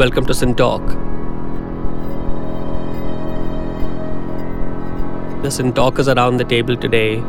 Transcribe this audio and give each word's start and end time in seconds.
Welcome 0.00 0.24
to 0.28 0.32
SynTalk. 0.32 0.84
The 5.42 5.48
SynTalkers 5.48 6.16
around 6.16 6.38
the 6.38 6.44
table 6.44 6.74
today 6.74 7.22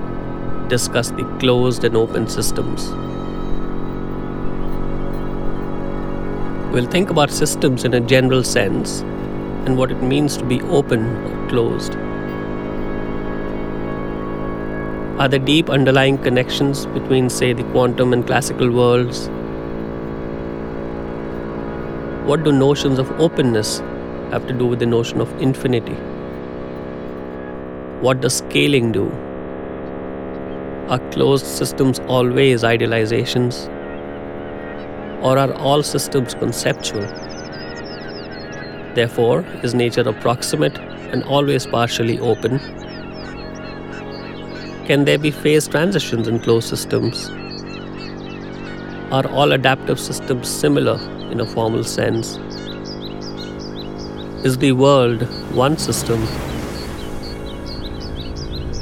discuss 0.70 1.10
the 1.10 1.26
closed 1.38 1.84
and 1.84 1.98
open 1.98 2.30
systems. 2.30 2.88
We'll 6.74 6.90
think 6.90 7.10
about 7.10 7.30
systems 7.30 7.84
in 7.84 7.94
a 7.94 8.00
general 8.00 8.42
sense 8.42 9.02
and 9.66 9.78
what 9.78 9.92
it 9.92 10.02
means 10.02 10.38
to 10.38 10.46
be 10.46 10.62
open 10.62 11.06
or 11.26 11.50
closed. 11.50 11.96
Are 15.20 15.28
there 15.28 15.40
deep 15.40 15.70
underlying 15.70 16.18
connections 16.20 16.86
between, 16.86 17.30
say, 17.30 17.52
the 17.52 17.66
quantum 17.74 18.14
and 18.14 18.26
classical 18.26 18.72
worlds? 18.72 19.30
What 22.26 22.44
do 22.44 22.52
notions 22.52 23.00
of 23.00 23.10
openness 23.20 23.80
have 24.30 24.46
to 24.46 24.54
do 24.54 24.68
with 24.68 24.78
the 24.78 24.86
notion 24.86 25.22
of 25.22 25.42
infinity? 25.42 25.96
What 28.02 28.22
does 28.22 28.38
scaling 28.38 28.92
do? 28.92 29.10
Are 30.88 31.00
closed 31.10 31.48
systems 31.48 32.00
always 32.02 32.62
idealizations? 32.62 33.68
Or 35.24 35.40
are 35.40 35.52
all 35.54 35.82
systems 35.82 36.36
conceptual? 36.36 37.08
Therefore, 38.94 39.44
is 39.64 39.74
nature 39.74 40.08
approximate 40.08 40.78
and 40.78 41.24
always 41.24 41.66
partially 41.66 42.20
open? 42.20 42.60
Can 44.86 45.06
there 45.06 45.18
be 45.18 45.32
phase 45.32 45.68
transitions 45.68 46.28
in 46.28 46.40
closed 46.40 46.70
systems? 46.70 47.32
Are 49.12 49.28
all 49.28 49.52
adaptive 49.52 50.00
systems 50.00 50.48
similar 50.48 50.98
in 51.32 51.42
a 51.42 51.46
formal 51.46 51.84
sense? 51.84 52.38
Is 54.46 54.58
the 54.58 54.72
world 54.72 55.24
one 55.54 55.78
system? 55.78 56.26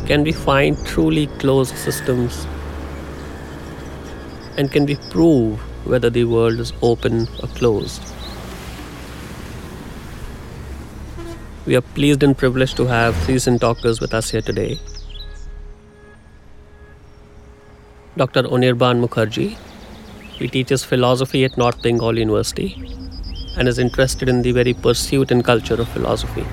Can 0.05 0.23
we 0.23 0.31
find 0.31 0.77
truly 0.85 1.25
closed 1.39 1.75
systems? 1.75 2.45
And 4.55 4.71
can 4.71 4.85
we 4.85 4.97
prove 5.09 5.57
whether 5.87 6.11
the 6.11 6.25
world 6.25 6.59
is 6.59 6.73
open 6.83 7.27
or 7.41 7.47
closed? 7.55 8.03
We 11.65 11.75
are 11.75 11.81
pleased 11.81 12.21
and 12.21 12.37
privileged 12.37 12.77
to 12.77 12.85
have 12.85 13.15
three 13.23 13.39
talkers 13.57 13.99
with 13.99 14.13
us 14.13 14.29
here 14.29 14.43
today. 14.43 14.77
Dr. 18.15 18.43
Anirban 18.43 19.03
Mukherjee. 19.03 19.57
He 20.39 20.47
teaches 20.47 20.85
philosophy 20.85 21.43
at 21.43 21.57
North 21.57 21.81
Bengal 21.81 22.17
University 22.17 22.81
and 23.57 23.67
is 23.67 23.77
interested 23.77 24.29
in 24.29 24.41
the 24.41 24.53
very 24.53 24.73
pursuit 24.73 25.31
and 25.31 25.43
culture 25.43 25.73
of 25.73 25.89
philosophy. 25.89 26.45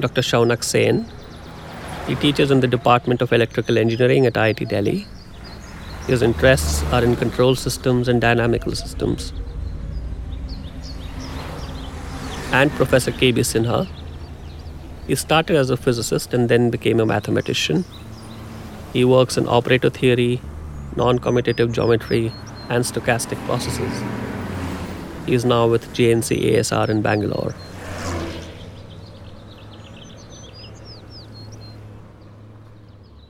Dr. 0.00 0.20
Shaunak 0.20 0.62
Sen. 0.62 1.10
He 2.06 2.14
teaches 2.16 2.50
in 2.50 2.60
the 2.60 2.66
Department 2.66 3.22
of 3.22 3.32
Electrical 3.32 3.78
Engineering 3.78 4.26
at 4.26 4.34
IIT 4.34 4.68
Delhi. 4.68 5.06
His 6.08 6.20
interests 6.20 6.82
are 6.92 7.02
in 7.02 7.16
control 7.16 7.54
systems 7.54 8.08
and 8.08 8.20
dynamical 8.20 8.74
systems. 8.74 9.32
And 12.52 12.70
Professor 12.72 13.12
K.B. 13.12 13.40
Sinha. 13.40 13.88
He 15.06 15.14
started 15.14 15.56
as 15.56 15.70
a 15.70 15.76
physicist 15.78 16.34
and 16.34 16.50
then 16.50 16.68
became 16.68 17.00
a 17.00 17.06
mathematician. 17.06 17.86
He 18.92 19.06
works 19.06 19.38
in 19.38 19.48
operator 19.48 19.88
theory, 19.88 20.42
non 20.96 21.18
commutative 21.18 21.72
geometry, 21.72 22.32
and 22.68 22.84
stochastic 22.84 23.44
processes. 23.46 24.02
He 25.26 25.34
is 25.34 25.44
now 25.44 25.68
with 25.68 25.92
JNC 25.94 26.52
ASR 26.52 26.88
in 26.88 27.02
Bangalore. 27.02 27.54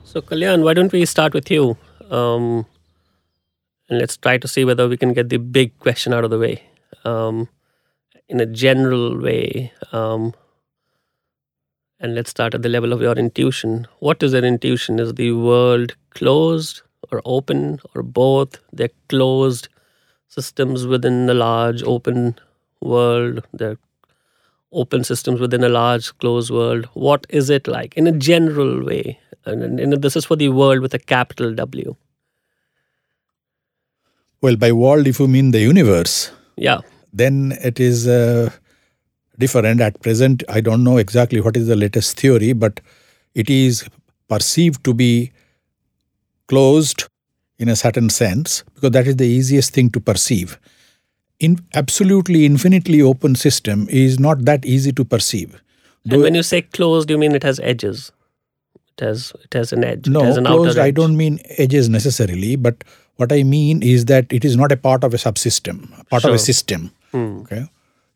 So, 0.03 0.21
Kalyan, 0.21 0.63
why 0.63 0.73
don't 0.73 0.91
we 0.91 1.05
start 1.05 1.33
with 1.33 1.49
you? 1.49 1.75
Um, 2.09 2.65
and 3.89 3.99
let's 3.99 4.15
try 4.17 4.37
to 4.37 4.47
see 4.47 4.63
whether 4.63 4.87
we 4.87 4.97
can 4.97 5.13
get 5.13 5.29
the 5.29 5.37
big 5.37 5.77
question 5.79 6.13
out 6.13 6.23
of 6.23 6.29
the 6.29 6.39
way. 6.39 6.63
Um, 7.03 7.49
in 8.29 8.39
a 8.39 8.45
general 8.45 9.19
way, 9.19 9.71
um, 9.91 10.33
and 11.99 12.15
let's 12.15 12.29
start 12.29 12.53
at 12.53 12.61
the 12.61 12.69
level 12.69 12.93
of 12.93 13.01
your 13.01 13.13
intuition. 13.13 13.87
What 13.99 14.23
is 14.23 14.33
an 14.33 14.43
intuition? 14.45 14.99
Is 14.99 15.13
the 15.13 15.31
world 15.31 15.95
closed 16.11 16.81
or 17.13 17.21
open 17.23 17.79
or 17.95 18.03
both? 18.03 18.59
They're 18.71 18.89
closed 19.09 19.69
systems 20.27 20.85
within 20.87 21.27
the 21.27 21.33
large 21.33 21.83
open 21.83 22.39
world. 22.81 23.45
They're 23.53 23.77
open 24.71 25.03
systems 25.03 25.39
within 25.39 25.63
a 25.63 25.69
large 25.69 26.17
closed 26.17 26.51
world. 26.51 26.89
What 26.93 27.25
is 27.29 27.49
it 27.49 27.67
like 27.67 27.95
in 27.95 28.07
a 28.07 28.11
general 28.11 28.83
way? 28.83 29.19
And, 29.45 29.79
and 29.79 30.01
this 30.01 30.15
is 30.15 30.25
for 30.25 30.35
the 30.35 30.49
world 30.49 30.79
with 30.79 30.93
a 30.93 30.99
capital 30.99 31.53
W. 31.53 31.95
Well, 34.41 34.55
by 34.55 34.71
world, 34.71 35.07
if 35.07 35.19
you 35.19 35.27
mean 35.27 35.51
the 35.51 35.61
universe, 35.61 36.31
yeah, 36.57 36.81
then 37.13 37.57
it 37.61 37.79
is. 37.79 38.07
Uh, 38.07 38.49
different. 39.39 39.81
At 39.81 40.01
present, 40.01 40.43
I 40.49 40.61
don't 40.61 40.83
know 40.83 40.97
exactly 40.97 41.41
what 41.41 41.57
is 41.57 41.67
the 41.67 41.75
latest 41.75 42.19
theory, 42.19 42.53
but 42.53 42.79
it 43.33 43.49
is 43.49 43.87
perceived 44.27 44.83
to 44.85 44.93
be 44.93 45.31
closed 46.47 47.05
in 47.59 47.69
a 47.69 47.75
certain 47.75 48.09
sense 48.09 48.63
because 48.75 48.91
that 48.91 49.07
is 49.07 49.17
the 49.17 49.27
easiest 49.27 49.73
thing 49.73 49.89
to 49.91 49.99
perceive. 49.99 50.59
In 51.39 51.59
absolutely 51.73 52.45
infinitely 52.45 53.01
open 53.01 53.35
system 53.35 53.87
is 53.89 54.19
not 54.19 54.45
that 54.45 54.65
easy 54.65 54.91
to 54.93 55.03
perceive. 55.03 55.61
and 56.09 56.21
when 56.21 56.35
you 56.35 56.43
say 56.43 56.61
closed, 56.61 57.09
you 57.09 57.17
mean 57.17 57.33
it 57.33 57.43
has 57.43 57.59
edges. 57.59 58.11
It 58.97 59.03
has 59.03 59.33
it 59.43 59.53
has 59.53 59.73
an 59.73 59.83
edge. 59.83 60.07
No, 60.07 60.21
an 60.21 60.45
closed. 60.45 60.77
I 60.77 60.91
don't 60.91 61.17
mean 61.17 61.39
edges 61.57 61.89
necessarily, 61.89 62.55
but 62.55 62.83
what 63.15 63.31
I 63.31 63.43
mean 63.43 63.81
is 63.81 64.05
that 64.05 64.31
it 64.31 64.45
is 64.45 64.55
not 64.55 64.71
a 64.71 64.77
part 64.77 65.03
of 65.03 65.13
a 65.13 65.17
subsystem, 65.17 65.87
part 66.09 66.21
sure. 66.21 66.31
of 66.31 66.35
a 66.35 66.39
system. 66.39 66.91
Hmm. 67.11 67.41
Okay, 67.41 67.65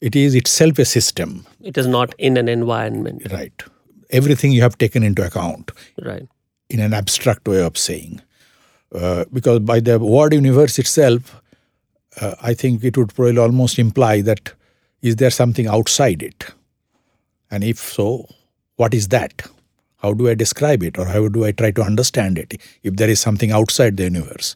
it 0.01 0.15
is 0.15 0.35
itself 0.35 0.79
a 0.79 0.85
system. 0.85 1.45
It 1.61 1.77
is 1.77 1.88
not 1.88 2.13
in 2.17 2.38
an 2.38 2.47
environment. 2.47 3.31
Right. 3.31 3.63
Everything 4.09 4.51
you 4.51 4.61
have 4.61 4.77
taken 4.77 5.03
into 5.03 5.25
account. 5.25 5.71
Right. 6.01 6.27
In 6.69 6.79
an 6.79 6.94
abstract 6.94 7.47
way 7.47 7.61
of 7.63 7.78
saying. 7.78 8.22
Uh, 8.94 9.25
because 9.31 9.59
by 9.59 9.79
the 9.79 10.00
word 10.00 10.33
universe 10.33 10.79
itself, 10.79 11.41
uh, 12.19 12.35
I 12.41 12.53
think 12.53 12.83
it 12.83 12.97
would 12.97 13.13
probably 13.13 13.38
almost 13.38 13.79
imply 13.79 14.22
that 14.22 14.53
is 15.01 15.17
there 15.17 15.29
something 15.29 15.67
outside 15.67 16.23
it? 16.23 16.45
And 17.51 17.63
if 17.63 17.77
so, 17.77 18.27
what 18.75 18.94
is 18.94 19.09
that? 19.09 19.44
How 19.97 20.13
do 20.13 20.29
I 20.29 20.35
describe 20.35 20.83
it 20.83 20.97
or 20.97 21.06
how 21.06 21.27
do 21.27 21.45
I 21.45 21.51
try 21.51 21.72
to 21.72 21.81
understand 21.81 22.38
it 22.38 22.59
if 22.83 22.95
there 22.95 23.09
is 23.09 23.19
something 23.19 23.51
outside 23.51 23.97
the 23.97 24.03
universe? 24.03 24.56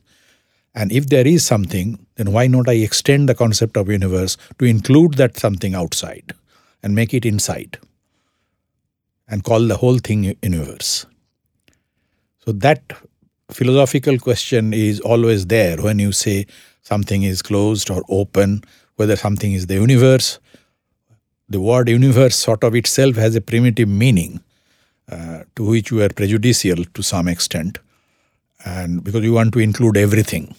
And 0.73 0.91
if 0.91 1.07
there 1.07 1.27
is 1.27 1.45
something, 1.45 2.05
then 2.15 2.31
why 2.31 2.47
not 2.47 2.69
I 2.69 2.73
extend 2.73 3.27
the 3.27 3.35
concept 3.35 3.75
of 3.75 3.89
universe 3.89 4.37
to 4.59 4.65
include 4.65 5.15
that 5.15 5.37
something 5.37 5.75
outside 5.75 6.33
and 6.81 6.95
make 6.95 7.13
it 7.13 7.25
inside 7.25 7.77
and 9.27 9.43
call 9.43 9.67
the 9.67 9.77
whole 9.77 9.97
thing 9.97 10.35
universe? 10.41 11.05
So 12.45 12.51
that 12.53 12.81
philosophical 13.51 14.17
question 14.17 14.73
is 14.73 14.99
always 14.99 15.45
there 15.47 15.77
when 15.77 15.99
you 15.99 16.11
say 16.11 16.47
something 16.81 17.23
is 17.23 17.41
closed 17.41 17.89
or 17.91 18.03
open, 18.09 18.63
whether 18.95 19.15
something 19.15 19.53
is 19.53 19.67
the 19.67 19.75
universe. 19.75 20.39
The 21.49 21.59
word 21.59 21.89
universe 21.89 22.35
sort 22.35 22.63
of 22.63 22.75
itself 22.75 23.15
has 23.17 23.35
a 23.35 23.41
primitive 23.41 23.89
meaning 23.89 24.41
uh, 25.11 25.43
to 25.55 25.63
which 25.63 25.91
you 25.91 26.01
are 26.01 26.09
prejudicial 26.09 26.85
to 26.85 27.03
some 27.03 27.27
extent 27.27 27.79
and 28.65 29.03
because 29.03 29.23
you 29.23 29.33
want 29.33 29.53
to 29.53 29.59
include 29.59 29.97
everything. 29.97 30.55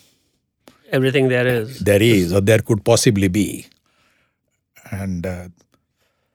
Everything 0.90 1.28
there 1.28 1.46
is. 1.46 1.78
There 1.78 2.02
is 2.02 2.32
or 2.32 2.40
there 2.40 2.58
could 2.58 2.84
possibly 2.84 3.28
be. 3.28 3.66
And 4.90 5.26
uh, 5.26 5.48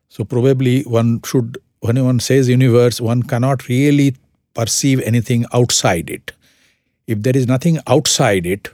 so 0.10 0.24
probably 0.24 0.82
one 0.84 1.22
should 1.24 1.58
when 1.80 2.04
one 2.04 2.20
says 2.20 2.50
universe 2.50 3.00
one 3.00 3.22
cannot 3.22 3.68
really 3.68 4.16
perceive 4.60 5.02
anything 5.12 5.46
outside 5.62 6.10
it 6.18 6.34
if 7.16 7.22
there 7.28 7.38
is 7.42 7.48
nothing 7.54 7.80
outside 7.96 8.52
it 8.56 8.70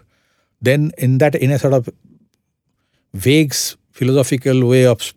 then 0.69 0.91
in 0.97 1.17
that 1.23 1.35
in 1.35 1.55
a 1.57 1.59
sort 1.59 1.77
of 1.79 1.89
vague 3.27 3.53
philosophical 4.01 4.65
way 4.73 4.85
of 4.85 5.13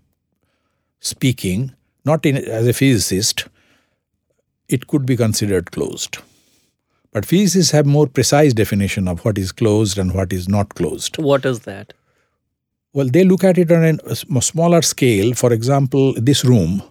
speaking 1.00 1.66
not 2.04 2.26
in, 2.26 2.36
as 2.60 2.66
a 2.66 2.72
physicist 2.72 3.48
it 4.68 4.86
could 4.86 5.06
be 5.06 5.16
considered 5.16 5.70
closed 5.72 6.18
but 7.16 7.24
physicists 7.24 7.72
have 7.72 7.86
more 7.86 8.06
precise 8.06 8.52
definition 8.52 9.08
of 9.08 9.24
what 9.24 9.38
is 9.38 9.50
closed 9.50 9.96
and 9.96 10.12
what 10.12 10.34
is 10.34 10.50
not 10.50 10.74
closed. 10.74 11.16
What 11.16 11.46
is 11.46 11.60
that? 11.60 11.94
Well, 12.92 13.08
they 13.08 13.24
look 13.24 13.42
at 13.42 13.56
it 13.56 13.72
on 13.72 13.98
a 14.04 14.42
smaller 14.42 14.82
scale. 14.82 15.32
For 15.32 15.50
example, 15.50 16.12
this 16.18 16.44
room, 16.44 16.82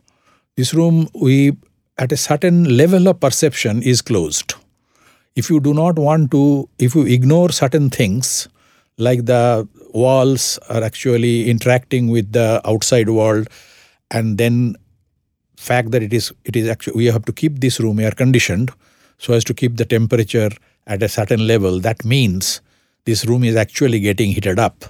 this 0.58 0.74
room, 0.74 1.10
we 1.14 1.56
at 1.98 2.12
a 2.12 2.18
certain 2.18 2.78
level 2.78 3.08
of 3.08 3.20
perception 3.20 3.82
is 3.82 4.02
closed. 4.02 4.54
If 5.36 5.50
you 5.50 5.60
do 5.60 5.74
not 5.74 5.98
want 5.98 6.32
to, 6.32 6.70
if 6.80 6.96
you 6.96 7.06
ignore 7.06 7.52
certain 7.52 7.90
things, 7.90 8.48
like 8.98 9.26
the 9.26 9.68
walls 9.94 10.58
are 10.70 10.84
actually 10.84 11.50
interacting 11.50 12.10
with 12.10 12.32
the 12.32 12.62
outside 12.66 13.10
world 13.10 13.48
and 14.12 14.38
then 14.38 14.76
fact 15.58 15.92
that 15.92 16.04
it 16.04 16.14
is 16.14 16.34
it 16.44 16.56
is 16.56 16.68
actually 16.68 16.96
we 16.96 17.06
have 17.06 17.26
to 17.26 17.34
keep 17.34 17.60
this 17.60 17.80
room 17.80 18.00
air 18.00 18.12
conditioned 18.12 18.72
so 19.18 19.34
as 19.34 19.44
to 19.44 19.54
keep 19.54 19.78
the 19.78 19.86
temperature 19.86 20.50
at 20.86 21.02
a 21.02 21.10
certain 21.10 21.48
level 21.48 21.80
that 21.80 22.04
means 22.04 22.62
this 23.06 23.26
room 23.26 23.44
is 23.44 23.56
actually 23.56 24.00
getting 24.00 24.32
heated 24.32 24.60
up 24.60 24.86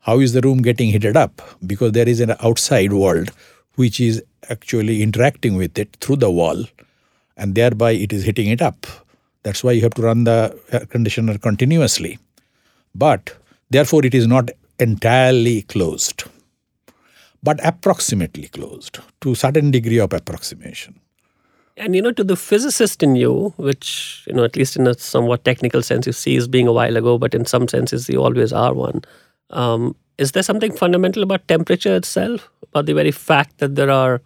how 0.00 0.18
is 0.18 0.32
the 0.32 0.40
room 0.40 0.62
getting 0.62 0.90
heated 0.90 1.16
up 1.16 1.42
because 1.66 1.92
there 1.92 2.08
is 2.08 2.20
an 2.20 2.34
outside 2.40 2.92
world 2.92 3.30
which 3.76 4.00
is 4.00 4.22
actually 4.50 5.02
interacting 5.02 5.56
with 5.56 5.78
it 5.78 5.96
through 6.00 6.16
the 6.16 6.30
wall 6.30 6.64
and 7.36 7.54
thereby 7.54 7.92
it 7.92 8.12
is 8.12 8.24
heating 8.24 8.48
it 8.48 8.62
up 8.62 8.86
that's 9.42 9.62
why 9.62 9.72
you 9.72 9.82
have 9.82 9.94
to 9.94 10.02
run 10.02 10.24
the 10.24 10.58
air 10.72 10.86
conditioner 10.86 11.38
continuously 11.38 12.18
but 12.94 13.36
therefore 13.70 14.04
it 14.04 14.14
is 14.14 14.26
not 14.26 14.50
entirely 14.78 15.62
closed 15.62 16.24
but 17.42 17.64
approximately 17.64 18.48
closed 18.48 18.98
to 19.20 19.34
certain 19.34 19.70
degree 19.70 19.98
of 19.98 20.12
approximation. 20.12 21.00
And 21.76 21.94
you 21.94 22.02
know, 22.02 22.12
to 22.12 22.24
the 22.24 22.36
physicist 22.36 23.02
in 23.02 23.14
you, 23.14 23.54
which 23.56 24.24
you 24.26 24.34
know, 24.34 24.44
at 24.44 24.56
least 24.56 24.76
in 24.76 24.86
a 24.86 24.94
somewhat 24.94 25.44
technical 25.44 25.82
sense, 25.82 26.06
you 26.06 26.12
see 26.12 26.36
as 26.36 26.48
being 26.48 26.66
a 26.66 26.72
while 26.72 26.96
ago, 26.96 27.18
but 27.18 27.34
in 27.34 27.44
some 27.44 27.68
senses 27.68 28.08
you 28.08 28.20
always 28.20 28.52
are 28.52 28.74
one. 28.74 29.02
Um, 29.50 29.94
is 30.18 30.32
there 30.32 30.42
something 30.42 30.72
fundamental 30.72 31.22
about 31.22 31.46
temperature 31.46 31.94
itself, 31.94 32.50
about 32.64 32.86
the 32.86 32.94
very 32.94 33.12
fact 33.12 33.58
that 33.58 33.76
there 33.76 33.90
are 33.90 34.20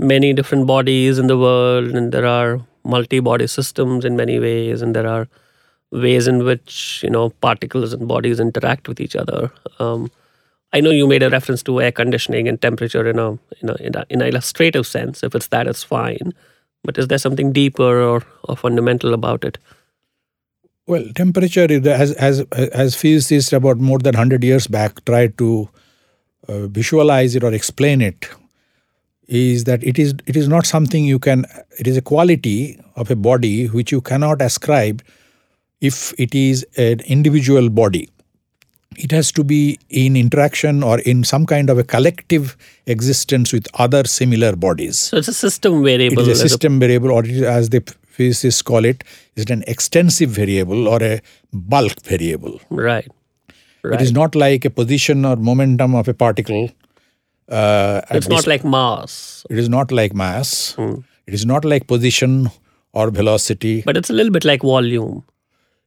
many 0.00 0.32
different 0.32 0.66
bodies 0.66 1.18
in 1.18 1.26
the 1.26 1.38
world, 1.38 1.88
and 1.90 2.12
there 2.12 2.26
are 2.26 2.60
multi-body 2.84 3.46
systems 3.46 4.04
in 4.04 4.16
many 4.16 4.38
ways, 4.40 4.82
and 4.82 4.96
there 4.96 5.06
are 5.06 5.28
ways 5.90 6.26
in 6.26 6.44
which 6.44 7.00
you 7.02 7.10
know 7.10 7.30
particles 7.46 7.92
and 7.92 8.08
bodies 8.08 8.40
interact 8.40 8.88
with 8.88 9.00
each 9.00 9.16
other. 9.16 9.52
Um, 9.78 10.10
I 10.72 10.80
know 10.80 10.90
you 10.90 11.06
made 11.06 11.22
a 11.22 11.30
reference 11.30 11.62
to 11.64 11.80
air 11.80 11.92
conditioning 11.92 12.48
and 12.48 12.60
temperature 12.60 13.08
in 13.08 13.18
a 13.18 13.32
in 13.60 13.68
a, 13.68 13.74
in, 13.74 13.96
a, 13.96 14.06
in 14.08 14.22
an 14.22 14.28
illustrative 14.28 14.86
sense. 14.86 15.22
If 15.22 15.34
it's 15.34 15.48
that, 15.48 15.66
it's 15.66 15.84
fine. 15.84 16.32
But 16.82 16.96
is 16.96 17.08
there 17.08 17.18
something 17.18 17.52
deeper 17.52 18.00
or, 18.00 18.22
or 18.44 18.56
fundamental 18.56 19.12
about 19.12 19.44
it? 19.44 19.58
Well, 20.86 21.04
temperature, 21.14 21.66
as 21.70 22.12
as 22.12 22.40
as 22.52 22.96
physicists 22.96 23.52
about 23.52 23.78
more 23.78 23.98
than 23.98 24.14
hundred 24.14 24.42
years 24.42 24.66
back 24.66 25.04
tried 25.04 25.36
to 25.38 25.68
uh, 26.48 26.66
visualize 26.68 27.36
it 27.36 27.44
or 27.44 27.52
explain 27.52 28.00
it, 28.00 28.28
is 29.30 29.64
that 29.64 29.82
it 29.82 29.98
is 29.98 30.14
it 30.26 30.36
is 30.36 30.48
not 30.48 30.66
something 30.66 31.04
you 31.04 31.18
can. 31.18 31.46
It 31.78 31.86
is 31.86 31.96
a 31.96 32.02
quality 32.02 32.78
of 32.96 33.10
a 33.10 33.16
body 33.16 33.66
which 33.66 33.92
you 33.92 34.00
cannot 34.00 34.42
ascribe 34.42 35.02
if 35.80 36.12
it 36.18 36.34
is 36.34 36.66
an 36.76 37.00
individual 37.00 37.70
body 37.70 38.08
it 38.96 39.10
has 39.12 39.32
to 39.32 39.44
be 39.44 39.78
in 39.88 40.16
interaction 40.16 40.82
or 40.82 40.98
in 41.00 41.24
some 41.24 41.46
kind 41.46 41.70
of 41.70 41.78
a 41.78 41.84
collective 41.84 42.56
existence 42.86 43.52
with 43.52 43.66
other 43.74 44.04
similar 44.04 44.56
bodies. 44.56 44.98
So 44.98 45.16
it's 45.16 45.28
a 45.28 45.34
system 45.34 45.82
variable. 45.82 46.22
It 46.22 46.28
is 46.28 46.40
a 46.40 46.48
system 46.48 46.76
a 46.76 46.78
variable, 46.80 47.10
or 47.10 47.24
as 47.24 47.70
the 47.70 47.82
physicists 48.08 48.62
call 48.62 48.84
it, 48.84 49.04
is 49.36 49.44
it 49.44 49.50
an 49.50 49.64
extensive 49.66 50.30
variable 50.30 50.88
or 50.88 51.02
a 51.02 51.20
bulk 51.52 52.02
variable? 52.02 52.60
Right. 52.68 53.08
right. 53.82 53.94
It 53.94 54.02
is 54.02 54.12
not 54.12 54.34
like 54.34 54.64
a 54.64 54.70
position 54.70 55.24
or 55.24 55.36
momentum 55.36 55.94
of 55.94 56.08
a 56.08 56.14
particle. 56.14 56.70
Uh, 57.50 58.00
it's 58.10 58.28
not 58.28 58.46
like 58.46 58.64
mass. 58.64 59.44
It 59.50 59.58
is 59.58 59.68
not 59.68 59.90
like 59.90 60.14
mass. 60.14 60.74
Hmm. 60.74 61.00
It 61.26 61.34
is 61.34 61.44
not 61.44 61.64
like 61.64 61.86
position 61.86 62.50
or 62.92 63.10
velocity. 63.10 63.82
But 63.82 63.96
it's 63.96 64.10
a 64.10 64.12
little 64.12 64.32
bit 64.32 64.44
like 64.44 64.62
volume. 64.62 65.24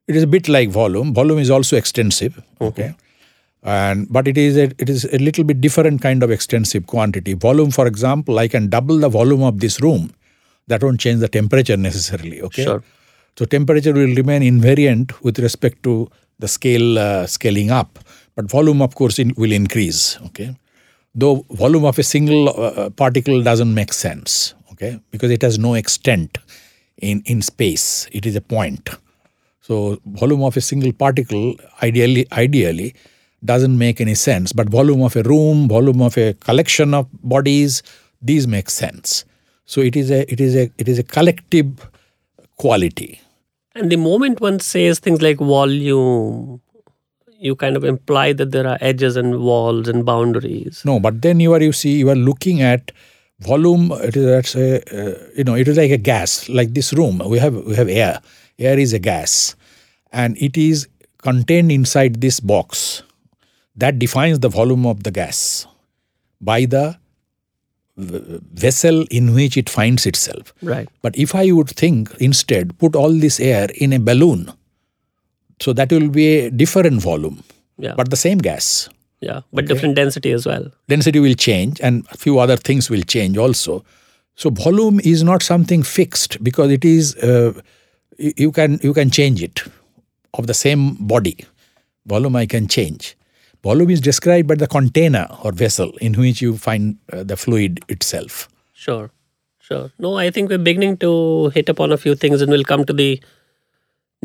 It 0.08 0.16
is 0.16 0.24
a 0.24 0.28
bit 0.28 0.50
like 0.50 0.70
volume. 0.70 1.14
Volume 1.14 1.40
is 1.40 1.50
also 1.50 1.78
extensive. 1.78 2.42
Okay. 2.60 2.94
And 3.64 4.12
but 4.12 4.28
it 4.28 4.38
is 4.38 4.58
a 4.58 4.64
it 4.78 4.90
is 4.90 5.06
a 5.06 5.18
little 5.18 5.46
bit 5.46 5.62
different 5.62 6.02
kind 6.02 6.22
of 6.22 6.32
extensive 6.32 6.86
quantity. 6.88 7.34
Volume, 7.34 7.72
for 7.72 7.88
example, 7.88 8.40
I 8.40 8.50
can 8.50 8.68
double 8.68 8.98
the 8.98 9.08
volume 9.08 9.44
of 9.44 9.62
this 9.62 9.80
room. 9.82 10.12
That 10.68 10.84
won't 10.84 11.00
change 11.00 11.20
the 11.22 11.30
temperature 11.30 11.78
necessarily. 11.78 12.42
Okay. 12.42 12.64
Sure. 12.64 12.84
So 13.38 13.46
temperature 13.46 13.94
will 13.94 14.14
remain 14.16 14.42
invariant 14.42 15.22
with 15.22 15.40
respect 15.40 15.82
to 15.84 16.10
the 16.40 16.48
scale 16.48 17.00
uh, 17.00 17.26
scaling 17.26 17.72
up, 17.72 18.00
but 18.36 18.50
volume, 18.50 18.82
of 18.82 18.96
course, 18.96 19.18
in, 19.18 19.34
will 19.38 19.52
increase. 19.52 20.20
Okay. 20.28 20.56
Though 21.16 21.46
volume 21.52 21.86
of 21.86 22.00
a 22.00 22.04
single 22.04 22.50
uh, 22.50 22.90
particle 22.90 23.44
doesn't 23.44 23.74
make 23.74 23.94
sense. 23.94 24.56
Okay, 24.72 25.00
because 25.12 25.30
it 25.30 25.42
has 25.44 25.60
no 25.60 25.76
extent 25.76 26.38
in 26.98 27.22
in 27.26 27.42
space. 27.42 28.08
It 28.12 28.26
is 28.26 28.36
a 28.36 28.42
point. 28.42 28.90
So 29.62 30.00
volume 30.06 30.44
of 30.44 30.58
a 30.58 30.62
single 30.62 30.92
particle 30.92 31.56
ideally 31.82 32.28
ideally 32.32 32.96
doesn't 33.46 33.78
make 33.78 34.02
any 34.02 34.16
sense. 34.16 34.54
But 34.54 34.70
volume 34.70 35.04
of 35.04 35.16
a 35.16 35.24
room, 35.24 35.68
volume 35.68 36.02
of 36.02 36.18
a 36.18 36.34
collection 36.34 36.94
of 36.94 37.08
bodies, 37.22 37.84
these 38.22 38.48
make 38.48 38.70
sense. 38.70 39.26
So 39.66 39.82
it 39.82 39.96
is 39.96 40.12
a 40.12 40.32
it 40.32 40.42
is 40.42 40.56
a 40.56 40.72
it 40.78 40.88
is 40.88 41.00
a 41.00 41.04
collective 41.04 41.88
quality. 42.58 43.22
And 43.76 43.92
the 43.92 43.98
moment 43.98 44.42
one 44.42 44.60
says 44.60 45.00
things 45.00 45.22
like 45.22 45.38
volume, 45.38 46.62
you 47.44 47.56
kind 47.56 47.76
of 47.76 47.84
imply 47.84 48.34
that 48.34 48.52
there 48.52 48.68
are 48.68 48.78
edges 48.82 49.16
and 49.16 49.40
walls 49.40 49.88
and 49.88 50.06
boundaries. 50.06 50.82
No, 50.86 51.00
but 51.00 51.22
then 51.22 51.40
you 51.40 51.54
are 51.54 51.62
you 51.62 51.72
see 51.72 51.98
you 51.98 52.10
are 52.10 52.16
looking 52.16 52.62
at 52.62 52.92
volume. 53.40 53.92
It 53.92 54.16
is 54.16 54.56
a, 54.56 54.78
uh, 54.78 55.18
you 55.36 55.44
know 55.44 55.56
it 55.56 55.68
is 55.68 55.78
like 55.78 55.92
a 55.92 55.98
gas. 55.98 56.48
Like 56.50 56.74
this 56.74 56.94
room, 56.94 57.22
we 57.26 57.40
have 57.40 57.56
we 57.56 57.76
have 57.76 57.90
air 57.90 58.22
air 58.60 58.78
is 58.78 58.94
a 58.94 59.00
gas 59.00 59.56
and 60.12 60.38
it 60.38 60.58
is 60.58 60.88
contained 61.18 61.72
inside 61.72 62.22
this 62.22 62.40
box 62.40 63.04
that 63.76 63.98
defines 64.00 64.40
the 64.40 64.50
volume 64.50 64.86
of 64.86 65.04
the 65.04 65.12
gas 65.12 65.66
by 66.40 66.66
the 66.66 66.98
vessel 67.96 69.06
in 69.12 69.34
which 69.34 69.58
it 69.58 69.70
finds 69.70 70.06
itself. 70.06 70.54
Right. 70.62 70.88
But 71.02 71.18
if 71.18 71.36
I 71.36 71.52
would 71.52 71.70
think 71.70 72.14
instead, 72.20 72.78
put 72.80 72.96
all 72.96 73.12
this 73.12 73.40
air 73.40 73.68
in 73.76 73.94
a 73.94 74.00
balloon, 74.00 74.52
so 75.60 75.74
that 75.74 75.92
will 75.92 76.10
be 76.10 76.40
a 76.40 76.52
different 76.52 77.02
volume, 77.02 77.44
yeah. 77.78 77.94
but 77.96 78.10
the 78.10 78.18
same 78.18 78.38
gas. 78.38 78.90
Yeah, 79.22 79.42
but 79.54 79.64
okay. 79.64 79.74
different 79.74 79.96
density 79.96 80.32
as 80.32 80.46
well. 80.46 80.70
Density 80.90 81.20
will 81.20 81.36
change, 81.36 81.80
and 81.82 82.06
a 82.12 82.18
few 82.18 82.40
other 82.40 82.58
things 82.58 82.90
will 82.90 83.04
change 83.04 83.38
also. 83.38 83.86
So 84.36 84.50
volume 84.50 85.00
is 85.00 85.24
not 85.24 85.44
something 85.44 85.84
fixed 85.84 86.44
because 86.44 86.72
it 86.72 86.84
is. 86.84 87.16
Uh, 87.16 87.54
you 88.18 88.52
can 88.52 88.80
you 88.84 88.94
can 88.94 89.10
change 89.10 89.42
it 89.42 89.64
of 90.34 90.48
the 90.48 90.54
same 90.54 90.96
body 90.96 91.46
volume 92.06 92.36
i 92.36 92.46
can 92.46 92.68
change 92.68 93.16
volume 93.64 93.90
is 93.90 94.02
described 94.02 94.48
by 94.48 94.56
the 94.56 94.68
container 94.68 95.28
or 95.44 95.52
vessel 95.52 95.92
in 96.02 96.14
which 96.14 96.42
you 96.42 96.58
find 96.58 96.98
uh, 97.12 97.24
the 97.24 97.38
fluid 97.38 97.80
itself 97.88 98.48
sure 98.74 99.12
sure 99.60 99.92
no 100.00 100.18
i 100.18 100.30
think 100.30 100.50
we're 100.50 100.58
beginning 100.58 100.98
to 100.98 101.50
hit 101.50 101.70
upon 101.70 101.92
a 101.92 101.98
few 101.98 102.16
things 102.16 102.42
and 102.42 102.52
we'll 102.52 102.64
come 102.64 102.86
to 102.86 102.94
the 102.94 103.22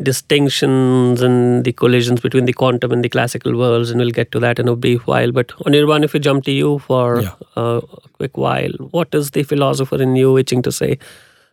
distinctions 0.02 1.22
and 1.22 1.64
the 1.64 1.72
collisions 1.72 2.20
between 2.20 2.44
the 2.44 2.52
quantum 2.52 2.92
and 2.92 3.04
the 3.04 3.08
classical 3.08 3.56
worlds 3.56 3.90
and 3.90 4.00
we'll 4.00 4.10
get 4.10 4.30
to 4.32 4.38
that 4.38 4.58
in 4.58 4.68
a 4.68 4.76
brief 4.76 5.06
while 5.06 5.32
but 5.32 5.48
Anirban 5.66 6.04
if 6.04 6.12
we 6.12 6.20
jump 6.20 6.44
to 6.44 6.52
you 6.52 6.78
for 6.80 7.22
yeah. 7.22 7.34
uh, 7.56 7.80
a 7.80 8.08
quick 8.10 8.36
while 8.36 8.70
what 8.90 9.14
is 9.14 9.30
the 9.32 9.42
philosopher 9.42 10.00
in 10.00 10.14
you 10.16 10.36
itching 10.36 10.62
to 10.62 10.72
say 10.72 10.98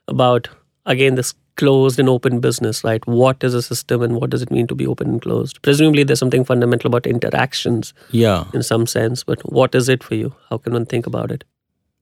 about 0.08 0.50
again 0.86 1.16
this 1.16 1.34
closed 1.56 2.00
and 2.00 2.10
open 2.10 2.40
business, 2.40 2.84
right? 2.84 3.06
What 3.08 3.44
is 3.44 3.54
a 3.54 3.62
system 3.62 4.02
and 4.02 4.16
what 4.16 4.30
does 4.30 4.42
it 4.42 4.52
mean 4.52 4.68
to 4.68 4.75
be 4.75 4.86
open 4.86 5.10
and 5.10 5.22
closed? 5.22 5.62
Presumably, 5.62 6.04
there's 6.04 6.20
something 6.20 6.44
fundamental 6.44 6.88
about 6.88 7.08
interactions, 7.08 7.94
yeah, 8.12 8.46
in 8.54 8.64
some 8.64 8.86
sense. 8.86 9.24
But 9.24 9.42
what 9.52 9.75
is 9.75 9.90
it 9.90 10.04
for 10.04 10.16
you? 10.16 10.36
How 10.50 10.58
can 10.58 10.74
one 10.74 10.86
think 10.86 11.08
about 11.08 11.32
it? 11.32 11.44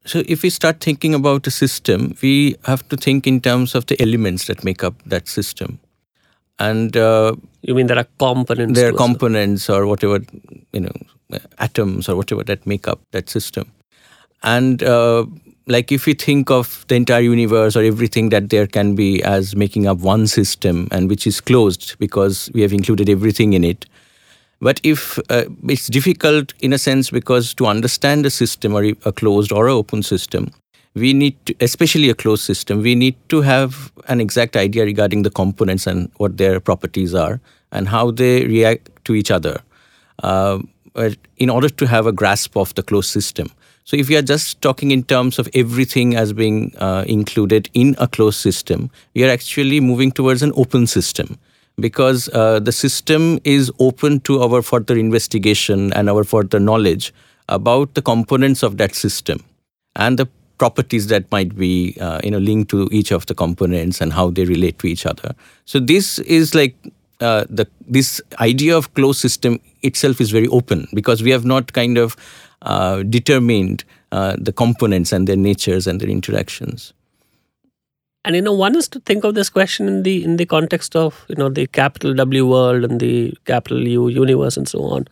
So, 0.06 0.24
if 0.28 0.44
we 0.44 0.50
start 0.50 0.82
thinking 0.82 1.14
about 1.14 1.48
a 1.48 1.52
system, 1.52 2.16
we 2.22 2.56
have 2.66 2.88
to 2.90 2.98
think 2.98 3.26
in 3.28 3.40
terms 3.42 3.76
of 3.76 3.86
the 3.86 4.02
elements 4.02 4.48
that 4.48 4.64
make 4.64 4.84
up 4.84 4.96
that 5.06 5.28
system. 5.28 5.80
And 6.60 6.96
uh, 6.96 7.36
you 7.62 7.76
mean 7.76 7.88
there 7.88 7.98
are 7.98 8.08
components? 8.20 8.80
There 8.80 8.90
are 8.90 8.98
components 8.98 9.70
or 9.70 9.88
whatever, 9.88 10.20
you 10.72 10.80
know, 10.82 10.92
atoms 11.60 12.08
or 12.08 12.16
whatever 12.16 12.44
that 12.44 12.66
make 12.68 12.88
up 12.88 13.02
that 13.12 13.30
system. 13.30 13.72
And 14.44 14.84
uh, 14.84 15.26
like 15.68 15.92
if 15.92 16.08
you 16.08 16.14
think 16.14 16.52
of 16.52 16.86
the 16.88 16.96
entire 16.96 17.22
universe 17.22 17.76
or 17.76 17.84
everything 17.84 18.30
that 18.30 18.50
there 18.50 18.68
can 18.68 18.96
be 18.96 19.24
as 19.24 19.56
making 19.56 19.88
up 19.88 20.00
one 20.00 20.28
system 20.28 20.88
and 20.92 21.10
which 21.10 21.26
is 21.26 21.40
closed 21.40 21.98
because 22.00 22.50
we 22.54 22.62
have 22.62 22.74
included 22.74 23.10
everything 23.10 23.54
in 23.54 23.64
it 23.64 23.86
but 24.60 24.80
if 24.84 25.20
uh, 25.30 25.46
it's 25.64 25.88
difficult 25.88 26.54
in 26.60 26.74
a 26.74 26.78
sense 26.78 27.10
because 27.10 27.54
to 27.54 27.66
understand 27.66 28.26
a 28.26 28.30
system 28.30 28.74
or 28.74 28.84
a 28.84 29.12
closed 29.12 29.52
or 29.52 29.68
an 29.68 29.74
open 29.74 30.04
system 30.04 30.52
we 30.96 31.14
need 31.14 31.36
to, 31.46 31.56
especially 31.60 32.10
a 32.10 32.14
closed 32.14 32.44
system 32.44 32.82
we 32.82 32.94
need 32.94 33.16
to 33.30 33.42
have 33.42 33.92
an 34.08 34.22
exact 34.22 34.56
idea 34.56 34.86
regarding 34.86 35.24
the 35.24 35.30
components 35.32 35.88
and 35.88 36.12
what 36.18 36.38
their 36.38 36.60
properties 36.60 37.16
are 37.16 37.40
and 37.72 37.88
how 37.88 38.12
they 38.12 38.46
react 38.46 38.90
to 39.06 39.16
each 39.16 39.32
other. 39.32 39.60
Uh, 40.22 40.60
in 41.38 41.50
order 41.50 41.70
to 41.70 41.88
have 41.88 42.06
a 42.06 42.12
grasp 42.12 42.56
of 42.56 42.74
the 42.76 42.84
closed 42.84 43.10
system. 43.10 43.50
So 43.84 43.98
if 43.98 44.08
we 44.08 44.16
are 44.16 44.22
just 44.22 44.62
talking 44.62 44.92
in 44.92 45.04
terms 45.04 45.40
of 45.40 45.50
everything 45.54 46.16
as 46.16 46.32
being 46.32 46.74
uh, 46.78 47.04
included 47.08 47.70
in 47.74 47.96
a 47.98 48.08
closed 48.08 48.40
system, 48.40 48.90
we 49.14 49.26
are 49.26 49.30
actually 49.30 49.80
moving 49.80 50.12
towards 50.12 50.42
an 50.42 50.54
open 50.56 50.88
system 50.88 51.38
because 51.78 52.30
uh, 52.30 52.60
the 52.60 52.72
system 52.72 53.40
is 53.44 53.72
open 53.80 54.20
to 54.22 54.42
our 54.42 54.62
further 54.62 54.96
investigation 54.96 55.92
and 55.94 56.10
our 56.10 56.24
further 56.24 56.60
knowledge 56.60 57.14
about 57.50 57.94
the 57.96 58.02
components 58.02 58.64
of 58.64 58.78
that 58.78 58.96
system. 58.96 59.44
And 59.96 60.18
the 60.18 60.28
properties 60.58 61.08
that 61.08 61.30
might 61.32 61.56
be 61.56 61.98
uh, 62.00 62.20
you 62.24 62.32
know 62.32 62.38
linked 62.38 62.70
to 62.72 62.88
each 62.92 63.12
of 63.12 63.26
the 63.26 63.36
components 63.36 64.02
and 64.02 64.14
how 64.14 64.30
they 64.30 64.46
relate 64.46 64.80
to 64.80 64.88
each 64.88 65.06
other. 65.06 65.36
So 65.66 65.80
this 65.80 66.20
is 66.20 66.54
like 66.56 66.76
uh, 67.22 67.46
the 67.50 67.68
this 67.88 68.22
idea 68.40 68.78
of 68.78 68.94
closed 68.94 69.20
system 69.20 69.60
itself 69.82 70.22
is 70.22 70.32
very 70.32 70.48
open 70.48 70.88
because 70.94 71.24
we 71.24 71.32
have 71.32 71.46
not 71.46 71.74
kind 71.74 71.98
of 71.98 72.16
uh, 72.62 73.04
determined 73.04 73.84
uh, 74.12 74.36
the 74.40 74.52
components 74.52 75.12
and 75.12 75.28
their 75.28 75.36
natures 75.36 75.88
and 75.88 76.00
their 76.00 76.10
interactions. 76.10 76.94
And 78.26 78.36
you 78.36 78.42
know 78.42 78.54
one 78.54 78.76
is 78.76 78.88
to 78.90 79.00
think 79.02 79.26
of 79.26 79.36
this 79.36 79.50
question 79.50 79.88
in 79.88 80.04
the 80.04 80.24
in 80.24 80.38
the 80.38 80.46
context 80.46 80.96
of 80.96 81.26
you 81.28 81.36
know 81.36 81.50
the 81.50 81.68
capital 81.68 82.14
w 82.14 82.48
world 82.48 82.86
and 82.86 83.00
the 83.00 83.34
capital 83.46 83.86
u 83.88 84.08
universe 84.08 84.56
and 84.56 84.68
so 84.68 84.84
on 84.84 85.08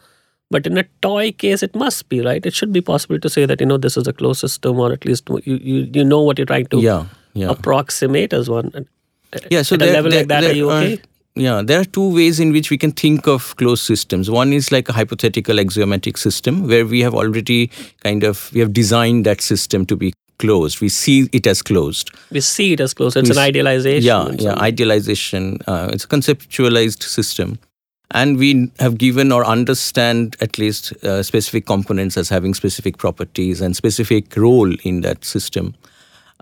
but 0.51 0.67
in 0.67 0.77
a 0.77 0.86
toy 1.01 1.31
case 1.31 1.63
it 1.63 1.75
must 1.75 2.08
be 2.10 2.22
right 2.22 2.46
it 2.46 2.53
should 2.53 2.74
be 2.79 2.81
possible 2.81 3.20
to 3.20 3.29
say 3.36 3.46
that 3.46 3.60
you 3.60 3.65
know 3.65 3.77
this 3.77 3.98
is 3.98 4.08
a 4.08 4.13
closed 4.13 4.41
system 4.48 4.79
or 4.79 4.91
at 4.91 5.05
least 5.05 5.29
you 5.46 5.60
you, 5.74 5.77
you 6.00 6.03
know 6.03 6.22
what 6.22 6.38
you're 6.38 6.51
trying 6.53 6.67
to 6.67 6.81
yeah, 6.88 7.05
yeah. 7.34 7.50
approximate 7.50 8.34
as 8.41 8.50
one 8.50 8.86
yeah 9.50 9.62
so 9.62 9.75
at 9.75 9.81
a 9.81 9.93
level 10.00 10.12
like 10.12 10.27
that 10.27 10.43
are 10.43 10.53
you 10.62 10.70
okay 10.70 10.93
are, 10.96 11.08
yeah, 11.36 11.62
there 11.63 11.79
are 11.79 11.86
two 11.86 12.13
ways 12.13 12.39
in 12.41 12.51
which 12.51 12.70
we 12.70 12.77
can 12.77 12.91
think 12.91 13.25
of 13.25 13.55
closed 13.55 13.86
systems. 13.86 14.29
One 14.29 14.51
is 14.51 14.72
like 14.72 14.89
a 14.89 14.93
hypothetical 14.93 15.62
axiomatic 15.62 16.17
system 16.17 16.67
where 16.67 16.86
we 16.86 17.00
have 17.01 17.13
already 17.13 17.67
kind 18.01 18.24
of 18.24 18.51
we 18.53 18.60
have 18.60 18.74
designed 18.74 19.25
that 19.25 19.39
system 19.39 19.86
to 19.86 19.96
be 19.96 20.13
closed. 20.39 20.81
We 20.81 20.89
see 20.89 21.29
it 21.31 21.48
as 21.48 21.62
closed. 21.62 22.12
We 22.31 22.41
see 22.41 22.74
it 22.74 22.81
as 22.81 22.93
closed. 22.93 23.15
It's 23.15 23.29
we 23.29 23.36
an 23.36 23.39
idealization. 23.39 24.03
Yeah, 24.03 24.29
yeah, 24.39 24.60
idealization. 24.60 25.60
Uh, 25.67 25.89
it's 25.93 26.03
a 26.03 26.08
conceptualized 26.08 27.03
system. 27.03 27.60
And 28.13 28.38
we 28.38 28.72
have 28.80 28.98
given 28.98 29.32
or 29.32 29.46
understand 29.46 30.36
at 30.41 30.58
least 30.58 30.91
uh, 31.03 31.24
specific 31.24 31.65
components 31.65 32.18
as 32.18 32.30
having 32.30 32.53
specific 32.53 32.98
properties 32.98 33.62
and 33.62 33.75
specific 33.75 34.36
role 34.36 34.74
in 34.84 35.01
that 35.01 35.24
system. 35.24 35.75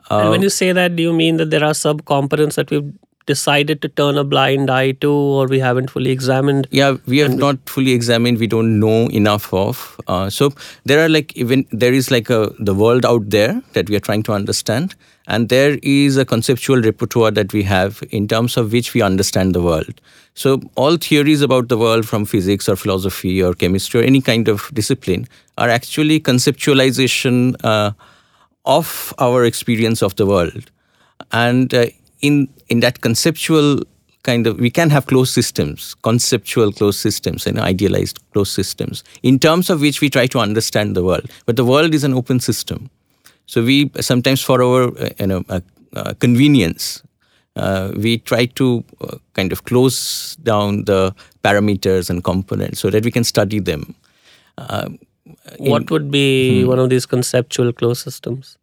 Uh, 0.09 0.19
and 0.19 0.29
when 0.31 0.39
uh, 0.39 0.43
you 0.43 0.49
say 0.49 0.71
that, 0.71 0.95
do 0.95 1.03
you 1.03 1.13
mean 1.13 1.37
that 1.37 1.51
there 1.51 1.63
are 1.63 1.73
sub 1.73 2.05
components 2.05 2.55
that 2.55 2.71
we've 2.71 2.91
decided 3.31 3.81
to 3.83 3.89
turn 4.01 4.17
a 4.23 4.23
blind 4.33 4.71
eye 4.75 4.91
to 5.05 5.11
or 5.11 5.47
we 5.53 5.59
haven't 5.65 5.95
fully 5.95 6.11
examined? 6.17 6.67
Yeah 6.71 6.97
we 7.13 7.19
have 7.19 7.37
not 7.43 7.69
fully 7.75 7.93
examined. 7.99 8.43
We 8.45 8.51
don't 8.55 8.79
know 8.79 8.97
enough 9.21 9.53
of 9.53 9.83
uh, 10.07 10.29
so 10.29 10.51
there 10.85 11.05
are 11.05 11.09
like 11.17 11.37
even 11.45 11.65
there 11.85 11.93
is 12.01 12.11
like 12.17 12.29
a 12.39 12.41
the 12.71 12.75
world 12.83 13.09
out 13.13 13.29
there 13.37 13.61
that 13.73 13.89
we 13.89 14.01
are 14.01 14.05
trying 14.09 14.27
to 14.29 14.37
understand 14.41 14.95
and 15.29 15.49
there 15.49 15.77
is 15.83 16.17
a 16.17 16.25
conceptual 16.25 16.81
repertoire 16.81 17.31
that 17.31 17.53
we 17.53 17.61
have 17.63 18.03
in 18.09 18.27
terms 18.27 18.57
of 18.57 18.71
which 18.71 18.93
we 18.95 19.01
understand 19.03 19.53
the 19.53 19.61
world. 19.61 20.01
So 20.33 20.59
all 20.75 20.97
theories 20.97 21.41
about 21.41 21.67
the 21.69 21.77
world 21.77 22.07
from 22.07 22.25
physics 22.25 22.67
or 22.67 22.75
philosophy 22.75 23.41
or 23.43 23.53
chemistry 23.53 24.01
or 24.01 24.03
any 24.03 24.21
kind 24.21 24.47
of 24.47 24.71
discipline 24.73 25.27
are 25.57 25.69
actually 25.69 26.19
conceptualization 26.19 27.55
uh, 27.63 27.91
of 28.65 29.13
our 29.19 29.45
experience 29.45 30.01
of 30.01 30.15
the 30.15 30.25
world. 30.25 30.71
And 31.31 31.73
uh, 31.73 31.87
in 32.21 32.49
in 32.67 32.79
that 32.81 33.01
conceptual 33.01 33.81
kind 34.23 34.47
of 34.47 34.59
we 34.59 34.69
can 34.69 34.89
have 34.89 35.05
closed 35.07 35.33
systems 35.33 35.95
conceptual 36.03 36.71
closed 36.71 36.99
systems 36.99 37.47
and 37.47 37.59
idealized 37.59 38.19
closed 38.33 38.53
systems 38.53 39.03
in 39.23 39.39
terms 39.39 39.69
of 39.69 39.81
which 39.81 40.01
we 40.01 40.09
try 40.09 40.27
to 40.27 40.39
understand 40.39 40.95
the 40.95 41.03
world. 41.03 41.29
But 41.45 41.55
the 41.55 41.65
world 41.65 41.93
is 41.93 42.03
an 42.03 42.13
open 42.13 42.39
system. 42.39 42.89
So 43.45 43.63
we 43.63 43.91
sometimes 43.99 44.41
for 44.41 44.61
our 44.61 44.91
you 45.19 45.27
know 45.27 45.43
uh, 45.49 45.61
uh, 45.93 46.13
convenience 46.19 47.01
uh, 47.55 47.91
we 47.95 48.17
try 48.19 48.45
to 48.45 48.83
uh, 49.01 49.17
kind 49.33 49.51
of 49.51 49.63
close 49.63 50.35
down 50.37 50.85
the 50.85 51.13
parameters 51.43 52.09
and 52.09 52.23
components 52.23 52.79
so 52.79 52.89
that 52.89 53.03
we 53.03 53.11
can 53.11 53.23
study 53.23 53.59
them. 53.59 53.95
Uh, 54.57 54.89
what 55.57 55.89
would 55.89 56.11
be 56.11 56.61
hmm. 56.61 56.67
one 56.67 56.79
of 56.79 56.89
these 56.89 57.05
conceptual 57.05 57.71
closed 57.71 58.03
systems 58.03 58.57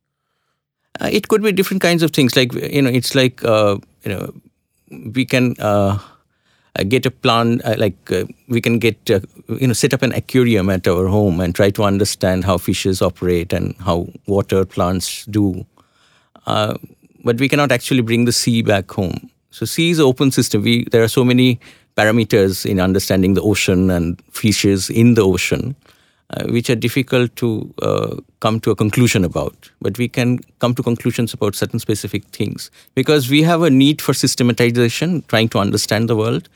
uh, 1.00 1.08
it 1.10 1.28
could 1.28 1.42
be 1.42 1.52
different 1.52 1.82
kinds 1.82 2.02
of 2.02 2.10
things. 2.10 2.36
Like 2.36 2.52
you 2.54 2.82
know, 2.82 2.90
it's 2.90 3.14
like 3.14 3.44
uh, 3.44 3.78
you 4.04 4.12
know, 4.12 4.32
we 5.14 5.24
can 5.24 5.54
uh, 5.58 5.98
uh 6.78 6.84
get 6.84 7.06
a 7.06 7.10
plant. 7.10 7.64
Uh, 7.64 7.74
like 7.78 8.10
uh, 8.10 8.24
we 8.48 8.60
can 8.60 8.78
get 8.78 8.96
you 9.08 9.66
know, 9.66 9.72
set 9.72 9.94
up 9.94 10.02
an 10.02 10.12
aquarium 10.12 10.70
at 10.70 10.86
our 10.88 11.06
home 11.06 11.40
and 11.40 11.54
try 11.54 11.70
to 11.70 11.82
understand 11.82 12.44
how 12.44 12.58
fishes 12.58 13.02
operate 13.02 13.52
and 13.52 13.74
how 13.80 14.06
water 14.26 14.64
plants 14.64 15.24
do. 15.26 15.66
but 17.24 17.40
we 17.40 17.48
cannot 17.48 17.72
actually 17.72 18.02
bring 18.02 18.24
the 18.24 18.32
sea 18.32 18.62
back 18.62 18.90
home. 18.90 19.30
So 19.50 19.66
sea 19.66 19.90
is 19.90 19.98
an 19.98 20.04
open 20.04 20.30
system. 20.30 20.62
We 20.62 20.84
there 20.92 21.02
are 21.02 21.08
so 21.08 21.24
many 21.24 21.58
parameters 21.96 22.66
in 22.66 22.78
understanding 22.78 23.34
the 23.34 23.42
ocean 23.42 23.90
and 23.90 24.20
fishes 24.30 24.90
in 24.90 25.14
the 25.14 25.22
ocean 25.22 25.74
uh, 26.30 26.44
which 26.46 26.68
are 26.68 26.74
difficult 26.74 27.34
to 27.36 27.72
uh, 27.82 28.16
come 28.40 28.58
to 28.60 28.72
a 28.72 28.76
conclusion 28.76 29.24
about. 29.24 29.70
But 29.80 29.96
we 29.96 30.08
can 30.08 30.40
come 30.58 30.74
to 30.74 30.82
conclusions 30.82 31.32
about 31.32 31.54
certain 31.54 31.78
specific 31.78 32.24
things 32.26 32.70
because 32.96 33.30
we 33.30 33.42
have 33.42 33.62
a 33.62 33.70
need 33.70 34.02
for 34.02 34.12
systematization, 34.12 35.22
trying 35.28 35.48
to 35.50 35.58
understand 35.58 36.08
the 36.08 36.16
world. 36.16 36.48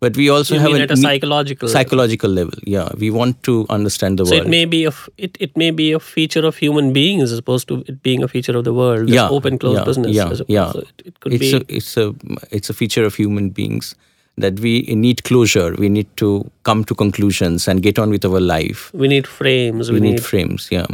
But 0.00 0.16
we 0.16 0.30
also 0.30 0.54
you 0.54 0.60
have 0.60 0.72
a, 0.72 0.80
at 0.80 0.90
a 0.92 0.96
psychological 0.96 1.68
psychological 1.68 2.30
level. 2.30 2.52
level. 2.52 2.62
Yeah, 2.66 2.88
we 2.96 3.10
want 3.10 3.42
to 3.42 3.66
understand 3.68 4.18
the 4.18 4.24
so 4.24 4.32
world. 4.32 4.44
So 4.44 4.46
it 4.46 4.50
may 4.50 4.64
be 4.64 4.86
a 4.86 4.92
it, 5.18 5.36
it 5.40 5.56
may 5.56 5.72
be 5.72 5.92
a 5.92 6.00
feature 6.00 6.46
of 6.46 6.56
human 6.56 6.92
beings 6.92 7.32
as 7.32 7.38
opposed 7.38 7.66
to 7.68 7.84
it 7.86 8.02
being 8.02 8.22
a 8.22 8.28
feature 8.28 8.56
of 8.56 8.64
the 8.64 8.72
world. 8.72 9.10
Yeah, 9.10 9.28
open 9.28 9.58
closed 9.58 9.80
yeah, 9.80 9.84
business. 9.84 10.16
Yeah, 10.16 10.32
yeah. 10.46 10.72
So 10.72 10.78
it, 10.78 11.02
it, 11.04 11.20
could 11.20 11.32
it's 11.34 11.40
be. 11.40 11.56
A, 11.56 11.62
it's 11.68 11.96
a 11.96 12.14
it's 12.50 12.70
a 12.70 12.74
feature 12.74 13.04
of 13.04 13.16
human 13.16 13.50
beings 13.50 13.96
that 14.40 14.60
we 14.60 14.82
need 14.82 15.24
closure. 15.24 15.74
We 15.74 15.88
need 15.88 16.08
to 16.16 16.50
come 16.62 16.84
to 16.84 16.94
conclusions 16.94 17.68
and 17.68 17.82
get 17.82 17.98
on 17.98 18.10
with 18.10 18.24
our 18.24 18.40
life. 18.40 18.92
We 18.94 19.08
need 19.08 19.26
frames. 19.26 19.90
We, 19.90 19.94
we 19.94 20.00
need, 20.00 20.10
need, 20.12 20.24
frames, 20.24 20.68
yeah. 20.70 20.86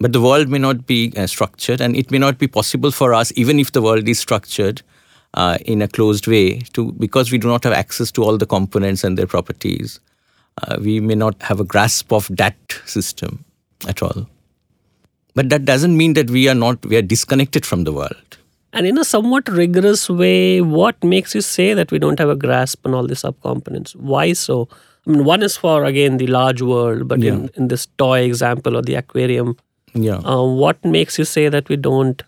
But 0.00 0.12
the 0.12 0.20
world 0.20 0.48
may 0.48 0.58
not 0.58 0.86
be 0.86 1.12
uh, 1.16 1.26
structured, 1.26 1.80
and 1.80 1.96
it 1.96 2.10
may 2.10 2.18
not 2.18 2.38
be 2.38 2.48
possible 2.48 2.90
for 2.90 3.14
us, 3.14 3.32
even 3.36 3.58
if 3.58 3.72
the 3.72 3.82
world 3.82 4.08
is 4.08 4.18
structured 4.18 4.82
uh, 5.34 5.58
in 5.64 5.82
a 5.82 5.88
closed 5.88 6.26
way, 6.26 6.60
to 6.72 6.92
because 6.92 7.30
we 7.30 7.38
do 7.38 7.48
not 7.48 7.64
have 7.64 7.72
access 7.72 8.10
to 8.12 8.22
all 8.22 8.36
the 8.36 8.46
components 8.46 9.04
and 9.04 9.18
their 9.18 9.26
properties. 9.26 10.00
Uh, 10.62 10.78
we 10.80 11.00
may 11.00 11.14
not 11.14 11.40
have 11.42 11.58
a 11.58 11.64
grasp 11.64 12.12
of 12.12 12.28
that 12.30 12.56
system 12.84 13.44
at 13.88 14.02
all. 14.02 14.28
But 15.34 15.48
that 15.48 15.64
doesn't 15.64 15.96
mean 15.96 16.12
that 16.14 16.30
we 16.30 16.48
are 16.48 16.54
not 16.54 16.84
we 16.86 16.96
are 16.96 17.02
disconnected 17.02 17.66
from 17.66 17.84
the 17.84 17.92
world 17.92 18.38
and 18.74 18.86
in 18.86 18.98
a 18.98 19.04
somewhat 19.04 19.48
rigorous 19.48 20.08
way, 20.10 20.60
what 20.60 21.02
makes 21.02 21.34
you 21.34 21.40
say 21.40 21.74
that 21.74 21.90
we 21.90 21.98
don't 21.98 22.18
have 22.18 22.28
a 22.28 22.36
grasp 22.36 22.86
on 22.86 22.94
all 22.94 23.06
the 23.06 23.14
subcomponents? 23.14 23.96
Why 23.96 24.32
so? 24.32 24.68
I 25.06 25.10
mean, 25.10 25.24
one 25.24 25.42
is 25.42 25.56
for 25.56 25.84
again 25.84 26.16
the 26.16 26.26
large 26.26 26.62
world, 26.62 27.08
but 27.08 27.20
yeah. 27.20 27.32
in, 27.32 27.50
in 27.54 27.68
this 27.68 27.86
toy 27.98 28.20
example 28.20 28.76
or 28.76 28.82
the 28.82 28.94
aquarium, 28.94 29.56
yeah. 29.94 30.16
Uh, 30.16 30.42
what 30.42 30.84
makes 30.84 31.18
you 31.18 31.24
say 31.24 31.48
that 31.48 31.68
we 31.68 31.76
don't 31.76 32.22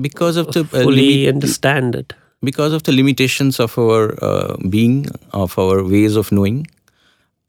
because 0.00 0.36
of 0.36 0.52
the 0.52 0.60
uh, 0.60 0.82
fully 0.84 1.28
understand 1.28 1.94
it? 1.94 2.12
Because 2.42 2.72
of 2.72 2.84
the 2.84 2.92
limitations 2.92 3.58
of 3.58 3.76
our 3.78 4.16
uh, 4.22 4.56
being, 4.68 5.06
of 5.32 5.58
our 5.58 5.82
ways 5.82 6.16
of 6.16 6.30
knowing, 6.30 6.66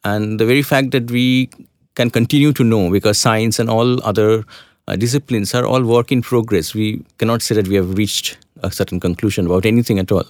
and 0.03 0.39
the 0.39 0.45
very 0.45 0.63
fact 0.63 0.91
that 0.91 1.11
we 1.11 1.49
can 1.95 2.09
continue 2.09 2.53
to 2.53 2.63
know 2.63 2.89
because 2.89 3.19
science 3.19 3.59
and 3.59 3.69
all 3.69 4.03
other 4.03 4.43
uh, 4.87 4.95
disciplines 4.95 5.53
are 5.53 5.65
all 5.65 5.83
work 5.83 6.11
in 6.11 6.21
progress. 6.21 6.73
We 6.73 7.03
cannot 7.17 7.41
say 7.41 7.55
that 7.55 7.67
we 7.67 7.75
have 7.75 7.97
reached 7.97 8.37
a 8.63 8.71
certain 8.71 8.99
conclusion 8.99 9.45
about 9.45 9.65
anything 9.65 9.99
at 9.99 10.11
all. 10.11 10.25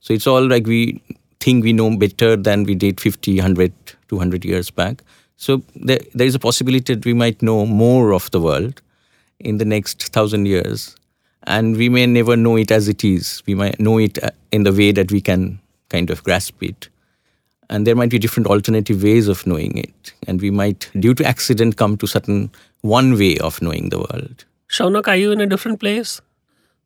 So 0.00 0.12
it's 0.12 0.26
all 0.26 0.46
like 0.46 0.66
we 0.66 1.00
think 1.38 1.64
we 1.64 1.72
know 1.72 1.96
better 1.96 2.36
than 2.36 2.64
we 2.64 2.74
did 2.74 3.00
50, 3.00 3.36
100, 3.36 3.72
200 4.08 4.44
years 4.44 4.70
back. 4.70 5.02
So 5.36 5.62
there, 5.74 6.00
there 6.14 6.26
is 6.26 6.34
a 6.34 6.38
possibility 6.38 6.94
that 6.94 7.04
we 7.04 7.14
might 7.14 7.40
know 7.40 7.64
more 7.64 8.12
of 8.12 8.30
the 8.30 8.40
world 8.40 8.82
in 9.38 9.58
the 9.58 9.64
next 9.64 10.12
thousand 10.12 10.46
years. 10.46 10.96
And 11.44 11.76
we 11.76 11.88
may 11.88 12.04
never 12.06 12.36
know 12.36 12.56
it 12.56 12.70
as 12.70 12.88
it 12.88 13.02
is. 13.02 13.42
We 13.46 13.54
might 13.54 13.80
know 13.80 13.98
it 13.98 14.22
uh, 14.22 14.30
in 14.52 14.64
the 14.64 14.72
way 14.72 14.92
that 14.92 15.10
we 15.10 15.22
can 15.22 15.58
kind 15.88 16.10
of 16.10 16.22
grasp 16.22 16.62
it. 16.62 16.88
And 17.70 17.86
there 17.86 17.94
might 17.94 18.10
be 18.10 18.18
different 18.18 18.48
alternative 18.48 19.02
ways 19.02 19.28
of 19.28 19.46
knowing 19.46 19.78
it. 19.78 20.12
And 20.26 20.40
we 20.40 20.50
might, 20.50 20.90
due 20.98 21.14
to 21.14 21.24
accident, 21.24 21.76
come 21.76 21.96
to 21.98 22.06
certain 22.06 22.50
one 22.82 23.16
way 23.16 23.38
of 23.38 23.62
knowing 23.62 23.90
the 23.90 23.98
world. 23.98 24.44
Shaunak, 24.68 25.06
are 25.06 25.16
you 25.16 25.30
in 25.30 25.40
a 25.40 25.46
different 25.46 25.78
place? 25.78 26.20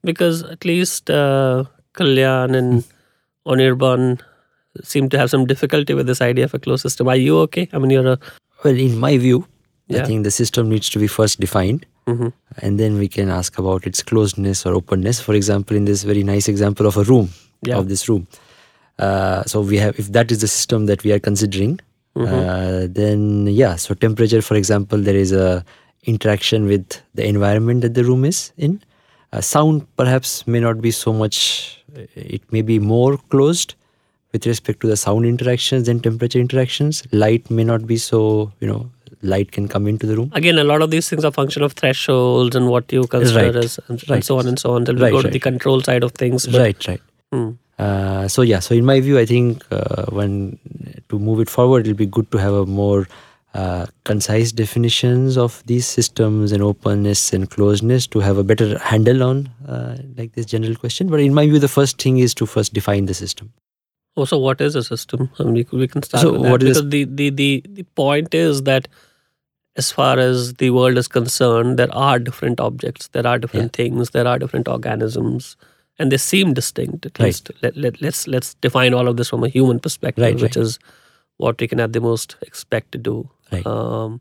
Because 0.02 0.42
at 0.42 0.64
least 0.64 1.10
uh, 1.10 1.64
Kalyan 1.94 2.54
and 2.54 2.84
Anirban 3.46 4.20
seem 4.82 5.08
to 5.08 5.18
have 5.18 5.30
some 5.30 5.46
difficulty 5.46 5.94
with 5.94 6.06
this 6.06 6.20
idea 6.20 6.44
of 6.44 6.54
a 6.54 6.58
closed 6.58 6.82
system. 6.82 7.08
Are 7.08 7.16
you 7.16 7.38
okay? 7.40 7.68
I 7.72 7.78
mean, 7.78 7.90
you're 7.90 8.06
a. 8.06 8.18
Well, 8.62 8.76
in 8.76 8.98
my 8.98 9.16
view, 9.16 9.46
yeah. 9.88 10.02
I 10.02 10.04
think 10.04 10.24
the 10.24 10.30
system 10.30 10.68
needs 10.68 10.90
to 10.90 10.98
be 10.98 11.06
first 11.06 11.40
defined. 11.40 11.86
Mm-hmm. 12.06 12.28
And 12.58 12.78
then 12.78 12.98
we 12.98 13.08
can 13.08 13.30
ask 13.30 13.58
about 13.58 13.86
its 13.86 14.02
closedness 14.02 14.66
or 14.66 14.74
openness. 14.74 15.20
For 15.20 15.34
example, 15.34 15.76
in 15.76 15.86
this 15.86 16.02
very 16.02 16.22
nice 16.22 16.48
example 16.48 16.86
of 16.86 16.98
a 16.98 17.04
room, 17.04 17.30
yeah. 17.62 17.76
of 17.76 17.88
this 17.88 18.08
room. 18.08 18.26
Uh, 18.98 19.42
so 19.44 19.60
we 19.60 19.76
have, 19.76 19.98
if 19.98 20.08
that 20.12 20.30
is 20.30 20.40
the 20.40 20.48
system 20.48 20.86
that 20.86 21.02
we 21.04 21.12
are 21.12 21.18
considering, 21.18 21.80
mm-hmm. 22.16 22.32
uh, 22.32 22.86
then 22.88 23.46
yeah. 23.48 23.76
So 23.76 23.94
temperature, 23.94 24.40
for 24.42 24.54
example, 24.54 24.98
there 24.98 25.16
is 25.16 25.32
a 25.32 25.64
interaction 26.04 26.66
with 26.66 27.00
the 27.14 27.26
environment 27.26 27.80
that 27.82 27.94
the 27.94 28.04
room 28.04 28.24
is 28.24 28.52
in. 28.56 28.80
Uh, 29.32 29.40
sound 29.40 29.86
perhaps 29.96 30.46
may 30.46 30.60
not 30.60 30.80
be 30.80 30.90
so 30.90 31.12
much, 31.12 31.82
it 32.14 32.42
may 32.52 32.62
be 32.62 32.78
more 32.78 33.16
closed, 33.30 33.74
with 34.32 34.46
respect 34.46 34.80
to 34.80 34.86
the 34.86 34.96
sound 34.96 35.24
interactions 35.24 35.88
and 35.88 36.02
temperature 36.02 36.38
interactions. 36.40 37.02
Light 37.12 37.48
may 37.50 37.64
not 37.64 37.86
be 37.86 37.96
so, 37.96 38.52
you 38.60 38.66
know, 38.66 38.90
light 39.22 39.52
can 39.52 39.66
come 39.68 39.86
into 39.86 40.06
the 40.06 40.16
room. 40.16 40.30
Again, 40.34 40.58
a 40.58 40.64
lot 40.64 40.82
of 40.82 40.90
these 40.90 41.08
things 41.08 41.24
are 41.24 41.30
function 41.32 41.62
of 41.62 41.72
thresholds 41.72 42.54
and 42.54 42.68
what 42.68 42.92
you 42.92 43.06
consider 43.06 43.46
Right. 43.46 43.56
as, 43.56 43.78
and, 43.88 44.00
and 44.02 44.10
Right. 44.10 44.24
so 44.24 44.38
on 44.38 44.46
and 44.46 44.58
so 44.58 44.72
on. 44.72 44.84
Then 44.84 44.96
we 44.96 45.02
Right, 45.02 45.12
go 45.12 45.22
to 45.22 45.28
the 45.28 45.38
control 45.38 45.80
side 45.82 46.02
of 46.02 46.12
things. 46.12 46.46
but- 46.46 46.60
right, 46.60 46.88
right. 46.88 47.00
Hmm. 47.32 47.50
Uh, 47.78 48.28
so 48.28 48.42
yeah, 48.42 48.60
so 48.60 48.74
in 48.74 48.84
my 48.84 49.00
view, 49.00 49.18
I 49.18 49.26
think 49.26 49.64
uh, 49.70 50.06
when 50.06 50.58
to 51.08 51.18
move 51.18 51.40
it 51.40 51.50
forward, 51.50 51.86
it'll 51.86 51.96
be 51.96 52.06
good 52.06 52.30
to 52.32 52.38
have 52.38 52.52
a 52.54 52.66
more 52.66 53.08
uh, 53.54 53.86
concise 54.04 54.52
definitions 54.52 55.36
of 55.36 55.62
these 55.66 55.86
systems 55.86 56.52
and 56.52 56.62
openness 56.62 57.32
and 57.32 57.50
closeness 57.50 58.06
to 58.08 58.20
have 58.20 58.36
a 58.36 58.44
better 58.44 58.78
handle 58.78 59.22
on 59.22 59.48
uh, 59.68 59.96
like 60.16 60.32
this 60.32 60.46
general 60.46 60.74
question. 60.76 61.08
But 61.08 61.20
in 61.20 61.34
my 61.34 61.46
view, 61.46 61.58
the 61.58 61.68
first 61.68 62.00
thing 62.00 62.18
is 62.18 62.34
to 62.34 62.46
first 62.46 62.72
define 62.74 63.06
the 63.06 63.14
system. 63.14 63.52
Also, 64.16 64.38
what 64.38 64.60
is 64.60 64.76
a 64.76 64.84
system? 64.84 65.30
I 65.40 65.42
mean, 65.44 65.54
we, 65.54 65.78
we 65.78 65.88
can 65.88 66.02
start 66.02 66.22
So 66.22 66.32
with 66.32 66.42
that. 66.42 66.50
what 66.50 66.62
is- 66.62 66.80
because 66.80 66.90
the, 66.90 67.04
the, 67.04 67.30
the, 67.30 67.64
the 67.68 67.82
point 67.96 68.34
is 68.34 68.62
that 68.62 68.86
as 69.76 69.90
far 69.90 70.18
as 70.20 70.54
the 70.54 70.70
world 70.70 70.96
is 70.96 71.08
concerned, 71.08 71.76
there 71.80 71.92
are 71.92 72.20
different 72.20 72.60
objects, 72.60 73.08
there 73.08 73.26
are 73.26 73.38
different 73.40 73.72
things, 73.72 74.10
there 74.10 74.26
are 74.26 74.38
different 74.38 74.68
organisms, 74.68 75.56
and 75.98 76.10
they 76.12 76.16
seem 76.16 76.54
distinct. 76.54 77.06
At 77.06 77.18
Right. 77.18 77.26
least 77.26 77.50
let, 77.62 77.76
let, 77.76 78.00
let's 78.02 78.26
let's 78.26 78.54
define 78.54 78.94
all 78.94 79.08
of 79.08 79.16
this 79.16 79.28
from 79.30 79.44
a 79.44 79.48
human 79.48 79.78
perspective, 79.80 80.22
Right, 80.24 80.34
which 80.40 80.56
right. 80.56 80.64
is 80.64 80.78
what 81.36 81.60
we 81.60 81.68
can 81.68 81.80
at 81.80 81.92
the 81.92 82.00
most 82.00 82.36
expect 82.42 82.92
to 82.92 82.98
do. 82.98 83.28
Right. 83.52 83.66
Um, 83.66 84.20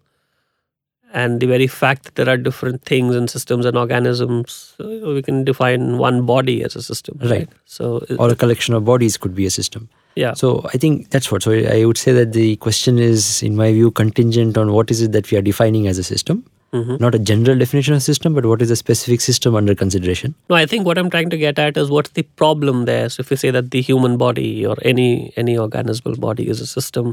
and 1.15 1.39
the 1.39 1.45
very 1.45 1.67
fact 1.67 2.05
that 2.05 2.15
there 2.15 2.27
are 2.27 2.37
different 2.37 2.83
things 2.85 3.15
and 3.15 3.29
systems 3.29 3.65
and 3.67 3.77
organisms, 3.77 4.73
uh, 4.79 4.87
we 4.87 5.21
can 5.21 5.43
define 5.43 5.99
one 5.99 6.25
body 6.25 6.63
as 6.63 6.75
a 6.75 6.81
system. 6.81 7.19
Right. 7.21 7.47
So, 7.65 8.03
Or 8.17 8.29
a 8.31 8.35
collection 8.35 8.73
of 8.73 8.83
bodies 8.83 9.15
could 9.17 9.35
be 9.35 9.45
a 9.45 9.51
system. 9.51 9.89
yeah. 10.15 10.33
So 10.33 10.61
I 10.73 10.77
think 10.79 11.11
that's 11.11 11.31
what. 11.31 11.43
So 11.43 11.51
I 11.51 11.85
would 11.85 11.97
say 11.97 12.13
that 12.13 12.33
the 12.33 12.55
question 12.55 12.97
is, 12.97 13.43
in 13.43 13.55
my 13.55 13.71
view, 13.71 13.91
contingent 13.91 14.57
on 14.57 14.71
what 14.73 14.89
is 14.89 15.01
it 15.03 15.11
that 15.11 15.29
we 15.31 15.37
are 15.37 15.41
defining 15.43 15.87
as 15.87 15.99
a 15.99 16.03
system. 16.03 16.45
Mhm. 16.77 16.99
Not 16.99 17.15
a 17.15 17.19
general 17.19 17.57
definition 17.61 17.93
of 17.93 18.01
system, 18.03 18.33
but 18.33 18.45
what 18.51 18.61
is 18.65 18.71
a 18.71 18.75
specific 18.75 19.21
system 19.21 19.55
under 19.55 19.75
consideration. 19.81 20.33
No, 20.49 20.55
I 20.55 20.65
think 20.65 20.85
what 20.87 20.97
I'm 20.97 21.09
trying 21.15 21.29
to 21.33 21.37
get 21.37 21.59
at 21.59 21.77
is 21.77 21.91
what's 21.95 22.09
the 22.11 22.23
problem 22.43 22.85
there. 22.85 23.09
So 23.09 23.21
if 23.21 23.29
we 23.29 23.37
say 23.41 23.51
that 23.51 23.69
the 23.75 23.81
human 23.89 24.17
body 24.23 24.65
or 24.65 24.75
any 24.93 25.07
any 25.43 25.55
organismal 25.65 26.19
body 26.23 26.47
is 26.55 26.61
a 26.65 26.65
system, 26.71 27.11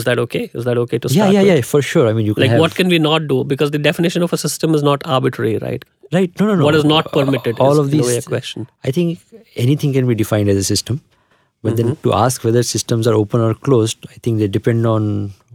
is 0.00 0.04
that 0.08 0.18
okay? 0.24 0.42
Is 0.60 0.64
that 0.68 0.78
okay 0.82 0.98
to 0.98 1.08
Yeah, 1.08 1.14
start 1.22 1.32
yeah, 1.36 1.42
with? 1.46 1.52
yeah, 1.54 1.60
for 1.70 1.80
sure. 1.92 2.06
I 2.10 2.12
mean, 2.18 2.26
you 2.26 2.34
can 2.34 2.42
Like 2.44 2.50
have, 2.56 2.60
what 2.66 2.74
can 2.74 2.88
we 2.96 2.98
not 3.06 3.26
do? 3.32 3.38
Because 3.54 3.70
the 3.78 3.80
definition 3.88 4.22
of 4.28 4.32
a 4.32 4.40
system 4.44 4.74
is 4.80 4.82
not 4.90 5.06
arbitrary, 5.16 5.56
right? 5.64 5.84
right? 6.18 6.30
No, 6.40 6.46
no, 6.52 6.54
no. 6.60 6.64
What 6.68 6.74
is 6.82 6.84
not 6.92 7.06
Uh, 7.08 7.16
permitted 7.18 7.58
All 7.68 7.72
is 7.72 7.78
of 7.86 7.90
these. 7.96 8.06
way 8.12 8.20
question. 8.28 8.68
I 8.84 8.90
think 8.90 9.18
anything 9.66 9.92
can 9.98 10.06
be 10.12 10.14
defined 10.22 10.48
as 10.56 10.62
a 10.66 10.68
system, 10.74 11.00
but 11.62 11.76
then 11.80 11.90
Mm-hmm. 11.94 12.08
to 12.10 12.14
ask 12.20 12.44
whether 12.50 12.62
systems 12.74 13.06
are 13.06 13.14
open 13.24 13.40
or 13.48 13.54
closed, 13.54 14.06
I 14.14 14.18
think 14.26 14.38
they 14.44 14.48
depend 14.60 14.86
on 14.94 15.10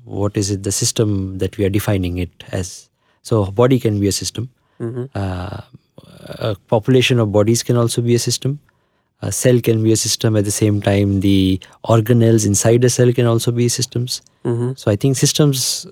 what 0.05 0.37
is 0.45 0.49
it 0.57 0.63
the 0.63 0.71
system 0.83 1.15
that 1.45 1.57
we 1.57 1.65
are 1.69 1.73
defining 1.79 2.17
it 2.27 2.43
as. 2.63 2.75
So 3.23 3.45
body 3.45 3.79
can 3.79 3.99
be 3.99 4.07
a 4.07 4.11
system. 4.11 4.49
Mm-hmm. 4.79 5.05
Uh, 5.15 5.61
a 6.39 6.55
population 6.67 7.19
of 7.19 7.31
bodies 7.31 7.63
can 7.63 7.77
also 7.77 8.01
be 8.01 8.15
a 8.15 8.19
system. 8.19 8.59
A 9.21 9.31
cell 9.31 9.59
can 9.59 9.83
be 9.83 9.91
a 9.91 9.97
system 9.97 10.35
at 10.35 10.45
the 10.45 10.51
same 10.51 10.81
time. 10.81 11.21
The 11.21 11.59
organelles 11.85 12.45
inside 12.45 12.83
a 12.83 12.89
cell 12.89 13.11
can 13.11 13.25
also 13.25 13.51
be 13.51 13.67
systems. 13.67 14.21
Mm-hmm. 14.45 14.73
So 14.75 14.91
I 14.91 14.95
think 14.95 15.17
systems, 15.17 15.87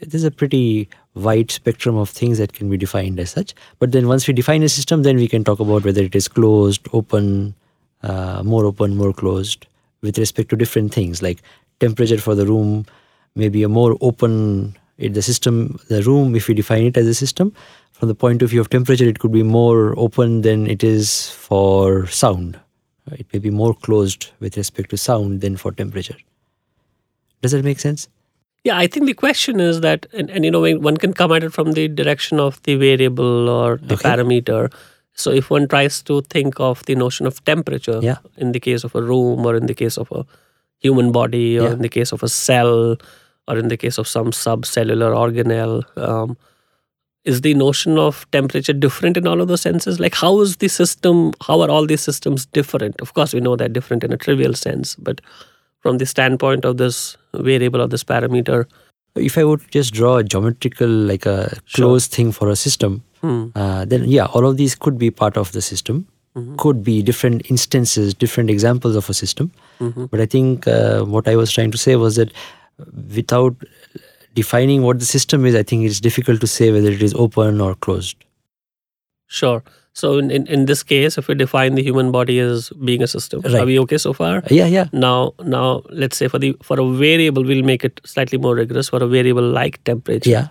there's 0.00 0.24
a 0.24 0.30
pretty 0.30 0.88
wide 1.14 1.50
spectrum 1.50 1.96
of 1.96 2.08
things 2.08 2.38
that 2.38 2.54
can 2.54 2.70
be 2.70 2.76
defined 2.76 3.20
as 3.20 3.30
such. 3.30 3.54
But 3.78 3.92
then 3.92 4.08
once 4.08 4.26
we 4.26 4.32
define 4.32 4.62
a 4.62 4.68
system, 4.68 5.02
then 5.02 5.16
we 5.16 5.28
can 5.28 5.44
talk 5.44 5.60
about 5.60 5.84
whether 5.84 6.02
it 6.02 6.14
is 6.14 6.28
closed, 6.28 6.86
open, 6.92 7.54
uh, 8.02 8.42
more 8.44 8.64
open, 8.64 8.96
more 8.96 9.12
closed, 9.12 9.66
with 10.00 10.16
respect 10.16 10.48
to 10.50 10.56
different 10.56 10.94
things 10.94 11.20
like 11.22 11.42
temperature 11.80 12.18
for 12.18 12.34
the 12.34 12.46
room, 12.46 12.86
maybe 13.34 13.62
a 13.62 13.68
more 13.68 13.98
open. 14.00 14.76
It, 15.00 15.14
the 15.14 15.22
system, 15.22 15.78
the 15.88 16.02
room, 16.02 16.36
if 16.36 16.46
we 16.48 16.54
define 16.54 16.84
it 16.84 16.96
as 16.96 17.06
a 17.06 17.14
system, 17.14 17.52
from 17.92 18.08
the 18.08 18.14
point 18.14 18.42
of 18.42 18.50
view 18.50 18.60
of 18.60 18.68
temperature, 18.70 19.04
it 19.06 19.18
could 19.18 19.32
be 19.32 19.42
more 19.42 19.98
open 19.98 20.42
than 20.42 20.66
it 20.66 20.84
is 20.84 21.30
for 21.30 22.06
sound. 22.06 22.58
It 23.12 23.26
may 23.32 23.38
be 23.40 23.50
more 23.50 23.74
closed 23.74 24.28
with 24.40 24.56
respect 24.56 24.90
to 24.90 24.96
sound 24.96 25.40
than 25.40 25.56
for 25.56 25.72
temperature. 25.72 26.16
Does 27.42 27.52
that 27.52 27.64
make 27.64 27.80
sense? 27.80 28.08
Yeah, 28.62 28.76
I 28.76 28.86
think 28.86 29.06
the 29.06 29.14
question 29.14 29.58
is 29.58 29.80
that, 29.80 30.06
and, 30.12 30.28
and 30.30 30.44
you 30.44 30.50
know, 30.50 30.60
one 30.76 30.96
can 30.98 31.14
come 31.14 31.32
at 31.32 31.42
it 31.42 31.52
from 31.52 31.72
the 31.72 31.88
direction 31.88 32.38
of 32.38 32.62
the 32.64 32.74
variable 32.76 33.48
or 33.48 33.78
the 33.78 33.94
Okay. 33.94 34.08
parameter. 34.10 34.70
So 35.14 35.30
if 35.30 35.48
one 35.50 35.66
tries 35.66 36.02
to 36.02 36.20
think 36.22 36.60
of 36.60 36.84
the 36.84 36.94
notion 36.94 37.26
of 37.26 37.42
temperature 37.44 38.00
Yeah. 38.02 38.18
in 38.36 38.52
the 38.52 38.60
case 38.60 38.84
of 38.84 38.94
a 38.94 39.02
room 39.02 39.44
or 39.46 39.56
in 39.56 39.66
the 39.66 39.74
case 39.74 39.96
of 39.98 40.12
a 40.12 40.24
human 40.78 41.10
body 41.10 41.58
or 41.58 41.64
Yeah. 41.68 41.72
in 41.72 41.82
the 41.82 41.88
case 41.88 42.12
of 42.12 42.22
a 42.22 42.28
cell 42.28 42.96
or 43.50 43.58
in 43.58 43.68
the 43.68 43.76
case 43.76 43.98
of 43.98 44.08
some 44.08 44.30
subcellular 44.30 45.10
organelle, 45.22 45.82
um, 45.98 46.36
is 47.24 47.40
the 47.42 47.52
notion 47.54 47.98
of 47.98 48.26
temperature 48.30 48.72
different 48.72 49.16
in 49.16 49.26
all 49.26 49.40
of 49.40 49.48
those 49.48 49.60
senses? 49.60 49.98
Like, 50.00 50.14
how 50.14 50.40
is 50.40 50.56
the 50.56 50.68
system, 50.68 51.32
how 51.46 51.60
are 51.60 51.70
all 51.70 51.86
these 51.86 52.00
systems 52.00 52.46
different? 52.46 53.00
Of 53.00 53.12
course, 53.14 53.34
we 53.34 53.40
know 53.40 53.56
they're 53.56 53.68
different 53.68 54.04
in 54.04 54.12
a 54.12 54.16
trivial 54.16 54.54
sense, 54.54 54.94
but 55.08 55.20
from 55.80 55.98
the 55.98 56.06
standpoint 56.06 56.64
of 56.64 56.76
this 56.78 57.16
variable 57.34 57.82
or 57.82 57.88
this 57.88 58.04
parameter, 58.04 58.64
If 59.16 59.36
I 59.36 59.42
would 59.42 59.62
just 59.72 59.92
draw 59.92 60.18
a 60.18 60.22
geometrical, 60.22 60.88
like 60.88 61.26
a 61.26 61.36
Sure. 61.64 61.86
closed 61.86 62.12
thing 62.12 62.28
for 62.30 62.48
a 62.48 62.54
system, 62.54 63.02
hmm, 63.22 63.46
uh, 63.56 63.84
then 63.84 64.04
yeah, 64.16 64.26
all 64.26 64.46
of 64.46 64.56
these 64.56 64.76
could 64.76 64.98
be 65.00 65.10
part 65.10 65.36
of 65.36 65.50
the 65.56 65.60
system. 65.60 66.06
Mhm. 66.36 66.56
Could 66.58 66.84
be 66.88 67.02
different 67.08 67.50
instances, 67.50 68.14
different 68.14 68.50
examples 68.50 68.94
of 69.00 69.10
a 69.10 69.16
system. 69.20 69.50
Mhm. 69.80 70.08
But 70.12 70.20
I 70.20 70.26
think 70.34 70.68
uh, 70.74 71.00
what 71.16 71.26
I 71.32 71.34
was 71.40 71.50
trying 71.56 71.72
to 71.72 71.80
say 71.86 71.96
was 72.04 72.20
that 72.20 72.30
without 73.14 73.54
defining 74.34 74.82
what 74.82 74.98
the 74.98 75.04
system 75.04 75.44
is, 75.46 75.54
I 75.54 75.62
think 75.62 75.84
it's 75.84 76.00
difficult 76.00 76.40
to 76.40 76.46
say 76.46 76.70
whether 76.72 76.90
it 76.90 77.02
is 77.02 77.14
open 77.14 77.60
or 77.60 77.74
closed. 77.74 78.16
Sure. 79.26 79.62
So 79.92 80.18
in, 80.18 80.30
in, 80.30 80.46
in 80.46 80.66
this 80.66 80.82
case, 80.82 81.18
if 81.18 81.26
we 81.28 81.34
define 81.34 81.74
the 81.74 81.82
human 81.82 82.10
body 82.12 82.38
as 82.38 82.70
being 82.84 83.02
a 83.02 83.06
system, 83.08 83.42
are 83.44 83.64
we 83.66 83.78
okay 83.80 83.98
so 83.98 84.12
far? 84.12 84.42
Yeah, 84.48 84.66
yeah. 84.66 84.86
Now, 84.92 85.34
now 85.44 85.82
let's 85.90 86.16
say 86.16 86.28
for 86.28 86.38
the 86.38 86.56
for 86.62 86.78
a 86.80 86.86
variable, 86.86 87.42
we'll 87.44 87.64
make 87.64 87.84
it 87.84 88.00
slightly 88.04 88.38
more 88.38 88.54
rigorous. 88.54 88.88
For 88.88 89.02
a 89.02 89.06
variable 89.08 89.42
like 89.42 89.82
temperature, 89.84 90.30
Yeah. 90.30 90.48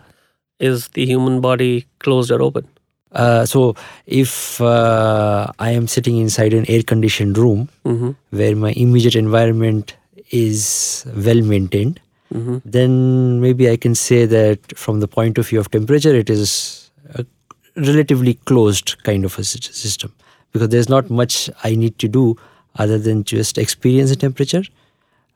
is 0.60 0.90
the 0.90 1.06
human 1.06 1.40
body 1.40 1.86
closed 2.00 2.32
or 2.32 2.42
open? 2.42 2.68
Uh, 3.14 3.46
so 3.46 3.76
if 4.06 4.60
uh, 4.62 5.48
I 5.58 5.72
am 5.72 5.88
sitting 5.88 6.18
inside 6.18 6.54
an 6.54 6.66
air 6.70 6.84
conditioned 6.84 7.38
room 7.38 7.70
Mm-hmm. 7.86 8.12
where 8.32 8.56
my 8.56 8.72
immediate 8.74 9.16
environment 9.16 9.96
is 10.32 11.06
well 11.16 11.42
maintained, 11.42 12.00
Mm-hmm. 12.34 12.58
then 12.64 13.42
maybe 13.42 13.70
I 13.70 13.76
can 13.76 13.96
say 13.96 14.26
that 14.28 14.78
from 14.78 15.00
the 15.00 15.08
point 15.08 15.38
of 15.40 15.48
view 15.48 15.60
of 15.60 15.72
temperature, 15.72 16.14
it 16.16 16.30
is 16.30 16.92
a 17.16 17.26
relatively 17.76 18.36
closed 18.46 19.02
kind 19.04 19.26
of 19.26 19.38
a 19.40 19.44
system 19.44 20.14
because 20.52 20.70
there's 20.70 20.90
not 20.90 21.10
much 21.10 21.50
I 21.64 21.76
need 21.76 21.98
to 22.00 22.08
do 22.08 22.36
other 22.76 23.00
than 23.00 23.24
just 23.24 23.58
experience 23.58 24.12
the 24.12 24.16
temperature. 24.16 24.64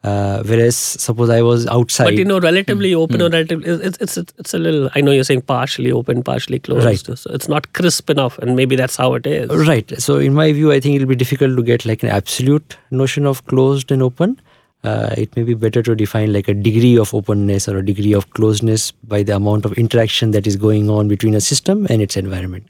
Uh, 0.03 0.43
whereas, 0.43 0.75
suppose 0.75 1.29
I 1.29 1.41
was 1.41 1.65
outside. 1.67 2.03
But 2.03 2.15
you 2.15 2.25
know, 2.25 2.37
relatively 2.39 2.91
Hmm. 2.91 2.97
open 2.99 3.21
or 3.21 3.29
relatively, 3.29 3.69
it's, 3.69 3.97
it's 4.01 4.17
it's 4.17 4.33
it's 4.37 4.53
a 4.53 4.59
little. 4.59 4.89
I 4.95 4.99
know 5.01 5.11
you're 5.11 5.23
saying 5.23 5.43
partially 5.43 5.93
open, 5.93 6.23
partially 6.23 6.59
closed. 6.59 6.85
Right. 6.85 6.99
So 6.99 7.31
it's 7.33 7.47
not 7.47 7.71
crisp 7.71 8.09
enough, 8.09 8.37
and 8.39 8.53
maybe 8.57 8.75
that's 8.75 8.97
how 8.97 9.13
it 9.13 9.25
is. 9.25 9.49
Right. 9.67 9.93
So, 10.01 10.17
in 10.17 10.33
my 10.33 10.51
view, 10.51 10.73
I 10.73 10.81
think 10.81 10.97
it'll 10.97 11.07
be 11.07 11.15
difficult 11.15 11.55
to 11.55 11.63
get 11.63 11.85
like 11.85 12.03
an 12.03 12.09
absolute 12.09 12.75
notion 12.91 13.25
of 13.25 13.45
closed 13.45 13.93
and 13.93 14.03
open. 14.03 14.41
Uh, 14.83 15.13
it 15.17 15.33
may 15.37 15.43
be 15.43 15.53
better 15.53 15.81
to 15.81 15.95
define 15.95 16.33
like 16.33 16.47
a 16.49 16.53
degree 16.53 16.97
of 16.97 17.13
openness 17.13 17.69
or 17.69 17.77
a 17.77 17.85
degree 17.85 18.13
of 18.13 18.29
closeness 18.31 18.91
by 18.91 19.23
the 19.23 19.33
amount 19.35 19.63
of 19.65 19.71
interaction 19.73 20.31
that 20.31 20.45
is 20.45 20.57
going 20.57 20.89
on 20.89 21.07
between 21.07 21.33
a 21.33 21.39
system 21.41 21.87
and 21.89 22.01
its 22.01 22.17
environment. 22.17 22.69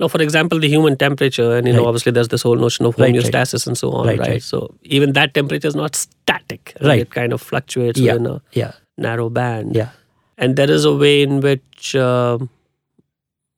Now, 0.00 0.08
for 0.08 0.20
example, 0.22 0.58
the 0.58 0.66
human 0.68 0.96
temperature, 0.96 1.56
and 1.56 1.68
you 1.68 1.72
know, 1.74 1.86
obviously 1.86 2.10
there's 2.10 2.28
this 2.28 2.42
whole 2.42 2.56
notion 2.56 2.84
of 2.86 2.98
Right, 2.98 3.14
right. 3.14 3.22
homeostasis 3.22 3.66
and 3.66 3.78
so 3.78 3.90
on, 3.92 4.06
right? 4.06 4.18
Right, 4.18 4.28
right. 4.28 4.42
So 4.42 4.74
even 4.82 5.12
that 5.12 5.34
temperature 5.34 5.68
is 5.68 5.76
not 5.76 5.94
static. 5.94 6.74
Right. 6.80 7.00
It 7.02 7.10
kind 7.10 7.32
of 7.32 7.40
fluctuates 7.42 8.00
Yeah. 8.00 8.14
within 8.14 8.26
a 8.26 8.42
Yeah. 8.52 8.72
narrow 8.98 9.28
band. 9.28 9.76
Yeah. 9.76 9.90
And 10.38 10.56
there 10.56 10.70
is 10.70 10.84
a 10.86 10.94
way 10.96 11.22
in 11.22 11.40
which 11.40 11.94
um 11.94 12.48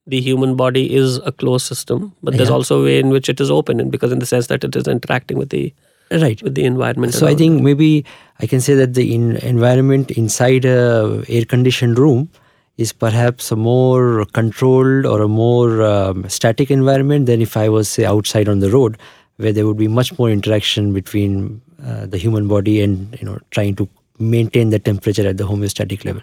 the 0.07 0.21
human 0.21 0.57
body 0.57 0.93
is 0.93 1.19
a 1.19 1.31
closed 1.31 1.65
system, 1.65 2.13
but 2.25 2.37
there's 2.37 2.49
Yeah. 2.49 2.55
also 2.57 2.81
a 2.81 2.85
way 2.85 2.99
in 2.99 3.09
which 3.11 3.29
it 3.29 3.41
is 3.41 3.51
open, 3.51 3.79
and 3.81 3.91
because 3.91 4.11
in 4.13 4.19
the 4.19 4.27
sense 4.27 4.49
that 4.49 4.65
it 4.65 4.75
is 4.75 4.89
interacting 4.89 5.39
with 5.39 5.51
the 5.51 5.73
Right. 6.21 6.43
with 6.43 6.55
the 6.55 6.65
environment. 6.65 7.15
So 7.15 7.27
I 7.27 7.35
think 7.35 7.63
maybe 7.63 8.05
I 8.41 8.47
can 8.47 8.61
say 8.61 8.75
that 8.75 8.95
the 8.95 9.15
in 9.15 9.37
environment 9.37 10.11
inside 10.11 10.65
a 10.65 11.25
air 11.29 11.45
conditioned 11.45 11.99
room 11.99 12.29
is 12.77 12.93
perhaps 12.93 13.51
a 13.53 13.57
more 13.57 14.25
controlled 14.33 15.07
or 15.07 15.23
a 15.23 15.29
more 15.29 15.83
um, 15.83 16.29
static 16.29 16.71
environment 16.71 17.27
than 17.27 17.41
if 17.41 17.57
I 17.57 17.69
was 17.69 17.89
say 17.89 18.05
outside 18.05 18.49
on 18.49 18.61
the 18.61 18.71
road 18.71 18.99
where 19.37 19.53
there 19.53 19.67
would 19.67 19.77
be 19.77 19.89
much 19.89 20.19
more 20.19 20.31
interaction 20.31 20.93
between 20.93 21.61
uh, 21.85 22.07
the 22.07 22.19
human 22.19 22.49
body 22.49 22.81
and 22.83 23.17
you 23.21 23.27
know 23.27 23.39
trying 23.51 23.75
to 23.77 23.89
maintain 24.19 24.71
the 24.71 24.79
temperature 24.79 25.27
at 25.27 25.37
the 25.37 25.45
homeostatic 25.45 26.05
level. 26.05 26.23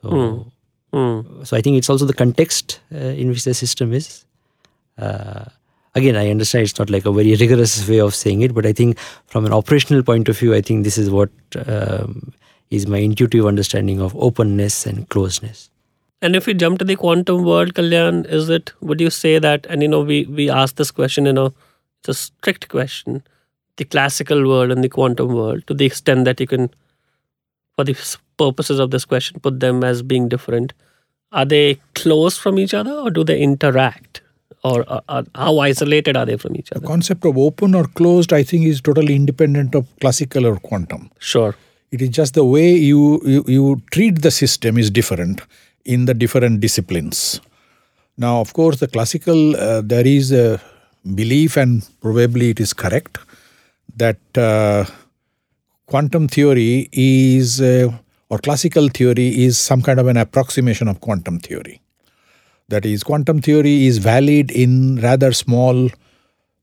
So 0.00 0.46
Hmm. 0.94 1.42
so 1.42 1.56
I 1.56 1.60
think 1.60 1.76
it's 1.76 1.90
also 1.90 2.04
the 2.04 2.14
context 2.14 2.78
uh, 2.94 2.98
in 2.98 3.28
which 3.28 3.42
the 3.42 3.52
system 3.52 3.92
is. 3.92 4.24
Uh, 4.96 5.46
again, 5.94 6.16
I 6.16 6.30
understand 6.30 6.64
it's 6.64 6.78
not 6.78 6.90
like 6.90 7.06
a 7.06 7.12
very 7.12 7.34
rigorous 7.36 7.88
way 7.88 8.00
of 8.00 8.14
saying 8.14 8.42
it, 8.42 8.54
but 8.54 8.66
I 8.66 8.72
think 8.72 8.98
from 9.26 9.46
an 9.46 9.52
operational 9.52 10.02
point 10.02 10.28
of 10.28 10.38
view, 10.38 10.54
I 10.54 10.60
think 10.60 10.84
this 10.84 10.98
is 10.98 11.10
what 11.10 11.30
um, 11.66 12.32
is 12.70 12.86
my 12.86 12.98
intuitive 12.98 13.46
understanding 13.46 14.00
of 14.00 14.16
openness 14.16 14.86
and 14.86 15.08
closeness. 15.08 15.70
And 16.22 16.34
if 16.34 16.46
we 16.46 16.54
jump 16.54 16.78
to 16.78 16.84
the 16.84 16.96
quantum 16.96 17.44
world, 17.44 17.74
Kalyan, 17.74 18.26
is 18.26 18.48
it, 18.48 18.72
would 18.80 19.00
you 19.00 19.10
say 19.10 19.38
that, 19.38 19.66
and 19.68 19.82
you 19.82 19.88
know, 19.88 20.00
we, 20.00 20.24
we 20.24 20.48
ask 20.48 20.76
this 20.76 20.90
question, 20.90 21.26
you 21.26 21.32
know, 21.32 21.52
it's 22.00 22.08
a 22.08 22.14
strict 22.14 22.68
question, 22.68 23.22
the 23.76 23.84
classical 23.84 24.46
world 24.48 24.70
and 24.70 24.82
the 24.82 24.88
quantum 24.88 25.34
world, 25.34 25.66
to 25.66 25.74
the 25.74 25.84
extent 25.84 26.24
that 26.24 26.40
you 26.40 26.46
can, 26.46 26.70
for 27.76 27.84
the 27.84 27.94
purposes 28.38 28.78
of 28.78 28.90
this 28.90 29.04
question, 29.04 29.40
put 29.40 29.60
them 29.60 29.84
as 29.84 30.02
being 30.02 30.28
different. 30.28 30.72
Are 31.32 31.44
they 31.44 31.80
close 31.94 32.38
from 32.38 32.58
each 32.58 32.72
other 32.72 32.92
or 32.92 33.10
do 33.10 33.24
they 33.24 33.38
interact? 33.38 34.22
Or 34.64 34.84
uh, 34.88 35.00
uh, 35.08 35.22
how 35.34 35.58
isolated 35.58 36.16
are 36.16 36.24
they 36.24 36.38
from 36.38 36.56
each 36.56 36.72
other? 36.72 36.80
The 36.80 36.86
concept 36.86 37.26
of 37.26 37.36
open 37.36 37.74
or 37.74 37.84
closed, 37.84 38.32
I 38.32 38.42
think, 38.42 38.64
is 38.64 38.80
totally 38.80 39.14
independent 39.14 39.74
of 39.74 39.86
classical 40.00 40.46
or 40.46 40.56
quantum. 40.56 41.10
Sure. 41.18 41.54
It 41.90 42.00
is 42.00 42.08
just 42.08 42.32
the 42.34 42.44
way 42.44 42.74
you, 42.74 43.20
you, 43.24 43.44
you 43.46 43.82
treat 43.92 44.22
the 44.22 44.30
system 44.30 44.78
is 44.78 44.90
different 44.90 45.42
in 45.84 46.06
the 46.06 46.14
different 46.14 46.60
disciplines. 46.60 47.42
Now, 48.16 48.40
of 48.40 48.54
course, 48.54 48.80
the 48.80 48.88
classical, 48.88 49.54
uh, 49.54 49.82
there 49.82 50.06
is 50.06 50.32
a 50.32 50.60
belief, 51.14 51.58
and 51.58 51.86
probably 52.00 52.50
it 52.50 52.58
is 52.58 52.72
correct, 52.72 53.18
that 53.96 54.38
uh, 54.38 54.86
quantum 55.86 56.26
theory 56.26 56.88
is, 56.92 57.60
uh, 57.60 57.92
or 58.30 58.38
classical 58.38 58.88
theory 58.88 59.44
is 59.44 59.58
some 59.58 59.82
kind 59.82 60.00
of 60.00 60.06
an 60.06 60.16
approximation 60.16 60.88
of 60.88 61.00
quantum 61.00 61.38
theory. 61.38 61.82
That 62.68 62.86
is, 62.86 63.02
quantum 63.02 63.40
theory 63.40 63.86
is 63.86 63.98
valid 63.98 64.50
in 64.50 64.96
rather 65.00 65.32
small 65.32 65.90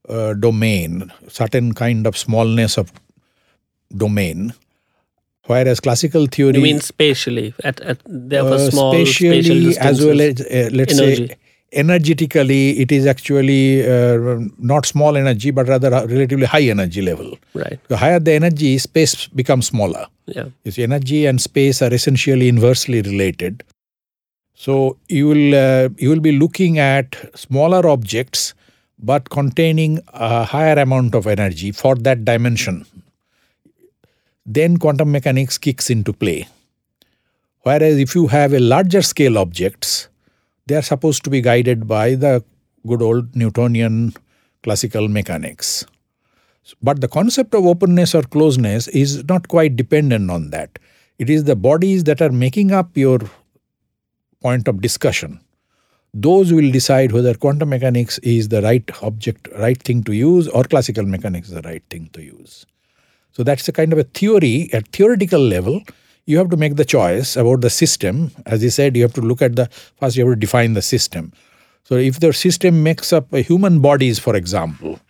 uh, 0.08 0.34
domain, 0.34 1.12
certain 1.28 1.74
kind 1.74 2.06
of 2.06 2.16
smallness 2.18 2.76
of 2.76 2.92
domain. 3.96 4.52
Whereas 5.46 5.80
classical 5.80 6.26
theory. 6.26 6.54
You 6.54 6.62
mean 6.62 6.80
spatially, 6.80 7.54
at, 7.64 7.80
at 7.80 7.98
therefore 8.06 8.54
uh, 8.54 8.70
small 8.70 8.92
spatially 8.92 9.76
as 9.78 10.04
well 10.04 10.20
as 10.20 10.40
uh, 10.40 10.70
let's 10.72 10.98
energy. 10.98 11.28
say 11.28 11.36
energetically, 11.72 12.78
it 12.78 12.92
is 12.92 13.06
actually 13.06 13.88
uh, 13.88 14.38
not 14.58 14.86
small 14.86 15.16
energy, 15.16 15.50
but 15.50 15.68
rather 15.68 15.90
relatively 15.90 16.46
high 16.46 16.62
energy 16.62 17.02
level. 17.02 17.36
Right. 17.54 17.78
The 17.88 17.96
higher 17.96 18.20
the 18.20 18.32
energy, 18.32 18.78
space 18.78 19.26
becomes 19.28 19.66
smaller. 19.66 20.06
Yeah. 20.26 20.46
You 20.64 20.70
see, 20.70 20.82
energy 20.82 21.26
and 21.26 21.40
space 21.40 21.82
are 21.82 21.92
essentially 21.92 22.48
inversely 22.48 23.02
related. 23.02 23.64
So 24.62 24.96
you 25.08 25.26
will 25.26 25.54
uh, 25.56 25.88
you 25.98 26.08
will 26.08 26.20
be 26.20 26.38
looking 26.38 26.78
at 26.78 27.16
smaller 27.34 27.84
objects, 27.92 28.54
but 28.96 29.28
containing 29.28 29.98
a 30.12 30.44
higher 30.44 30.78
amount 30.78 31.16
of 31.16 31.26
energy 31.26 31.72
for 31.72 31.96
that 31.96 32.24
dimension. 32.24 32.84
Then 34.46 34.76
quantum 34.76 35.10
mechanics 35.10 35.58
kicks 35.58 35.90
into 35.90 36.12
play. 36.12 36.46
Whereas 37.62 37.98
if 37.98 38.14
you 38.14 38.28
have 38.28 38.52
a 38.52 38.60
larger 38.60 39.02
scale 39.02 39.36
objects, 39.36 40.08
they 40.66 40.76
are 40.76 40.88
supposed 40.92 41.24
to 41.24 41.30
be 41.30 41.40
guided 41.40 41.88
by 41.88 42.14
the 42.14 42.44
good 42.86 43.02
old 43.02 43.34
Newtonian 43.34 44.14
classical 44.62 45.08
mechanics. 45.08 45.84
But 46.80 47.00
the 47.00 47.08
concept 47.08 47.52
of 47.56 47.66
openness 47.66 48.14
or 48.14 48.22
closeness 48.22 48.86
is 48.86 49.24
not 49.24 49.48
quite 49.48 49.74
dependent 49.74 50.30
on 50.30 50.50
that. 50.50 50.78
It 51.18 51.28
is 51.28 51.44
the 51.44 51.56
bodies 51.56 52.04
that 52.04 52.22
are 52.22 52.30
making 52.30 52.70
up 52.70 52.96
your 52.96 53.18
point 54.42 54.68
of 54.68 54.80
discussion. 54.80 55.40
Those 56.14 56.52
will 56.52 56.70
decide 56.70 57.12
whether 57.12 57.32
quantum 57.34 57.70
mechanics 57.70 58.18
is 58.18 58.48
the 58.48 58.60
right 58.60 58.88
object, 59.02 59.48
right 59.58 59.82
thing 59.82 60.02
to 60.04 60.12
use, 60.12 60.48
or 60.48 60.64
classical 60.64 61.04
mechanics 61.04 61.48
is 61.48 61.54
the 61.54 61.62
right 61.62 61.82
thing 61.88 62.10
to 62.12 62.22
use. 62.22 62.66
So 63.32 63.42
that's 63.42 63.66
a 63.68 63.72
kind 63.72 63.92
of 63.94 63.98
a 63.98 64.04
theory 64.04 64.68
at 64.72 64.88
theoretical 64.88 65.40
level 65.40 65.80
you 66.26 66.38
have 66.38 66.50
to 66.50 66.56
make 66.56 66.76
the 66.76 66.84
choice 66.84 67.36
about 67.36 67.60
the 67.60 67.70
system. 67.70 68.30
As 68.46 68.62
you 68.62 68.70
said, 68.70 68.96
you 68.96 69.02
have 69.02 69.14
to 69.14 69.20
look 69.20 69.42
at 69.42 69.56
the 69.56 69.66
first, 69.98 70.16
you 70.16 70.26
have 70.26 70.34
to 70.34 70.40
define 70.40 70.74
the 70.74 70.82
system. 70.82 71.32
So, 71.84 71.96
if 71.96 72.20
the 72.20 72.32
system 72.32 72.82
makes 72.82 73.12
up 73.12 73.32
a 73.32 73.40
human 73.40 73.80
bodies, 73.80 74.18
for 74.18 74.36
example, 74.36 75.00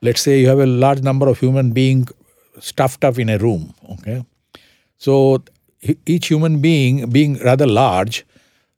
let's 0.00 0.22
say 0.22 0.40
you 0.40 0.48
have 0.48 0.58
a 0.58 0.66
large 0.66 1.02
number 1.02 1.28
of 1.28 1.38
human 1.38 1.72
beings 1.72 2.10
stuffed 2.60 3.04
up 3.04 3.18
in 3.18 3.28
a 3.28 3.38
room, 3.38 3.74
okay? 3.90 4.24
So, 4.96 5.42
each 6.06 6.28
human 6.28 6.60
being, 6.62 7.10
being 7.10 7.36
rather 7.40 7.66
large, 7.66 8.24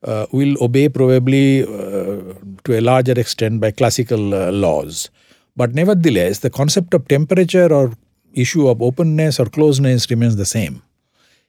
uh, 0.02 0.26
will 0.32 0.56
obey 0.62 0.88
probably 0.88 1.62
uh, 1.62 2.34
to 2.64 2.78
a 2.78 2.80
larger 2.80 3.12
extent 3.12 3.60
by 3.60 3.70
classical 3.70 4.34
uh, 4.34 4.50
laws. 4.52 5.10
But 5.56 5.74
nevertheless, 5.74 6.40
the 6.40 6.50
concept 6.50 6.94
of 6.94 7.08
temperature 7.08 7.72
or 7.72 7.92
issue 8.32 8.68
of 8.68 8.82
openness 8.82 9.40
or 9.40 9.46
closeness 9.46 10.10
remains 10.10 10.36
the 10.36 10.44
same. 10.44 10.82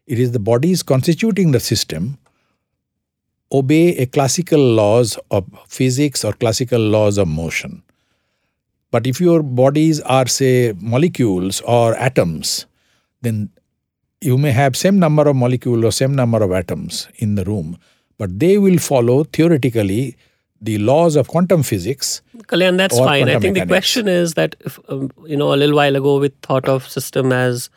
It 0.05 0.19
is 0.19 0.31
the 0.31 0.39
bodies 0.39 0.83
constituting 0.83 1.51
the 1.51 1.59
system 1.59 2.17
obey 3.51 3.95
a 3.97 4.05
classical 4.05 4.59
laws 4.59 5.17
of 5.31 5.45
physics 5.67 6.23
or 6.23 6.33
classical 6.33 6.79
laws 6.79 7.17
of 7.17 7.27
motion. 7.27 7.83
But 8.91 9.05
if 9.05 9.19
your 9.19 9.43
bodies 9.43 9.99
are, 10.01 10.27
say, 10.27 10.73
molecules 10.79 11.61
or 11.61 11.95
atoms, 11.95 12.65
then 13.21 13.49
you 14.21 14.37
may 14.37 14.51
have 14.51 14.75
same 14.75 14.97
number 14.97 15.27
of 15.27 15.35
molecules 15.35 15.83
or 15.83 15.91
same 15.91 16.15
number 16.15 16.41
of 16.41 16.51
atoms 16.51 17.07
in 17.17 17.35
the 17.35 17.43
room, 17.43 17.77
but 18.17 18.39
they 18.39 18.57
will 18.57 18.77
follow 18.77 19.23
theoretically 19.23 20.17
the 20.61 20.77
laws 20.79 21.15
of 21.15 21.27
quantum 21.27 21.63
physics. 21.63 22.21
Kalyan, 22.37 22.77
that's 22.77 22.97
fine. 22.97 23.29
I 23.29 23.39
think 23.39 23.53
mechanics. 23.53 23.59
the 23.59 23.67
question 23.67 24.07
is 24.07 24.33
that 24.33 24.55
if, 24.61 24.79
um, 24.89 25.11
you 25.25 25.37
know 25.37 25.53
a 25.53 25.55
little 25.55 25.75
while 25.75 25.95
ago 25.95 26.19
we 26.19 26.29
thought 26.41 26.67
of 26.67 26.87
system 26.87 27.31
as 27.31 27.69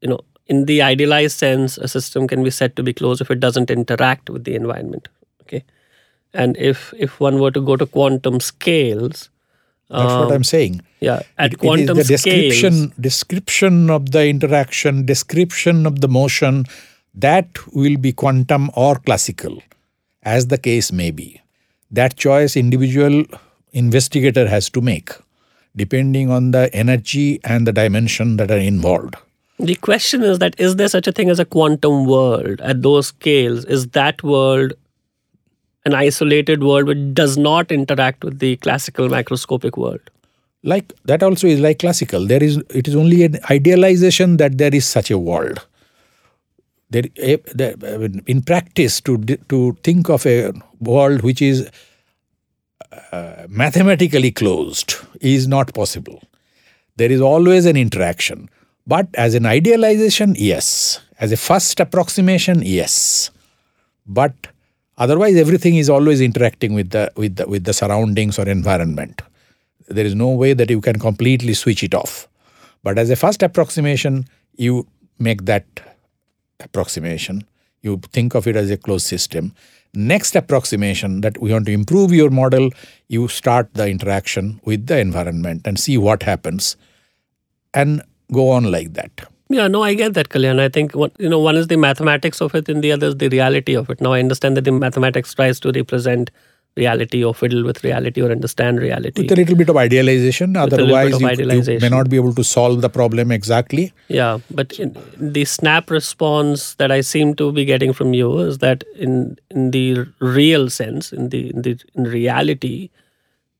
you 0.00 0.08
know 0.08 0.20
in 0.46 0.66
the 0.66 0.82
idealized 0.82 1.38
sense, 1.38 1.78
a 1.78 1.88
system 1.88 2.28
can 2.28 2.44
be 2.44 2.50
said 2.50 2.76
to 2.76 2.82
be 2.82 2.92
closed 2.92 3.20
if 3.20 3.30
it 3.30 3.40
doesn't 3.40 3.70
interact 3.70 4.28
with 4.28 4.44
the 4.44 4.54
environment. 4.54 5.08
Okay, 5.42 5.64
and 6.32 6.56
if 6.56 6.92
if 6.96 7.18
one 7.20 7.38
were 7.40 7.50
to 7.50 7.60
go 7.60 7.76
to 7.76 7.86
quantum 7.86 8.40
scales, 8.40 9.30
that's 9.88 10.12
um, 10.12 10.20
what 10.20 10.32
I'm 10.32 10.44
saying. 10.44 10.82
Yeah, 11.00 11.22
at 11.38 11.54
it, 11.54 11.58
quantum 11.58 11.98
it 11.98 12.02
is 12.02 12.08
the 12.08 12.14
description 12.14 12.72
scales, 12.72 12.92
description 13.00 13.90
of 13.90 14.10
the 14.12 14.26
interaction, 14.26 15.06
description 15.06 15.86
of 15.86 16.00
the 16.00 16.08
motion, 16.08 16.66
that 17.14 17.48
will 17.74 17.96
be 17.96 18.12
quantum 18.12 18.70
or 18.74 18.96
classical, 18.96 19.62
as 20.22 20.48
the 20.48 20.58
case 20.58 20.90
may 20.92 21.10
be. 21.10 21.40
That 21.90 22.16
choice 22.16 22.56
individual 22.56 23.24
investigator 23.72 24.48
has 24.48 24.68
to 24.70 24.80
make, 24.80 25.10
depending 25.76 26.30
on 26.30 26.50
the 26.50 26.74
energy 26.74 27.40
and 27.44 27.66
the 27.66 27.72
dimension 27.72 28.36
that 28.38 28.50
are 28.50 28.58
involved. 28.58 29.16
The 29.58 29.76
question 29.76 30.22
is 30.24 30.40
that 30.40 30.58
is 30.58 30.76
there 30.76 30.88
such 30.88 31.06
a 31.06 31.12
thing 31.12 31.30
as 31.30 31.38
a 31.38 31.44
quantum 31.44 32.06
world 32.06 32.60
at 32.60 32.82
those 32.82 33.08
scales? 33.08 33.64
Is 33.66 33.88
that 33.88 34.22
world 34.22 34.72
an 35.84 35.94
isolated 35.94 36.64
world 36.64 36.86
which 36.86 37.14
does 37.14 37.36
not 37.36 37.70
interact 37.70 38.24
with 38.24 38.40
the 38.40 38.56
classical 38.56 39.08
macroscopic 39.08 39.76
world? 39.76 40.00
Like 40.64 40.92
that 41.04 41.22
also 41.22 41.46
is 41.46 41.60
like 41.60 41.78
classical. 41.78 42.26
There 42.26 42.42
is 42.42 42.56
it 42.70 42.88
is 42.88 42.96
only 42.96 43.22
an 43.22 43.38
idealization 43.50 44.38
that 44.38 44.58
there 44.58 44.74
is 44.74 44.86
such 44.86 45.10
a 45.10 45.18
world. 45.18 45.64
Eh, 46.92 47.36
in 48.26 48.42
practice, 48.42 49.00
to 49.00 49.18
to 49.48 49.76
think 49.82 50.08
of 50.08 50.26
a 50.26 50.52
world 50.80 51.22
which 51.22 51.42
is 51.42 51.68
uh, 53.12 53.46
mathematically 53.48 54.30
closed 54.30 54.94
is 55.20 55.48
not 55.48 55.72
possible. 55.74 56.22
There 56.96 57.10
is 57.10 57.20
always 57.20 57.66
an 57.66 57.76
interaction. 57.76 58.48
But 58.86 59.08
as 59.14 59.34
an 59.34 59.46
idealization, 59.46 60.34
yes. 60.36 61.00
As 61.18 61.32
a 61.32 61.36
first 61.36 61.80
approximation, 61.80 62.60
yes. 62.62 63.30
But 64.06 64.34
otherwise, 64.98 65.36
everything 65.36 65.76
is 65.76 65.88
always 65.88 66.20
interacting 66.20 66.74
with 66.74 66.90
the 66.90 67.10
with 67.16 67.36
the 67.36 67.46
with 67.46 67.64
the 67.64 67.72
surroundings 67.72 68.38
or 68.38 68.48
environment. 68.48 69.22
There 69.88 70.04
is 70.04 70.14
no 70.14 70.28
way 70.28 70.52
that 70.52 70.70
you 70.70 70.80
can 70.80 70.98
completely 70.98 71.54
switch 71.54 71.82
it 71.82 71.94
off. 71.94 72.28
But 72.82 72.98
as 72.98 73.10
a 73.10 73.16
first 73.16 73.42
approximation, 73.42 74.26
you 74.56 74.86
make 75.18 75.46
that 75.46 75.64
approximation. 76.60 77.44
You 77.82 78.00
think 78.12 78.34
of 78.34 78.46
it 78.46 78.56
as 78.56 78.70
a 78.70 78.76
closed 78.76 79.06
system. 79.06 79.54
Next 79.94 80.34
approximation 80.34 81.20
that 81.20 81.40
we 81.40 81.52
want 81.52 81.66
to 81.66 81.72
improve 81.72 82.12
your 82.12 82.30
model, 82.30 82.70
you 83.08 83.28
start 83.28 83.72
the 83.74 83.88
interaction 83.88 84.60
with 84.64 84.86
the 84.86 84.98
environment 84.98 85.66
and 85.66 85.78
see 85.78 85.96
what 85.98 86.22
happens. 86.22 86.76
And 87.72 88.02
go 88.32 88.50
on 88.50 88.70
like 88.70 88.94
that. 88.94 89.28
Yeah, 89.50 89.68
no, 89.68 89.82
I 89.82 89.94
get 89.94 90.14
that, 90.14 90.30
Kalyan. 90.30 90.58
I 90.58 90.68
think 90.68 90.94
you 90.94 91.28
know, 91.28 91.38
one 91.38 91.56
is 91.56 91.66
the 91.66 91.76
mathematics 91.76 92.40
of 92.40 92.54
it, 92.54 92.68
and 92.68 92.82
the 92.82 92.92
other 92.92 93.08
is 93.08 93.16
the 93.18 93.28
reality 93.28 93.74
of 93.74 93.90
it. 93.90 94.00
Now, 94.00 94.14
I 94.14 94.20
understand 94.20 94.56
that 94.56 94.64
the 94.64 94.72
mathematics 94.72 95.34
tries 95.34 95.60
to 95.60 95.70
represent 95.70 96.30
reality 96.76 97.22
or 97.22 97.34
fiddle 97.34 97.64
with 97.64 97.84
reality 97.84 98.20
or 98.20 98.30
understand 98.30 98.80
reality. 98.80 99.22
With 99.22 99.32
a 99.32 99.36
little 99.36 99.56
bit 99.56 99.68
of 99.68 99.76
idealization, 99.76 100.56
otherwise 100.56 101.14
of 101.14 101.20
you, 101.20 101.28
idealization. 101.28 101.74
you, 101.74 101.90
may 101.90 101.96
not 101.96 102.10
be 102.10 102.16
able 102.16 102.34
to 102.34 102.44
solve 102.44 102.80
the 102.80 102.88
problem 102.88 103.30
exactly. 103.30 103.92
Yeah, 104.08 104.38
but 104.50 104.78
the 105.16 105.44
snap 105.44 105.90
response 105.90 106.74
that 106.74 106.90
I 106.90 107.00
seem 107.00 107.34
to 107.36 107.52
be 107.52 107.64
getting 107.64 107.92
from 107.92 108.14
you 108.14 108.38
is 108.40 108.58
that 108.58 108.82
in 108.96 109.38
in 109.50 109.70
the 109.70 110.06
real 110.18 110.68
sense, 110.68 111.12
in 111.12 111.28
the 111.28 111.50
in 111.50 111.62
the 111.62 111.78
in 111.94 112.04
reality, 112.04 112.90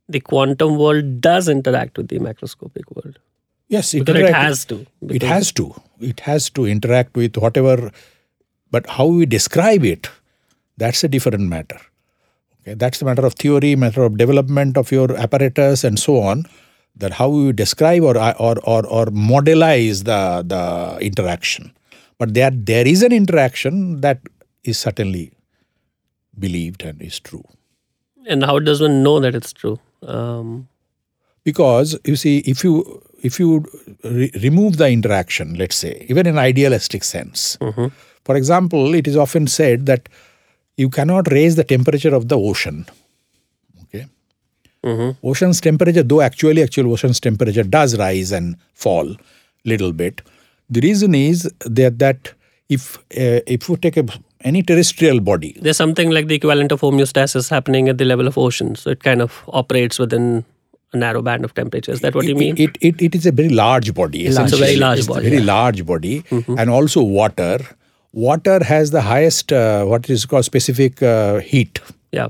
the 0.08 0.20
quantum 0.20 0.76
world 0.76 1.20
does 1.20 1.48
interact 1.48 1.96
with 1.96 2.08
the 2.08 2.18
macroscopic 2.18 2.84
world. 2.94 3.18
Yes, 3.68 3.94
it, 3.94 4.04
does. 4.04 4.16
it 4.16 4.34
has 4.34 4.64
to. 4.66 4.86
It 5.08 5.22
has 5.22 5.52
to. 5.52 5.74
It 6.00 6.20
has 6.20 6.50
to 6.50 6.66
interact 6.66 7.16
with 7.16 7.36
whatever, 7.36 7.90
but 8.70 8.86
how 8.88 9.06
we 9.06 9.24
describe 9.24 9.84
it, 9.84 10.08
that's 10.76 11.02
a 11.02 11.08
different 11.08 11.44
matter. 11.44 11.80
Okay, 12.64 12.74
that's 12.74 12.98
the 12.98 13.04
matter 13.04 13.26
of 13.26 13.34
theory, 13.34 13.76
matter 13.76 14.02
of 14.02 14.16
development 14.16 14.78
of 14.78 14.90
your 14.90 15.14
apparatus 15.16 15.84
and 15.84 15.98
so 15.98 16.20
on. 16.20 16.46
That 16.96 17.12
how 17.12 17.30
you 17.32 17.52
describe 17.52 18.02
or 18.04 18.16
or 18.16 18.56
or, 18.62 18.86
or 18.86 19.06
modelize 19.06 20.04
the 20.04 20.42
the 20.46 20.98
interaction. 21.04 21.72
But 22.18 22.34
there 22.34 22.50
there 22.50 22.86
is 22.86 23.02
an 23.02 23.12
interaction 23.12 24.00
that 24.00 24.20
is 24.62 24.78
certainly 24.78 25.32
believed 26.38 26.82
and 26.82 27.02
is 27.02 27.20
true. 27.20 27.44
And 28.26 28.44
how 28.44 28.58
does 28.60 28.80
one 28.80 29.02
know 29.02 29.20
that 29.20 29.34
it's 29.34 29.52
true? 29.52 29.78
Um, 30.02 30.68
because 31.42 31.98
you 32.04 32.16
see, 32.16 32.38
if 32.38 32.64
you 32.64 33.02
if 33.22 33.38
you 33.38 33.64
re- 34.02 34.30
remove 34.42 34.78
the 34.78 34.88
interaction, 34.88 35.54
let's 35.54 35.76
say, 35.76 36.06
even 36.08 36.26
in 36.26 36.38
idealistic 36.38 37.04
sense, 37.04 37.58
mm-hmm. 37.60 37.88
for 38.24 38.36
example, 38.36 38.94
it 38.94 39.06
is 39.06 39.16
often 39.16 39.46
said 39.46 39.86
that 39.86 40.08
you 40.76 40.90
cannot 40.90 41.30
raise 41.30 41.56
the 41.56 41.64
temperature 41.64 42.14
of 42.14 42.28
the 42.28 42.38
ocean. 42.38 42.86
Okay, 43.84 44.06
mm-hmm. 44.84 45.26
ocean's 45.26 45.60
temperature, 45.60 46.02
though 46.02 46.20
actually 46.20 46.62
actual 46.62 46.92
ocean's 46.92 47.20
temperature 47.20 47.62
does 47.62 47.98
rise 47.98 48.32
and 48.32 48.56
fall 48.72 49.16
little 49.64 49.92
bit. 49.92 50.22
The 50.70 50.80
reason 50.80 51.14
is 51.14 51.50
that 51.60 51.98
that 51.98 52.32
if 52.68 52.98
uh, 52.98 53.40
if 53.46 53.68
you 53.68 53.76
take 53.76 53.96
a 53.96 54.06
any 54.44 54.62
terrestrial 54.62 55.20
body. 55.20 55.56
There's 55.60 55.76
something 55.76 56.10
like 56.10 56.26
the 56.28 56.34
equivalent 56.34 56.70
of 56.70 56.82
homeostasis 56.82 57.48
happening 57.50 57.88
at 57.88 57.98
the 57.98 58.04
level 58.04 58.26
of 58.26 58.36
ocean. 58.36 58.74
So 58.76 58.90
it 58.90 59.02
kind 59.02 59.22
of 59.22 59.42
operates 59.48 59.98
within 59.98 60.44
a 60.92 60.98
narrow 60.98 61.22
band 61.22 61.44
of 61.44 61.54
temperature. 61.54 61.92
Is 61.92 62.00
that 62.00 62.14
what 62.14 62.26
it, 62.26 62.28
you 62.28 62.36
mean? 62.36 62.56
It, 62.58 62.76
it, 62.80 63.00
it 63.00 63.14
is 63.14 63.26
a 63.26 63.32
very 63.32 63.48
large 63.48 63.94
body. 63.94 64.26
It's 64.26 64.36
a 64.36 64.56
very 64.56 64.76
large 64.76 65.06
body. 65.06 65.24
Very 65.30 65.38
yeah. 65.38 65.46
large 65.46 65.86
body. 65.86 66.22
Mm-hmm. 66.22 66.58
And 66.58 66.70
also 66.70 67.02
water. 67.02 67.58
Water 68.14 68.62
has 68.62 68.92
the 68.92 69.00
highest, 69.00 69.52
uh, 69.52 69.84
what 69.84 70.08
is 70.08 70.24
called 70.24 70.44
specific 70.44 71.02
uh, 71.02 71.40
heat. 71.40 71.80
Yeah. 72.12 72.28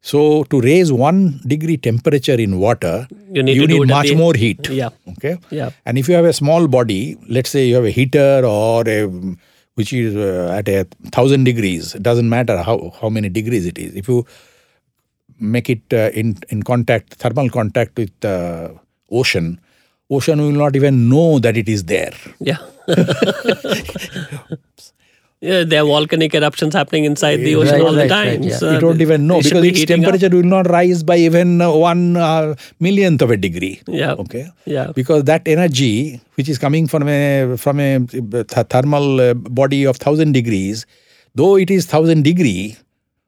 So 0.00 0.44
to 0.44 0.60
raise 0.60 0.90
one 0.90 1.40
degree 1.46 1.76
temperature 1.76 2.34
in 2.34 2.58
water, 2.58 3.06
you 3.30 3.42
need, 3.42 3.56
you 3.56 3.66
need 3.66 3.88
much 3.88 4.14
more 4.14 4.32
heat. 4.32 4.70
Yeah. 4.70 4.88
Okay. 5.10 5.38
Yeah. 5.50 5.70
And 5.84 5.98
if 5.98 6.08
you 6.08 6.14
have 6.14 6.24
a 6.24 6.32
small 6.32 6.66
body, 6.66 7.18
let's 7.28 7.50
say 7.50 7.66
you 7.66 7.74
have 7.74 7.84
a 7.84 7.90
heater 7.90 8.42
or 8.44 8.88
a 8.88 9.06
which 9.74 9.92
is 9.92 10.16
uh, 10.16 10.56
at 10.58 10.68
a 10.68 10.84
thousand 11.12 11.44
degrees. 11.44 11.94
It 11.94 12.02
doesn't 12.02 12.28
matter 12.28 12.62
how, 12.62 12.92
how 13.00 13.10
many 13.10 13.28
degrees 13.28 13.66
it 13.66 13.78
is. 13.78 13.94
If 13.94 14.08
you 14.08 14.26
make 15.38 15.68
it 15.68 15.82
uh, 15.92 16.10
in 16.14 16.38
in 16.48 16.62
contact, 16.62 17.14
thermal 17.14 17.50
contact 17.50 17.96
with 17.96 18.10
the 18.20 18.74
ocean, 19.10 19.60
ocean 20.10 20.40
will 20.40 20.52
not 20.52 20.74
even 20.74 21.10
know 21.10 21.38
that 21.38 21.56
it 21.56 21.68
is 21.68 21.84
there. 21.84 22.14
Yeah. 22.40 22.56
Yeah, 25.40 25.62
there 25.62 25.82
are 25.82 25.86
volcanic 25.86 26.34
eruptions 26.34 26.74
happening 26.74 27.04
inside 27.04 27.36
the 27.36 27.54
ocean 27.54 27.74
right, 27.74 27.82
all 27.82 27.92
the 27.92 28.08
time. 28.08 28.26
Right, 28.26 28.44
yeah. 28.44 28.56
so 28.56 28.72
you 28.72 28.80
don't 28.80 29.00
even 29.00 29.28
know 29.28 29.40
because 29.40 29.64
its 29.64 29.84
temperature 29.84 30.26
up. 30.26 30.32
will 30.32 30.42
not 30.42 30.68
rise 30.68 31.04
by 31.04 31.16
even 31.16 31.60
uh, 31.60 31.70
one 31.70 32.16
uh, 32.16 32.56
millionth 32.80 33.22
of 33.22 33.30
a 33.30 33.36
degree. 33.36 33.80
Yeah. 33.86 34.14
Okay. 34.14 34.50
Yeah. 34.64 34.90
Because 34.96 35.24
that 35.24 35.46
energy, 35.46 36.20
which 36.34 36.48
is 36.48 36.58
coming 36.58 36.88
from 36.88 37.08
a 37.08 37.56
from 37.56 37.78
a 37.78 38.00
thermal 38.64 39.20
uh, 39.20 39.34
body 39.34 39.84
of 39.84 39.98
thousand 39.98 40.32
degrees, 40.32 40.86
though 41.36 41.54
it 41.56 41.70
is 41.70 41.86
thousand 41.86 42.24
degree, 42.24 42.76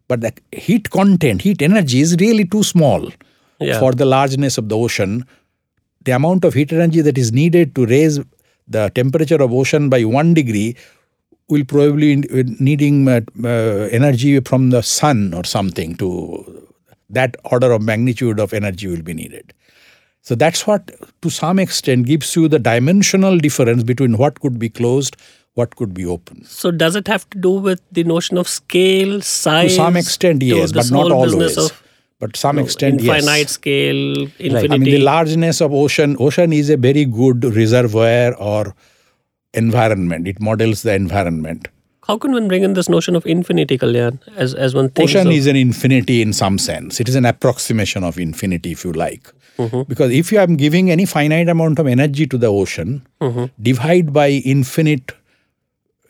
but 0.08 0.20
the 0.20 0.32
heat 0.50 0.90
content, 0.90 1.42
heat 1.42 1.62
energy 1.62 2.00
is 2.00 2.16
really 2.18 2.44
too 2.44 2.64
small 2.64 3.08
yeah. 3.60 3.78
for 3.78 3.92
the 3.92 4.04
largeness 4.04 4.58
of 4.58 4.68
the 4.68 4.76
ocean. 4.76 5.24
The 6.04 6.12
amount 6.12 6.44
of 6.44 6.54
heat 6.54 6.72
energy 6.72 7.02
that 7.02 7.16
is 7.16 7.30
needed 7.30 7.76
to 7.76 7.86
raise 7.86 8.18
the 8.66 8.90
temperature 8.96 9.40
of 9.40 9.52
ocean 9.52 9.88
by 9.88 10.02
one 10.04 10.34
degree 10.34 10.76
will 11.50 11.64
probably 11.64 12.16
needing 12.60 13.08
uh, 13.08 13.20
energy 13.90 14.40
from 14.40 14.70
the 14.70 14.82
sun 14.82 15.34
or 15.34 15.44
something 15.44 15.96
to 15.96 16.68
that 17.10 17.36
order 17.44 17.72
of 17.72 17.82
magnitude 17.82 18.38
of 18.38 18.54
energy 18.54 18.86
will 18.86 19.02
be 19.02 19.12
needed. 19.12 19.52
So 20.22 20.34
that's 20.34 20.66
what, 20.66 20.90
to 21.22 21.30
some 21.30 21.58
extent, 21.58 22.06
gives 22.06 22.36
you 22.36 22.46
the 22.46 22.58
dimensional 22.58 23.38
difference 23.38 23.82
between 23.82 24.16
what 24.16 24.40
could 24.40 24.58
be 24.58 24.68
closed, 24.68 25.16
what 25.54 25.76
could 25.76 25.92
be 25.92 26.04
open. 26.04 26.44
So 26.44 26.70
does 26.70 26.94
it 26.94 27.08
have 27.08 27.28
to 27.30 27.38
do 27.38 27.50
with 27.50 27.80
the 27.90 28.04
notion 28.04 28.38
of 28.38 28.46
scale, 28.46 29.20
size? 29.22 29.70
To 29.70 29.76
some 29.76 29.96
extent, 29.96 30.42
yes, 30.42 30.72
but 30.72 30.90
not 30.90 31.10
always. 31.10 31.56
Of, 31.58 31.82
but 32.20 32.36
some 32.36 32.58
extent, 32.58 33.00
infinite 33.00 33.24
yes. 33.24 33.50
scale, 33.52 34.22
infinity. 34.22 34.54
Right. 34.54 34.70
I 34.70 34.78
mean, 34.78 34.90
the 34.90 34.98
largeness 34.98 35.62
of 35.62 35.72
ocean. 35.72 36.16
Ocean 36.20 36.52
is 36.52 36.68
a 36.68 36.76
very 36.76 37.06
good 37.06 37.42
reservoir 37.56 38.34
or 38.34 38.74
environment. 39.54 40.28
It 40.28 40.40
models 40.40 40.82
the 40.82 40.94
environment. 40.94 41.68
How 42.06 42.18
can 42.18 42.32
one 42.32 42.48
bring 42.48 42.62
in 42.62 42.72
this 42.72 42.88
notion 42.88 43.14
of 43.14 43.26
infinity, 43.26 43.78
Kalyan, 43.78 44.18
as, 44.34 44.54
as 44.54 44.74
one 44.74 44.88
thinks 44.88 45.12
Ocean 45.12 45.28
of... 45.28 45.32
is 45.32 45.46
an 45.46 45.56
infinity 45.56 46.22
in 46.22 46.32
some 46.32 46.58
sense. 46.58 46.98
It 46.98 47.08
is 47.08 47.14
an 47.14 47.24
approximation 47.24 48.02
of 48.02 48.18
infinity, 48.18 48.72
if 48.72 48.84
you 48.84 48.92
like. 48.92 49.30
Mm-hmm. 49.58 49.82
Because 49.82 50.10
if 50.10 50.32
you 50.32 50.38
are 50.38 50.46
giving 50.46 50.90
any 50.90 51.04
finite 51.04 51.48
amount 51.48 51.78
of 51.78 51.86
energy 51.86 52.26
to 52.26 52.38
the 52.38 52.46
ocean, 52.46 53.06
mm-hmm. 53.20 53.44
divide 53.62 54.12
by 54.12 54.30
infinite 54.30 55.12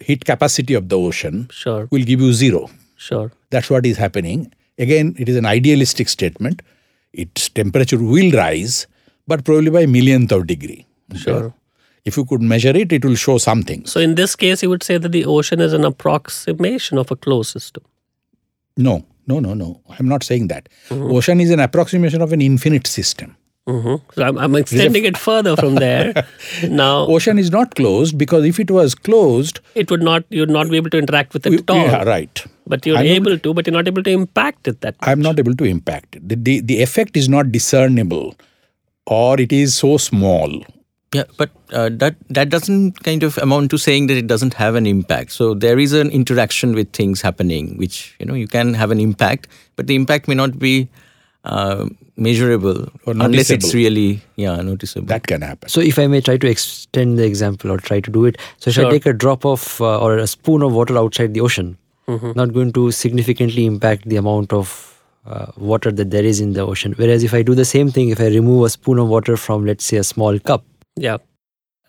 heat 0.01 0.25
capacity 0.25 0.75
of 0.75 0.89
the 0.89 0.97
ocean, 0.97 1.49
sure. 1.51 1.89
will 1.91 2.05
give 2.05 2.21
you 2.21 2.33
zero. 2.33 2.71
Sure. 2.97 3.33
That's 3.51 3.69
what 3.69 3.85
is 3.85 3.97
happening. 3.97 4.53
Again, 4.79 5.15
it 5.19 5.29
is 5.29 5.37
an 5.37 5.45
idealistic 5.45 6.09
statement. 6.09 6.63
Its 7.13 7.49
temperature 7.49 7.99
will 7.99 8.31
rise, 8.31 8.87
but 9.27 9.45
probably 9.45 9.71
by 9.71 9.87
millionth 9.87 10.31
of 10.33 10.47
degree. 10.47 10.87
Sure 11.17 11.53
if 12.05 12.17
you 12.17 12.25
could 12.25 12.43
measure 12.43 12.71
it, 12.71 12.93
it 12.93 13.05
will 13.05 13.15
show 13.15 13.39
something. 13.39 13.85
So, 13.87 14.01
in 14.01 14.15
this 14.15 14.37
case, 14.37 14.63
you 14.63 14.71
would 14.71 14.83
say 14.83 14.99
that 14.99 15.13
the 15.13 15.25
ocean 15.25 15.61
is 15.61 15.73
an 15.73 15.85
approximation 15.85 16.99
of 16.99 17.11
a 17.11 17.17
closed 17.17 17.51
system. 17.51 17.85
No, 18.77 19.05
no, 19.27 19.41
no, 19.41 19.55
no. 19.55 19.81
I'm 19.99 20.09
not 20.09 20.25
saying 20.25 20.49
that. 20.49 20.69
Mm-hmm. 20.89 21.13
Ocean 21.13 21.41
is 21.41 21.51
an 21.51 21.61
approximation 21.61 22.23
of 22.23 22.33
an 22.33 22.41
infinite 22.41 22.87
system. 22.87 23.37
Mm-hmm. 23.69 23.97
So 24.15 24.25
I'm, 24.25 24.39
I'm 24.39 24.57
extending 24.57 25.05
it 25.05 25.17
further 25.17 25.55
from 25.55 25.75
there. 25.75 26.27
now, 26.69 27.07
ocean 27.07 27.39
is 27.39 27.51
not 27.51 27.75
closed 27.75 28.17
because 28.17 28.45
if 28.45 28.59
it 28.59 28.71
was 28.71 28.95
closed, 28.95 29.61
it 29.75 29.91
would 29.91 30.03
not. 30.03 30.25
You'd 30.31 30.51
not 30.51 30.71
be 30.71 30.77
able 30.77 30.91
to 30.91 30.99
interact 30.99 31.35
with 31.35 31.47
it 31.47 31.61
at 31.61 31.71
all. 31.71 31.77
Yeah, 31.77 32.03
right. 32.05 32.45
But 32.67 32.87
you're 32.87 32.97
I'm 32.97 33.07
able 33.07 33.39
to, 33.39 33.55
but 33.55 33.67
you're 33.67 33.75
not 33.75 33.87
able 33.87 34.03
to 34.03 34.11
impact 34.11 34.67
it 34.67 34.81
that. 34.81 35.01
Much. 35.01 35.09
I'm 35.09 35.21
not 35.21 35.39
able 35.39 35.55
to 35.55 35.65
impact 35.65 36.17
it. 36.17 36.29
The, 36.29 36.37
the 36.37 36.61
the 36.61 36.83
effect 36.83 37.17
is 37.17 37.29
not 37.29 37.53
discernible, 37.53 38.35
or 39.07 39.39
it 39.39 39.53
is 39.53 39.75
so 39.75 39.99
small 39.99 40.65
yeah, 41.13 41.25
but 41.37 41.51
uh, 41.73 41.91
that 41.95 42.15
that 42.29 42.51
doesn't 42.51 43.03
kind 43.03 43.25
of 43.25 43.37
amount 43.39 43.71
to 43.73 43.79
saying 43.79 44.07
that 44.07 44.17
it 44.17 44.29
doesn't 44.29 44.55
have 44.55 44.77
an 44.77 44.87
impact. 44.87 45.33
So 45.33 45.55
there 45.55 45.79
is 45.79 45.93
an 45.93 46.11
interaction 46.11 46.73
with 46.73 46.93
things 46.93 47.21
happening, 47.21 47.77
which 47.79 48.15
you 48.21 48.27
know 48.27 48.35
you 48.35 48.47
can 48.47 48.75
have 48.75 48.93
an 48.93 49.01
impact, 49.01 49.49
but 49.75 49.89
the 49.89 49.97
impact 49.97 50.29
may 50.29 50.37
not 50.37 50.59
be 50.59 50.89
uh, 51.45 51.89
measurable 52.17 52.89
or 53.07 53.15
unless 53.15 53.51
it's 53.51 53.75
really 53.75 54.23
yeah 54.37 54.57
noticeable. 54.63 55.09
That 55.09 55.27
can 55.27 55.43
happen. 55.43 55.69
So 55.69 55.81
if 55.81 55.99
I 55.99 56.07
may 56.07 56.21
try 56.21 56.37
to 56.37 56.49
extend 56.49 57.19
the 57.19 57.25
example 57.25 57.73
or 57.73 57.79
try 57.79 57.99
to 57.99 58.11
do 58.11 58.25
it. 58.27 58.39
So 58.59 58.69
if 58.69 58.75
sure. 58.77 58.87
I 58.87 58.91
take 58.91 59.07
a 59.07 59.13
drop 59.13 59.45
of 59.45 59.81
uh, 59.81 59.99
or 59.99 60.17
a 60.17 60.29
spoon 60.29 60.63
of 60.63 60.73
water 60.73 60.97
outside 60.97 61.35
the 61.35 61.41
ocean, 61.41 61.77
mm-hmm. 62.07 62.33
not 62.37 62.53
going 62.53 62.73
to 62.75 62.93
significantly 62.93 63.67
impact 63.67 64.09
the 64.09 64.17
amount 64.17 64.53
of 64.53 65.03
uh, 65.27 65.47
water 65.57 65.91
that 65.91 66.13
there 66.13 66.25
is 66.25 66.41
in 66.41 66.53
the 66.53 66.61
ocean. 66.61 66.93
Whereas 66.97 67.25
if 67.25 67.35
I 67.35 67.43
do 67.43 67.57
the 67.57 67.65
same 67.65 67.91
thing, 67.91 68.11
if 68.11 68.21
I 68.21 68.27
remove 68.27 68.65
a 68.65 68.71
spoon 68.71 69.01
of 69.01 69.09
water 69.09 69.37
from 69.37 69.67
let's 69.67 69.85
say 69.85 69.97
a 69.97 70.05
small 70.05 70.39
cup 70.39 70.65
yeah. 70.97 71.19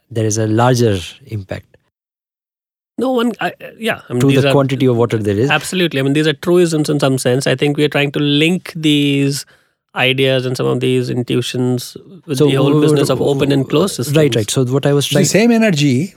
There 0.10 0.26
is 0.26 0.38
a 0.38 0.48
larger 0.48 1.00
impact. 1.28 1.78
No 2.98 3.12
one 3.12 3.32
I, 3.40 3.54
uh, 3.62 3.72
yeah 3.78 4.02
I 4.10 4.14
mean, 4.14 4.22
to 4.22 4.42
the 4.42 4.50
are, 4.50 4.52
quantity 4.52 4.86
of 4.86 4.98
water 4.98 5.18
there 5.18 5.38
is. 5.38 5.50
Absolutely. 5.50 6.00
I 6.00 6.04
mean 6.04 6.14
these 6.14 6.28
are 6.28 6.34
truisms 6.34 6.90
in 6.90 7.00
some 7.00 7.18
sense. 7.18 7.48
I 7.48 7.56
think 7.56 7.78
we 7.78 7.84
are 7.86 7.90
trying 7.90 8.12
to 8.12 8.20
link 8.20 8.74
these 8.76 9.46
ideas 9.96 10.46
and 10.46 10.56
some 10.56 10.68
of 10.68 10.80
these 10.80 11.10
intuitions 11.10 11.98
with 12.26 12.38
so, 12.38 12.46
the 12.46 12.56
whole 12.56 12.80
business 12.80 13.10
of 13.10 13.22
open 13.22 13.52
and 13.52 13.68
closed 13.70 13.96
systems. 13.96 14.18
Right 14.18 14.36
right. 14.36 14.50
So 14.50 14.66
what 14.66 14.86
i 14.86 14.94
was 14.94 15.08
trying 15.08 15.24
the 15.24 15.30
same 15.30 15.52
energy 15.52 16.14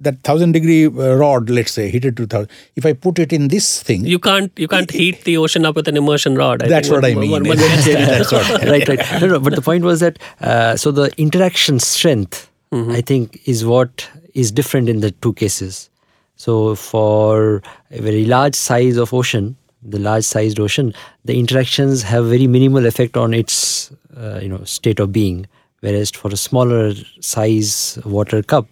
that 0.00 0.22
thousand 0.22 0.52
degree 0.52 0.86
uh, 0.86 1.14
rod, 1.14 1.48
let's 1.48 1.72
say, 1.72 1.90
heated 1.90 2.16
to 2.18 2.26
thousand. 2.26 2.50
If 2.76 2.84
I 2.84 2.92
put 2.92 3.18
it 3.18 3.32
in 3.32 3.48
this 3.48 3.82
thing, 3.82 4.04
you 4.04 4.18
can't 4.18 4.52
you 4.56 4.68
can't 4.68 4.90
heat 4.90 5.24
the 5.24 5.36
ocean 5.38 5.64
up 5.64 5.74
with 5.74 5.88
an 5.88 5.96
immersion 5.96 6.36
rod. 6.36 6.62
I 6.62 6.68
that's 6.68 6.88
what 6.88 7.02
one, 7.02 7.12
I 7.12 7.14
mean. 7.14 7.30
One, 7.30 7.48
one 7.48 7.56
that's 7.58 8.32
what. 8.32 8.62
right, 8.64 8.86
right. 8.88 9.20
No, 9.20 9.26
no. 9.28 9.40
But 9.40 9.54
the 9.54 9.62
point 9.62 9.84
was 9.84 10.00
that 10.00 10.18
uh, 10.40 10.76
so 10.76 10.90
the 10.90 11.10
interaction 11.16 11.80
strength, 11.80 12.50
mm-hmm. 12.72 12.92
I 12.92 13.00
think, 13.00 13.40
is 13.48 13.64
what 13.64 14.08
is 14.34 14.52
different 14.52 14.88
in 14.88 15.00
the 15.00 15.10
two 15.10 15.32
cases. 15.32 15.88
So 16.36 16.74
for 16.74 17.62
a 17.90 18.02
very 18.02 18.26
large 18.26 18.54
size 18.54 18.98
of 18.98 19.14
ocean, 19.14 19.56
the 19.82 19.98
large 19.98 20.24
sized 20.24 20.60
ocean, 20.60 20.92
the 21.24 21.38
interactions 21.38 22.02
have 22.02 22.26
very 22.26 22.46
minimal 22.46 22.84
effect 22.84 23.16
on 23.16 23.32
its 23.32 23.90
uh, 24.16 24.40
you 24.42 24.48
know 24.48 24.62
state 24.64 25.00
of 25.00 25.12
being. 25.12 25.46
Whereas 25.80 26.10
for 26.10 26.30
a 26.30 26.36
smaller 26.36 26.94
size 27.20 27.98
water 28.04 28.42
cup, 28.42 28.66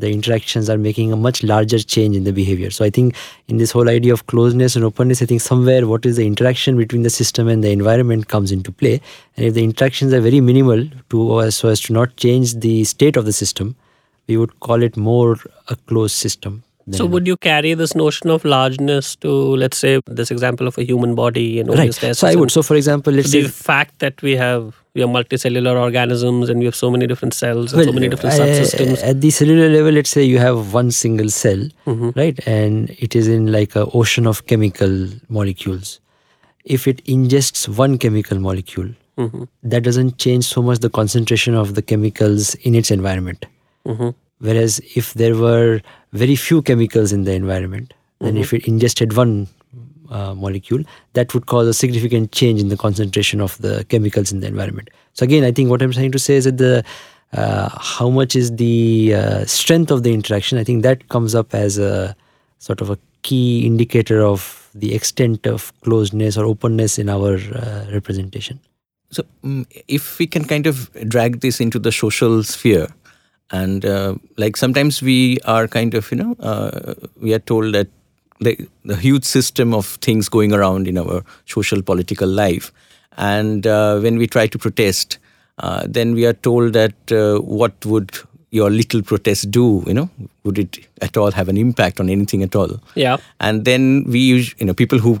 the 0.00 0.10
interactions 0.10 0.70
are 0.70 0.78
making 0.78 1.12
a 1.12 1.16
much 1.16 1.42
larger 1.42 1.78
change 1.78 2.16
in 2.16 2.24
the 2.24 2.32
behavior. 2.32 2.70
So 2.70 2.84
I 2.84 2.90
think 2.90 3.16
in 3.48 3.56
this 3.56 3.70
whole 3.70 3.88
idea 3.88 4.12
of 4.12 4.26
closeness 4.26 4.76
and 4.76 4.84
openness, 4.84 5.22
I 5.22 5.26
think 5.26 5.40
somewhere 5.40 5.86
what 5.86 6.06
is 6.06 6.16
the 6.16 6.26
interaction 6.26 6.76
between 6.76 7.02
the 7.02 7.10
system 7.10 7.48
and 7.48 7.64
the 7.64 7.70
environment 7.70 8.28
comes 8.28 8.52
into 8.52 8.70
play. 8.70 9.00
And 9.36 9.46
if 9.46 9.54
the 9.54 9.64
interactions 9.64 10.12
are 10.12 10.20
very 10.20 10.40
minimal 10.40 10.86
to 11.10 11.50
so 11.50 11.68
as 11.68 11.80
to 11.82 11.92
not 11.92 12.16
change 12.16 12.54
the 12.54 12.84
state 12.84 13.16
of 13.16 13.24
the 13.24 13.32
system, 13.32 13.76
we 14.26 14.36
would 14.36 14.60
call 14.60 14.82
it 14.82 14.96
more 14.96 15.36
a 15.68 15.76
closed 15.76 16.14
system. 16.14 16.62
So 16.90 17.04
would 17.04 17.26
you 17.26 17.36
carry 17.36 17.74
this 17.74 17.94
notion 17.94 18.30
of 18.30 18.46
largeness 18.46 19.14
to, 19.16 19.30
let's 19.30 19.76
say, 19.76 20.00
this 20.06 20.30
example 20.30 20.66
of 20.66 20.78
a 20.78 20.84
human 20.84 21.14
body 21.14 21.60
and 21.60 21.68
all 21.68 21.76
right. 21.76 21.92
So 21.92 22.26
I 22.26 22.34
would. 22.34 22.50
So 22.50 22.62
for 22.62 22.76
example, 22.76 23.12
let's 23.12 23.30
the 23.30 23.42
say 23.42 23.46
the 23.46 23.52
fact 23.52 23.98
that 23.98 24.22
we 24.22 24.36
have 24.36 24.74
we 24.98 25.04
are 25.04 25.06
multicellular 25.06 25.80
organisms 25.80 26.48
and 26.50 26.58
we 26.58 26.64
have 26.64 26.74
so 26.74 26.90
many 26.90 27.06
different 27.06 27.32
cells 27.32 27.72
and 27.72 27.78
well, 27.78 27.86
so 27.86 27.92
many 27.92 28.08
different 28.08 28.34
uh, 28.34 28.44
subsystems. 28.44 29.02
At 29.04 29.20
the 29.20 29.30
cellular 29.30 29.68
level, 29.68 29.92
let's 29.92 30.10
say 30.10 30.24
you 30.24 30.38
have 30.38 30.74
one 30.74 30.90
single 30.90 31.30
cell, 31.30 31.60
mm-hmm. 31.86 32.10
right, 32.16 32.46
and 32.46 32.90
it 32.98 33.14
is 33.14 33.28
in 33.28 33.52
like 33.52 33.76
an 33.76 33.88
ocean 33.94 34.26
of 34.26 34.46
chemical 34.46 35.08
molecules. 35.28 36.00
If 36.64 36.88
it 36.88 37.04
ingests 37.04 37.68
one 37.68 37.96
chemical 37.96 38.40
molecule, 38.40 38.90
mm-hmm. 39.16 39.44
that 39.62 39.84
doesn't 39.84 40.18
change 40.18 40.44
so 40.46 40.62
much 40.62 40.80
the 40.80 40.90
concentration 40.90 41.54
of 41.54 41.76
the 41.76 41.82
chemicals 41.82 42.54
in 42.56 42.74
its 42.74 42.90
environment. 42.90 43.46
Mm-hmm. 43.86 44.10
Whereas 44.40 44.80
if 44.96 45.14
there 45.14 45.36
were 45.36 45.80
very 46.12 46.34
few 46.34 46.60
chemicals 46.62 47.12
in 47.12 47.22
the 47.22 47.32
environment, 47.32 47.94
then 48.20 48.34
mm-hmm. 48.34 48.42
if 48.42 48.52
it 48.52 48.66
ingested 48.66 49.16
one 49.16 49.48
uh, 50.10 50.34
molecule, 50.34 50.82
that 51.14 51.34
would 51.34 51.46
cause 51.46 51.66
a 51.66 51.74
significant 51.74 52.32
change 52.32 52.60
in 52.60 52.68
the 52.68 52.76
concentration 52.76 53.40
of 53.40 53.58
the 53.58 53.84
chemicals 53.88 54.32
in 54.32 54.40
the 54.40 54.46
environment. 54.46 54.90
So 55.14 55.24
again, 55.24 55.44
I 55.44 55.52
think 55.52 55.70
what 55.70 55.82
I'm 55.82 55.92
trying 55.92 56.12
to 56.12 56.18
say 56.18 56.36
is 56.36 56.44
that 56.44 56.58
the 56.58 56.84
uh, 57.32 57.68
how 57.78 58.08
much 58.08 58.34
is 58.34 58.56
the 58.56 59.14
uh, 59.14 59.44
strength 59.44 59.90
of 59.90 60.02
the 60.02 60.14
interaction? 60.14 60.58
I 60.58 60.64
think 60.64 60.82
that 60.82 61.08
comes 61.08 61.34
up 61.34 61.54
as 61.54 61.78
a 61.78 62.16
sort 62.58 62.80
of 62.80 62.90
a 62.90 62.98
key 63.22 63.66
indicator 63.66 64.22
of 64.22 64.70
the 64.74 64.94
extent 64.94 65.46
of 65.46 65.72
closeness 65.82 66.36
or 66.36 66.44
openness 66.46 66.98
in 66.98 67.08
our 67.08 67.34
uh, 67.36 67.86
representation. 67.92 68.60
So, 69.10 69.24
um, 69.42 69.66
if 69.88 70.18
we 70.18 70.26
can 70.26 70.44
kind 70.44 70.66
of 70.66 70.90
drag 71.08 71.40
this 71.40 71.60
into 71.60 71.78
the 71.78 71.92
social 71.92 72.42
sphere, 72.42 72.88
and 73.50 73.84
uh, 73.84 74.14
like 74.36 74.56
sometimes 74.56 75.02
we 75.02 75.38
are 75.44 75.66
kind 75.66 75.94
of 75.94 76.10
you 76.10 76.18
know 76.18 76.36
uh, 76.40 76.94
we 77.20 77.32
are 77.32 77.38
told 77.38 77.74
that 77.74 77.88
the, 78.40 78.68
the 78.84 78.96
huge 78.96 79.24
system 79.24 79.74
of 79.74 79.86
things 80.00 80.28
going 80.28 80.52
around 80.52 80.88
in 80.88 80.98
our 80.98 81.24
social 81.46 81.82
political 81.82 82.28
life. 82.28 82.72
And 83.16 83.66
uh, 83.66 83.98
when 83.98 84.16
we 84.16 84.26
try 84.26 84.46
to 84.46 84.58
protest 84.58 85.18
uh, 85.58 85.84
then 85.86 86.14
we 86.14 86.24
are 86.24 86.32
told 86.32 86.72
that 86.72 87.12
uh, 87.12 87.40
what 87.40 87.84
would 87.84 88.16
your 88.50 88.70
little 88.70 89.02
protest 89.02 89.50
do 89.50 89.82
you 89.86 89.94
know? 89.94 90.08
Would 90.44 90.58
it 90.58 90.78
at 91.02 91.16
all 91.16 91.30
have 91.32 91.48
an 91.48 91.56
impact 91.56 92.00
on 92.00 92.08
anything 92.08 92.42
at 92.42 92.54
all? 92.54 92.80
Yeah. 92.94 93.16
And 93.40 93.64
then 93.64 94.04
we 94.06 94.20
you 94.20 94.66
know 94.66 94.74
people 94.74 94.98
who 94.98 95.20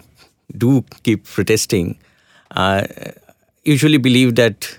do 0.56 0.84
keep 1.02 1.24
protesting 1.24 1.98
uh, 2.52 2.86
usually 3.64 3.98
believe 3.98 4.36
that 4.36 4.78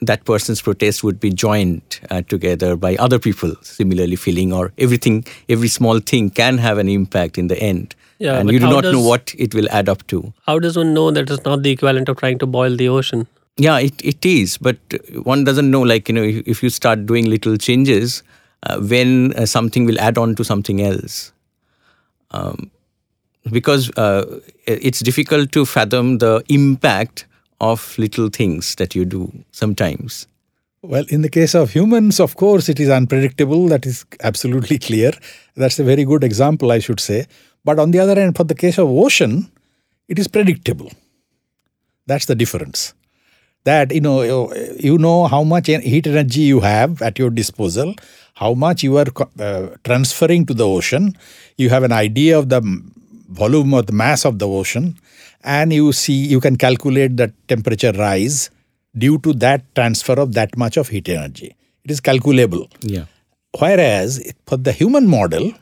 that 0.00 0.24
person's 0.24 0.60
protest 0.60 1.02
would 1.02 1.18
be 1.18 1.30
joined 1.30 2.00
uh, 2.10 2.22
together 2.22 2.76
by 2.76 2.96
other 2.96 3.18
people 3.18 3.54
similarly 3.62 4.16
feeling 4.16 4.52
or 4.52 4.72
everything 4.78 5.24
every 5.48 5.68
small 5.68 6.00
thing 6.00 6.28
can 6.28 6.58
have 6.58 6.78
an 6.78 6.88
impact 6.88 7.38
in 7.38 7.48
the 7.48 7.58
end. 7.58 7.94
Yeah, 8.18 8.38
and 8.38 8.50
you 8.50 8.58
do 8.58 8.66
not 8.66 8.82
does, 8.82 8.92
know 8.92 9.00
what 9.00 9.34
it 9.38 9.54
will 9.54 9.68
add 9.70 9.88
up 9.88 10.06
to. 10.08 10.32
How 10.46 10.58
does 10.58 10.76
one 10.76 10.94
know 10.94 11.10
that 11.10 11.30
it's 11.30 11.44
not 11.44 11.62
the 11.62 11.70
equivalent 11.70 12.08
of 12.08 12.16
trying 12.16 12.38
to 12.38 12.46
boil 12.46 12.76
the 12.76 12.88
ocean? 12.88 13.26
Yeah 13.56 13.78
it, 13.78 14.04
it 14.04 14.24
is 14.26 14.58
but 14.58 14.76
one 15.22 15.44
doesn't 15.44 15.70
know 15.70 15.80
like 15.80 16.08
you 16.08 16.14
know 16.14 16.22
if, 16.22 16.46
if 16.46 16.62
you 16.62 16.68
start 16.68 17.06
doing 17.06 17.24
little 17.24 17.56
changes 17.56 18.22
uh, 18.64 18.80
when 18.80 19.32
uh, 19.34 19.46
something 19.46 19.86
will 19.86 19.98
add 19.98 20.18
on 20.18 20.34
to 20.34 20.44
something 20.44 20.82
else. 20.82 21.32
Um, 22.32 22.70
because 23.50 23.90
uh, 23.96 24.40
it's 24.66 25.00
difficult 25.00 25.52
to 25.52 25.64
fathom 25.64 26.18
the 26.18 26.42
impact 26.48 27.26
of 27.60 27.96
little 27.98 28.28
things 28.28 28.74
that 28.76 28.94
you 28.94 29.04
do 29.04 29.32
sometimes? 29.52 30.26
Well, 30.82 31.04
in 31.08 31.22
the 31.22 31.28
case 31.28 31.54
of 31.54 31.70
humans, 31.72 32.20
of 32.20 32.36
course, 32.36 32.68
it 32.68 32.78
is 32.78 32.88
unpredictable. 32.88 33.68
That 33.68 33.86
is 33.86 34.04
absolutely 34.22 34.78
clear. 34.78 35.12
That's 35.56 35.78
a 35.78 35.84
very 35.84 36.04
good 36.04 36.22
example, 36.22 36.70
I 36.70 36.78
should 36.78 37.00
say. 37.00 37.26
But 37.64 37.78
on 37.78 37.90
the 37.90 37.98
other 37.98 38.14
hand, 38.14 38.36
for 38.36 38.44
the 38.44 38.54
case 38.54 38.78
of 38.78 38.88
ocean, 38.88 39.50
it 40.06 40.18
is 40.18 40.28
predictable. 40.28 40.92
That's 42.06 42.26
the 42.26 42.36
difference. 42.36 42.94
That 43.64 43.92
you 43.92 44.00
know, 44.00 44.54
you 44.78 44.96
know 44.96 45.26
how 45.26 45.42
much 45.42 45.66
heat 45.66 46.06
energy 46.06 46.42
you 46.42 46.60
have 46.60 47.02
at 47.02 47.18
your 47.18 47.30
disposal, 47.30 47.96
how 48.34 48.54
much 48.54 48.84
you 48.84 48.96
are 48.96 49.06
uh, 49.40 49.70
transferring 49.82 50.46
to 50.46 50.54
the 50.54 50.64
ocean. 50.64 51.16
You 51.56 51.70
have 51.70 51.82
an 51.82 51.90
idea 51.90 52.38
of 52.38 52.48
the 52.48 52.60
volume 53.28 53.74
or 53.74 53.82
the 53.82 53.92
mass 53.92 54.24
of 54.24 54.38
the 54.38 54.46
ocean, 54.46 54.96
and 55.46 55.72
you 55.72 55.92
see 55.92 56.12
you 56.12 56.40
can 56.40 56.56
calculate 56.56 57.16
the 57.16 57.32
temperature 57.48 57.92
rise 57.92 58.50
due 58.98 59.18
to 59.18 59.32
that 59.34 59.62
transfer 59.74 60.14
of 60.14 60.34
that 60.34 60.56
much 60.56 60.76
of 60.76 60.88
heat 60.88 61.08
energy. 61.08 61.54
It 61.84 61.90
is 61.90 62.00
calculable. 62.00 62.68
Yeah. 62.80 63.04
Whereas 63.58 64.32
for 64.46 64.56
the 64.56 64.72
human 64.72 65.06
model, 65.06 65.52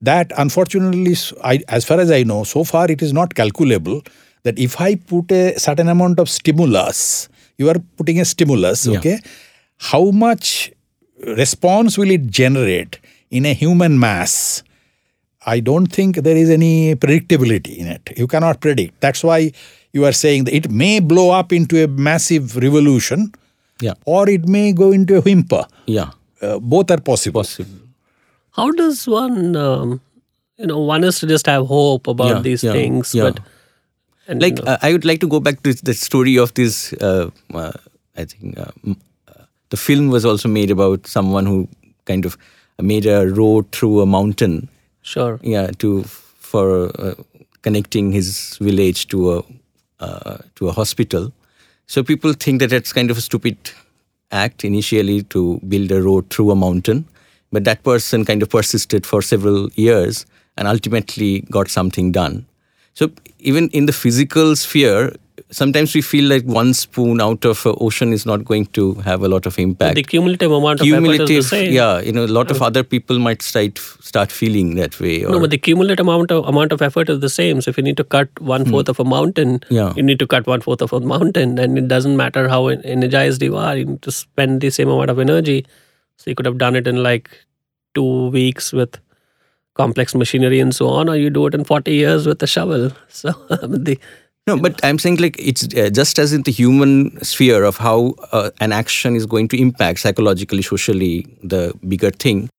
that 0.00 0.32
unfortunately, 0.38 1.16
I, 1.42 1.60
as 1.68 1.84
far 1.84 1.98
as 1.98 2.10
I 2.10 2.22
know, 2.22 2.44
so 2.44 2.62
far 2.64 2.90
it 2.90 3.02
is 3.02 3.12
not 3.12 3.34
calculable. 3.34 4.02
That 4.44 4.58
if 4.58 4.80
I 4.80 4.96
put 4.96 5.32
a 5.32 5.58
certain 5.58 5.88
amount 5.88 6.18
of 6.18 6.28
stimulus, 6.28 7.28
you 7.56 7.70
are 7.70 7.78
putting 7.96 8.20
a 8.20 8.26
stimulus, 8.26 8.86
yeah. 8.86 8.98
okay? 8.98 9.18
How 9.78 10.10
much 10.10 10.70
response 11.26 11.96
will 11.96 12.10
it 12.10 12.26
generate 12.26 12.98
in 13.30 13.46
a 13.46 13.54
human 13.54 13.98
mass? 13.98 14.62
I 15.46 15.60
don't 15.60 15.86
think 15.86 16.16
there 16.16 16.36
is 16.36 16.50
any 16.50 16.94
predictability 16.96 17.76
in 17.76 17.86
it. 17.86 18.12
You 18.16 18.26
cannot 18.26 18.60
predict. 18.60 19.00
That's 19.00 19.22
why 19.22 19.52
you 19.92 20.04
are 20.04 20.12
saying 20.12 20.44
that 20.44 20.54
it 20.54 20.70
may 20.70 21.00
blow 21.00 21.30
up 21.30 21.52
into 21.52 21.82
a 21.82 21.88
massive 21.88 22.56
revolution 22.56 23.32
yeah. 23.80 23.94
or 24.04 24.28
it 24.28 24.48
may 24.48 24.72
go 24.72 24.90
into 24.92 25.16
a 25.16 25.20
whimper. 25.20 25.66
Yeah. 25.86 26.10
Uh, 26.40 26.58
both 26.58 26.90
are 26.90 27.00
possible. 27.00 27.40
possible. 27.40 27.70
How 28.52 28.70
does 28.70 29.06
one, 29.06 29.56
um, 29.56 30.00
you 30.56 30.66
know, 30.66 30.80
one 30.80 31.04
is 31.04 31.18
to 31.20 31.26
just 31.26 31.46
have 31.46 31.66
hope 31.66 32.06
about 32.06 32.36
yeah, 32.36 32.40
these 32.40 32.64
yeah, 32.64 32.72
things, 32.72 33.14
yeah. 33.14 33.24
but. 33.24 33.40
And, 34.26 34.40
like, 34.40 34.58
you 34.58 34.64
know, 34.64 34.72
uh, 34.72 34.78
I 34.80 34.92
would 34.92 35.04
like 35.04 35.20
to 35.20 35.28
go 35.28 35.38
back 35.38 35.62
to 35.64 35.74
the 35.74 35.92
story 35.92 36.38
of 36.38 36.54
this. 36.54 36.92
Uh, 36.94 37.30
uh 37.52 37.72
I 38.16 38.24
think 38.24 38.58
uh, 38.58 38.70
uh, 39.28 39.44
the 39.70 39.76
film 39.76 40.08
was 40.08 40.24
also 40.24 40.48
made 40.48 40.70
about 40.70 41.06
someone 41.06 41.46
who 41.46 41.68
kind 42.04 42.24
of 42.24 42.38
made 42.80 43.06
a 43.06 43.26
road 43.26 43.70
through 43.72 44.00
a 44.00 44.06
mountain 44.06 44.68
Sure. 45.04 45.38
Yeah, 45.42 45.70
to 45.78 46.02
for 46.04 46.90
uh, 46.98 47.14
connecting 47.60 48.10
his 48.10 48.56
village 48.56 49.06
to 49.08 49.32
a 49.34 49.42
uh, 50.00 50.38
to 50.56 50.68
a 50.68 50.72
hospital. 50.72 51.30
So 51.86 52.02
people 52.02 52.32
think 52.32 52.60
that 52.60 52.72
it's 52.72 52.92
kind 52.92 53.10
of 53.10 53.18
a 53.18 53.20
stupid 53.20 53.58
act 54.32 54.64
initially 54.64 55.22
to 55.24 55.60
build 55.68 55.92
a 55.92 56.02
road 56.02 56.30
through 56.30 56.50
a 56.50 56.56
mountain, 56.56 57.04
but 57.52 57.64
that 57.64 57.82
person 57.84 58.24
kind 58.24 58.42
of 58.42 58.48
persisted 58.48 59.06
for 59.06 59.20
several 59.20 59.68
years 59.74 60.24
and 60.56 60.66
ultimately 60.66 61.40
got 61.50 61.68
something 61.68 62.10
done. 62.10 62.46
So 62.94 63.10
even 63.40 63.68
in 63.70 63.84
the 63.84 63.92
physical 63.92 64.56
sphere, 64.56 65.12
sometimes 65.50 65.94
we 65.94 66.00
feel 66.00 66.28
like 66.28 66.44
one 66.44 66.74
spoon 66.74 67.20
out 67.20 67.44
of 67.44 67.64
an 67.66 67.74
ocean 67.80 68.12
is 68.12 68.24
not 68.24 68.44
going 68.44 68.66
to 68.66 68.94
have 68.94 69.22
a 69.22 69.28
lot 69.28 69.46
of 69.46 69.58
impact. 69.58 69.96
The 69.96 70.02
cumulative 70.02 70.50
amount 70.50 70.80
of 70.80 70.84
cumulative, 70.84 71.22
effort 71.22 71.32
is 71.32 71.50
the 71.50 71.56
same. 71.56 71.72
Yeah, 71.72 72.00
you 72.00 72.12
know, 72.12 72.24
a 72.24 72.26
lot 72.26 72.50
of 72.50 72.62
other 72.62 72.82
people 72.82 73.18
might 73.18 73.42
start 73.42 73.78
start 73.78 74.30
feeling 74.30 74.76
that 74.76 74.98
way. 75.00 75.24
Or, 75.24 75.30
no, 75.30 75.40
but 75.40 75.50
the 75.50 75.58
cumulative 75.58 76.06
amount 76.06 76.30
of 76.30 76.46
amount 76.46 76.72
of 76.72 76.82
effort 76.82 77.08
is 77.08 77.20
the 77.20 77.28
same. 77.28 77.60
So 77.60 77.70
if 77.70 77.76
you 77.76 77.82
need 77.82 77.96
to 77.96 78.04
cut 78.04 78.28
one 78.40 78.62
hmm. 78.62 78.70
hmm. 78.70 78.90
of 78.90 79.00
a 79.00 79.04
mountain, 79.04 79.60
yeah. 79.70 79.92
you 79.96 80.02
need 80.02 80.18
to 80.20 80.26
cut 80.26 80.46
one 80.46 80.60
fourth 80.60 80.82
of 80.82 80.92
a 80.92 81.00
mountain, 81.00 81.58
and 81.58 81.78
it 81.78 81.88
doesn't 81.88 82.16
matter 82.16 82.48
how 82.48 82.68
energized 82.68 83.42
you 83.42 83.56
are. 83.56 83.76
You 83.76 83.86
need 83.86 84.02
to 84.02 84.12
spend 84.12 84.60
the 84.60 84.70
same 84.70 84.88
amount 84.88 85.10
of 85.10 85.18
energy. 85.18 85.66
So 86.16 86.30
you 86.30 86.36
could 86.36 86.46
have 86.46 86.58
done 86.58 86.76
it 86.76 86.86
in 86.86 87.02
like 87.02 87.28
two 87.94 88.28
weeks 88.30 88.72
with 88.72 88.98
complex 89.74 90.14
machinery 90.14 90.60
and 90.60 90.74
so 90.74 90.88
on, 90.88 91.08
or 91.08 91.16
you 91.16 91.30
do 91.30 91.46
it 91.46 91.54
in 91.54 91.64
40 91.64 91.92
years 91.92 92.26
with 92.26 92.42
a 92.42 92.46
shovel. 92.46 92.92
So 93.08 93.32
the 93.50 93.98
no, 94.46 94.58
but 94.58 94.78
I'm 94.84 94.98
saying 94.98 95.16
like 95.16 95.36
it's 95.38 95.64
uh, 95.74 95.88
just 95.90 96.18
as 96.18 96.34
in 96.34 96.42
the 96.42 96.52
human 96.52 97.22
sphere 97.24 97.64
of 97.64 97.78
how 97.78 98.14
uh, 98.30 98.50
an 98.60 98.72
action 98.72 99.16
is 99.16 99.24
going 99.24 99.48
to 99.48 99.58
impact 99.58 100.00
psychologically, 100.00 100.60
socially, 100.60 101.26
the 101.42 101.72
bigger 101.88 102.10
thing. 102.10 102.50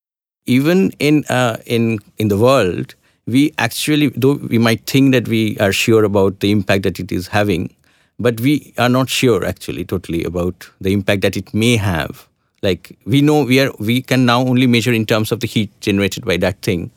Even 0.48 0.92
in 1.00 1.26
uh, 1.26 1.58
in 1.66 2.00
in 2.18 2.30
the 2.30 2.38
world, 2.38 2.96
we 3.28 3.54
actually, 3.60 4.10
though 4.10 4.34
we 4.34 4.58
might 4.58 4.86
think 4.88 5.12
that 5.14 5.28
we 5.28 5.58
are 5.60 5.72
sure 5.72 6.04
about 6.04 6.40
the 6.40 6.52
impact 6.52 6.84
that 6.84 7.00
it 7.00 7.12
is 7.12 7.28
having, 7.28 7.76
but 8.20 8.40
we 8.40 8.74
are 8.80 8.90
not 8.90 9.08
sure 9.08 9.46
actually 9.46 9.86
totally 9.86 10.24
about 10.24 10.68
the 10.82 10.92
impact 10.92 11.22
that 11.22 11.38
it 11.38 11.54
may 11.54 11.78
have. 11.78 12.28
Like 12.64 12.98
we 13.06 13.22
know 13.22 13.44
we 13.44 13.60
are 13.60 13.72
we 13.78 14.02
can 14.02 14.26
now 14.26 14.42
only 14.42 14.66
measure 14.66 14.94
in 14.94 15.06
terms 15.06 15.32
of 15.32 15.40
the 15.40 15.48
heat 15.48 15.70
generated 15.82 16.26
by 16.26 16.38
that 16.38 16.64
thing, 16.64 16.90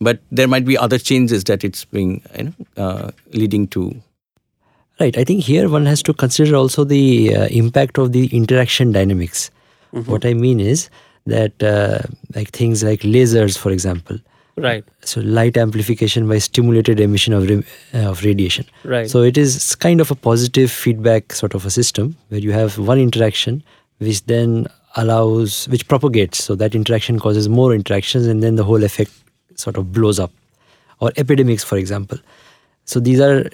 but 0.00 0.20
there 0.30 0.48
might 0.48 0.66
be 0.66 0.76
other 0.76 0.98
changes 0.98 1.44
that 1.44 1.64
it's 1.64 1.86
being 1.86 2.20
you 2.36 2.44
know, 2.44 2.52
uh, 2.76 3.10
leading 3.32 3.68
to 3.68 4.02
Right. 5.00 5.16
I 5.18 5.24
think 5.24 5.42
here 5.42 5.68
one 5.68 5.86
has 5.86 6.02
to 6.04 6.14
consider 6.14 6.54
also 6.54 6.84
the 6.84 7.34
uh, 7.34 7.46
impact 7.46 7.98
of 7.98 8.12
the 8.12 8.26
interaction 8.26 8.92
dynamics. 8.92 9.50
Mm-hmm. 9.92 10.10
What 10.10 10.24
I 10.24 10.34
mean 10.34 10.60
is 10.60 10.88
that 11.26 11.60
uh, 11.62 11.98
like 12.34 12.50
things 12.50 12.84
like 12.84 13.00
lasers, 13.00 13.58
for 13.58 13.70
example. 13.70 14.18
Right. 14.56 14.84
So 15.00 15.20
light 15.20 15.56
amplification 15.56 16.28
by 16.28 16.38
stimulated 16.38 17.00
emission 17.00 17.32
of 17.32 17.50
uh, 17.50 18.08
of 18.08 18.24
radiation. 18.24 18.66
Right. 18.84 19.10
So 19.10 19.22
it 19.22 19.36
is 19.36 19.74
kind 19.74 20.00
of 20.00 20.12
a 20.12 20.14
positive 20.14 20.70
feedback 20.70 21.32
sort 21.32 21.54
of 21.54 21.66
a 21.66 21.70
system 21.70 22.16
where 22.28 22.40
you 22.40 22.52
have 22.52 22.78
one 22.78 23.00
interaction 23.00 23.64
which 23.98 24.24
then 24.26 24.68
allows 24.96 25.66
which 25.68 25.88
propagates. 25.88 26.44
So 26.44 26.54
that 26.54 26.74
interaction 26.74 27.18
causes 27.18 27.48
more 27.48 27.74
interactions, 27.74 28.26
and 28.26 28.42
then 28.42 28.54
the 28.54 28.64
whole 28.64 28.84
effect 28.84 29.10
sort 29.56 29.76
of 29.76 29.92
blows 29.92 30.20
up. 30.20 30.30
Or 31.00 31.12
epidemics, 31.16 31.64
for 31.64 31.76
example. 31.76 32.18
So 32.84 33.00
these 33.00 33.20
are 33.20 33.50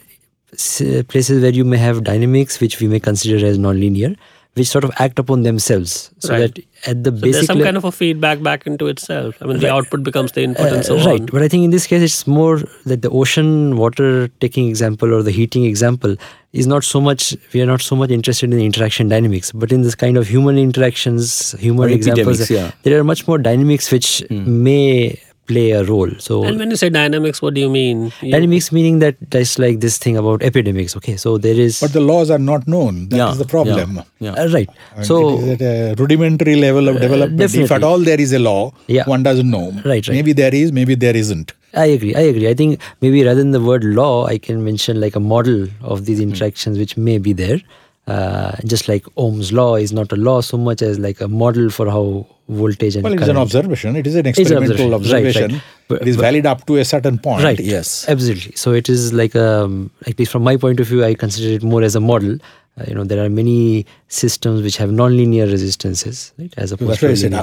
places 1.08 1.42
where 1.42 1.52
you 1.52 1.64
may 1.64 1.76
have 1.76 2.04
dynamics 2.04 2.60
which 2.60 2.80
we 2.80 2.88
may 2.88 3.00
consider 3.00 3.44
as 3.44 3.58
nonlinear 3.58 4.16
which 4.54 4.66
sort 4.66 4.82
of 4.82 4.90
act 4.98 5.18
upon 5.18 5.42
themselves 5.42 6.10
so 6.18 6.30
right. 6.30 6.54
that 6.54 6.64
at 6.86 7.04
the 7.04 7.10
so 7.10 7.16
basic 7.16 7.32
there's 7.32 7.46
some 7.46 7.62
kind 7.62 7.76
of 7.76 7.84
a 7.84 7.92
feedback 7.92 8.42
back 8.42 8.66
into 8.66 8.88
itself 8.88 9.36
i 9.40 9.44
mean 9.44 9.54
right. 9.54 9.60
the 9.60 9.72
output 9.72 10.02
becomes 10.02 10.32
the 10.32 10.42
input 10.42 10.72
uh, 10.72 10.74
and 10.74 10.84
so 10.84 10.96
right. 10.96 11.06
on 11.06 11.10
right 11.10 11.32
but 11.32 11.42
i 11.42 11.48
think 11.48 11.64
in 11.64 11.70
this 11.70 11.86
case 11.86 12.02
it's 12.02 12.26
more 12.26 12.58
that 12.84 13.02
the 13.02 13.10
ocean 13.10 13.76
water 13.76 14.28
taking 14.40 14.68
example 14.68 15.14
or 15.14 15.22
the 15.22 15.30
heating 15.30 15.64
example 15.64 16.16
is 16.52 16.66
not 16.66 16.82
so 16.82 17.00
much 17.00 17.36
we 17.54 17.62
are 17.62 17.66
not 17.66 17.80
so 17.80 17.94
much 17.94 18.10
interested 18.10 18.50
in 18.50 18.58
the 18.58 18.64
interaction 18.64 19.08
dynamics 19.08 19.52
but 19.52 19.70
in 19.70 19.82
this 19.82 19.94
kind 19.94 20.16
of 20.16 20.26
human 20.26 20.58
interactions 20.58 21.52
human 21.52 21.88
or 21.88 21.92
examples 21.92 22.50
yeah. 22.50 22.72
there 22.82 22.98
are 22.98 23.04
much 23.04 23.28
more 23.28 23.38
dynamics 23.38 23.92
which 23.92 24.24
mm. 24.30 24.46
may 24.46 25.20
play 25.50 25.66
a 25.80 25.82
role. 25.84 26.10
So 26.26 26.44
and 26.44 26.58
when 26.58 26.70
you 26.70 26.78
say 26.82 26.90
dynamics, 26.96 27.42
what 27.42 27.54
do 27.54 27.60
you 27.60 27.70
mean? 27.76 28.12
You 28.20 28.32
dynamics 28.32 28.70
meaning 28.78 28.98
that 29.04 29.16
just 29.36 29.58
like 29.64 29.80
this 29.84 29.98
thing 29.98 30.16
about 30.22 30.42
epidemics. 30.50 30.96
Okay, 31.00 31.16
so 31.16 31.36
there 31.46 31.60
is. 31.66 31.80
But 31.80 31.92
the 31.98 32.04
laws 32.12 32.30
are 32.30 32.42
not 32.50 32.66
known. 32.66 33.08
That 33.08 33.16
yeah, 33.22 33.30
is 33.30 33.38
the 33.38 33.50
problem. 33.54 33.96
Yeah, 33.96 34.04
yeah. 34.26 34.42
Uh, 34.42 34.48
right. 34.56 34.70
so 35.02 35.20
at 35.54 35.62
a 35.62 35.94
rudimentary 36.02 36.56
level 36.66 36.88
of 36.88 36.96
uh, 36.96 37.06
development. 37.06 37.40
Uh, 37.40 37.64
if 37.64 37.72
at 37.78 37.82
all 37.82 37.98
there 38.10 38.20
is 38.20 38.32
a 38.32 38.38
law, 38.50 38.72
yeah. 38.86 39.04
one 39.14 39.22
doesn't 39.22 39.50
know. 39.50 39.70
Right, 39.84 40.06
right. 40.08 40.10
Maybe 40.18 40.32
there 40.32 40.54
is, 40.54 40.72
maybe 40.72 40.94
there 40.94 41.16
isn't. 41.16 41.52
I 41.74 41.86
agree. 41.86 42.14
I 42.14 42.22
agree. 42.32 42.48
I 42.48 42.54
think 42.54 42.80
maybe 43.00 43.24
rather 43.24 43.40
than 43.40 43.52
the 43.52 43.60
word 43.60 43.84
law, 43.84 44.26
I 44.26 44.38
can 44.38 44.64
mention 44.64 45.00
like 45.00 45.14
a 45.14 45.20
model 45.20 45.68
of 45.82 46.04
these 46.04 46.18
hmm. 46.18 46.30
interactions 46.30 46.78
which 46.78 46.96
may 46.96 47.18
be 47.18 47.32
there. 47.32 47.60
Uh, 48.06 48.56
just 48.64 48.88
like 48.88 49.04
Ohm's 49.16 49.52
law 49.52 49.76
is 49.76 49.92
not 49.92 50.10
a 50.10 50.16
law 50.16 50.40
so 50.40 50.56
much 50.56 50.82
as 50.82 50.98
like 50.98 51.20
a 51.20 51.28
model 51.28 51.70
for 51.70 51.88
how 51.88 52.26
voltage 52.48 52.96
and 52.96 53.04
well, 53.04 53.12
it 53.12 53.20
is 53.20 53.28
an 53.28 53.36
observation. 53.36 53.94
It 53.94 54.06
is 54.06 54.16
an 54.16 54.26
experimental 54.26 54.94
observation. 54.94 55.52
Right, 55.52 55.62
right. 55.90 56.02
it 56.02 56.08
is 56.08 56.16
valid 56.16 56.46
up 56.46 56.66
to 56.66 56.76
a 56.78 56.84
certain 56.84 57.18
point. 57.18 57.44
Right. 57.44 57.60
Yes. 57.60 58.08
Absolutely. 58.08 58.56
So 58.56 58.72
it 58.72 58.88
is 58.88 59.12
like 59.12 59.34
a, 59.34 59.64
um, 59.64 59.90
at 60.06 60.18
least 60.18 60.32
from 60.32 60.42
my 60.42 60.56
point 60.56 60.80
of 60.80 60.88
view, 60.88 61.04
I 61.04 61.14
consider 61.14 61.54
it 61.54 61.62
more 61.62 61.82
as 61.82 61.94
a 61.94 62.00
model. 62.00 62.38
Uh, 62.78 62.84
you 62.88 62.94
know, 62.94 63.04
there 63.04 63.24
are 63.24 63.28
many 63.28 63.86
systems 64.08 64.62
which 64.62 64.76
have 64.78 64.90
nonlinear 64.90 65.50
resistances, 65.50 66.32
right? 66.38 66.52
As 66.56 66.72
opposed 66.72 67.00
to 67.00 67.06
it 67.06 67.12
is, 67.12 67.22
an, 67.22 67.34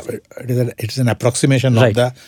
it 0.77 0.91
is 0.91 0.97
an 0.97 1.07
approximation 1.07 1.75
right. 1.75 1.89
of 1.89 1.95
the 1.95 2.21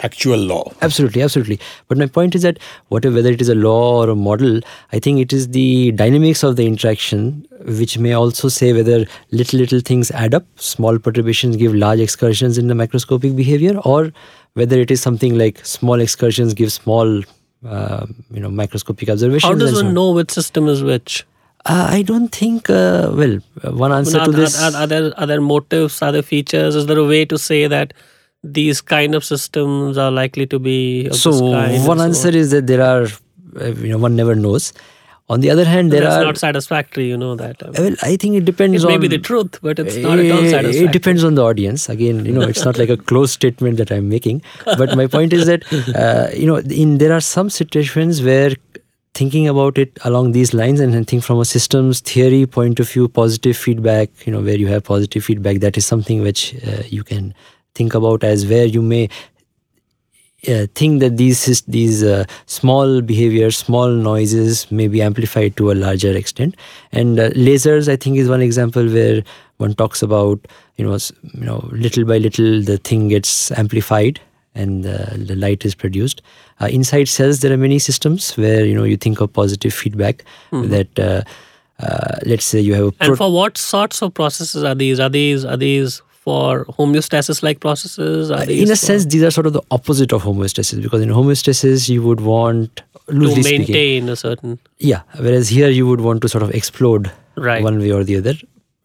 actual 0.00 0.38
law. 0.38 0.72
Absolutely, 0.80 1.22
absolutely. 1.22 1.58
But 1.88 1.98
my 1.98 2.06
point 2.06 2.34
is 2.34 2.42
that 2.42 2.58
whatever 2.88 3.16
whether 3.16 3.30
it 3.30 3.40
is 3.40 3.48
a 3.48 3.54
law 3.54 4.02
or 4.04 4.10
a 4.10 4.14
model, 4.14 4.60
I 4.92 4.98
think 4.98 5.20
it 5.20 5.32
is 5.32 5.48
the 5.48 5.92
dynamics 5.92 6.42
of 6.42 6.56
the 6.56 6.66
interaction 6.66 7.46
which 7.64 7.98
may 7.98 8.12
also 8.12 8.48
say 8.48 8.72
whether 8.72 9.04
little 9.30 9.58
little 9.58 9.80
things 9.80 10.10
add 10.10 10.34
up, 10.34 10.44
small 10.56 10.98
perturbations 10.98 11.56
give 11.56 11.74
large 11.74 12.00
excursions 12.00 12.58
in 12.58 12.68
the 12.68 12.74
macroscopic 12.74 13.34
behavior, 13.36 13.78
or 13.84 14.12
whether 14.54 14.78
it 14.78 14.90
is 14.90 15.00
something 15.00 15.36
like 15.36 15.64
small 15.64 16.00
excursions 16.00 16.54
give 16.54 16.72
small, 16.72 17.22
uh, 17.66 18.06
you 18.30 18.40
know, 18.40 18.50
microscopic 18.50 19.08
observations. 19.08 19.44
How 19.44 19.54
does 19.54 19.74
one 19.74 19.86
so 19.86 19.90
know 19.90 20.12
which 20.12 20.30
system 20.30 20.68
is 20.68 20.82
which? 20.82 21.26
Uh, 21.64 21.88
I 21.90 22.02
don't 22.02 22.28
think. 22.28 22.70
Uh, 22.70 23.10
well, 23.12 23.38
one 23.64 23.92
answer 23.92 24.20
are, 24.20 24.26
to 24.26 24.32
this. 24.32 24.62
Are, 24.62 24.74
are, 24.82 24.86
there 24.86 25.12
are 25.18 25.26
there 25.26 25.40
motives? 25.40 26.00
Are 26.02 26.12
there 26.12 26.22
features? 26.22 26.76
Is 26.76 26.86
there 26.86 26.98
a 26.98 27.04
way 27.04 27.24
to 27.24 27.36
say 27.36 27.66
that? 27.66 27.92
These 28.42 28.80
kind 28.80 29.14
of 29.14 29.24
systems 29.24 29.98
are 29.98 30.10
likely 30.10 30.46
to 30.46 30.58
be 30.58 31.10
so 31.10 31.32
one 31.86 32.00
answer 32.00 32.28
is 32.28 32.50
that 32.50 32.66
there 32.66 32.82
are 32.82 33.06
uh, 33.60 33.66
you 33.74 33.88
know 33.88 33.98
one 33.98 34.16
never 34.16 34.34
knows. 34.34 34.72
On 35.30 35.40
the 35.40 35.50
other 35.50 35.66
hand 35.66 35.92
there 35.92 36.00
That's 36.00 36.16
are 36.16 36.24
not 36.24 36.38
satisfactory 36.38 37.06
you 37.06 37.16
know 37.18 37.34
that 37.34 37.62
I 37.62 37.82
well 37.82 37.96
i 38.02 38.16
think 38.16 38.36
it 38.36 38.46
depends 38.46 38.82
it 38.82 38.86
on 38.86 38.92
may 38.92 38.96
be 38.96 39.08
the 39.08 39.18
truth 39.18 39.58
but 39.60 39.78
it's 39.78 39.96
not 39.96 40.18
at 40.18 40.30
all 40.32 40.42
eh, 40.42 40.48
satisfactory. 40.48 40.86
it 40.86 40.92
depends 40.92 41.22
on 41.22 41.34
the 41.34 41.44
audience. 41.44 41.90
Again 41.90 42.24
you 42.24 42.32
know 42.32 42.48
it's 42.48 42.64
not 42.64 42.78
like 42.78 42.88
a 42.88 42.96
closed 42.96 43.34
statement 43.34 43.76
that 43.76 43.92
i'm 43.92 44.08
making 44.08 44.40
but 44.64 44.96
my 44.96 45.06
point 45.06 45.34
is 45.34 45.44
that 45.44 45.70
uh, 45.94 46.34
you 46.34 46.46
know 46.46 46.56
in 46.56 46.96
there 46.96 47.12
are 47.12 47.20
some 47.20 47.50
situations 47.50 48.22
where 48.22 48.54
thinking 49.12 49.46
about 49.48 49.76
it 49.76 49.98
along 50.04 50.32
these 50.32 50.54
lines 50.54 50.80
and 50.80 51.06
think 51.06 51.22
from 51.22 51.40
a 51.40 51.44
systems 51.44 52.00
theory 52.00 52.46
point 52.46 52.80
of 52.80 52.88
view 52.88 53.06
positive 53.06 53.54
feedback 53.54 54.08
you 54.26 54.32
know 54.32 54.40
where 54.40 54.56
you 54.56 54.68
have 54.68 54.82
positive 54.82 55.22
feedback 55.22 55.58
that 55.58 55.76
is 55.76 55.84
something 55.84 56.22
which 56.22 56.54
uh, 56.66 56.82
you 56.88 57.04
can 57.04 57.34
think 57.74 57.94
about 57.94 58.24
as 58.24 58.46
where 58.46 58.64
you 58.64 58.82
may 58.82 59.08
uh, 60.46 60.66
think 60.74 61.00
that 61.00 61.16
these 61.16 61.62
these 61.62 62.04
uh, 62.04 62.24
small 62.46 63.00
behaviors, 63.00 63.56
small 63.56 63.88
noises 63.88 64.70
may 64.70 64.86
be 64.86 65.02
amplified 65.02 65.56
to 65.56 65.72
a 65.72 65.74
larger 65.74 66.16
extent. 66.16 66.56
And 66.92 67.18
uh, 67.18 67.30
lasers, 67.30 67.90
I 67.90 67.96
think, 67.96 68.18
is 68.18 68.28
one 68.28 68.40
example 68.40 68.86
where 68.86 69.24
one 69.56 69.74
talks 69.74 70.00
about 70.00 70.46
you 70.76 70.84
know 70.84 70.96
you 71.34 71.44
know 71.44 71.68
little 71.72 72.04
by 72.04 72.18
little 72.18 72.62
the 72.62 72.78
thing 72.78 73.08
gets 73.08 73.50
amplified 73.50 74.20
and 74.54 74.84
the 74.84 75.36
light 75.36 75.64
is 75.64 75.74
produced. 75.74 76.22
Uh, 76.60 76.66
inside 76.66 77.08
cells, 77.08 77.40
there 77.40 77.52
are 77.52 77.56
many 77.56 77.78
systems 77.78 78.36
where 78.36 78.64
you 78.64 78.74
know 78.74 78.84
you 78.84 78.96
think 78.96 79.20
of 79.20 79.32
positive 79.32 79.74
feedback 79.74 80.24
mm-hmm. 80.52 80.70
that. 80.70 80.98
Uh, 80.98 81.22
uh, 81.80 82.18
let's 82.26 82.44
say 82.44 82.58
you 82.58 82.74
have 82.74 82.86
a 82.86 82.92
and 82.98 83.16
for 83.16 83.32
what 83.32 83.56
sorts 83.56 84.02
of 84.02 84.12
processes 84.12 84.64
are 84.64 84.74
these? 84.74 84.98
Are 84.98 85.08
these 85.08 85.44
are 85.44 85.56
these 85.56 86.02
for 86.28 86.66
homeostasis 86.78 87.42
like 87.42 87.60
processes? 87.60 88.30
Uh, 88.30 88.44
in 88.48 88.70
a 88.70 88.76
sense, 88.76 89.06
these 89.14 89.24
are 89.28 89.30
sort 89.30 89.46
of 89.50 89.54
the 89.54 89.62
opposite 89.70 90.12
of 90.12 90.22
homeostasis 90.28 90.82
because 90.82 91.00
in 91.06 91.14
homeostasis, 91.18 91.88
you 91.88 92.02
would 92.02 92.20
want 92.20 92.82
loosely 93.08 93.42
to 93.42 93.48
maintain 93.50 93.66
speaking, 93.66 94.08
a 94.10 94.16
certain. 94.16 94.58
Yeah, 94.78 95.02
whereas 95.26 95.48
here 95.48 95.70
you 95.80 95.86
would 95.90 96.02
want 96.08 96.22
to 96.22 96.28
sort 96.34 96.44
of 96.48 96.54
explode 96.62 97.10
right. 97.36 97.62
one 97.62 97.78
way 97.78 97.92
or 97.98 98.04
the 98.04 98.16
other. 98.16 98.34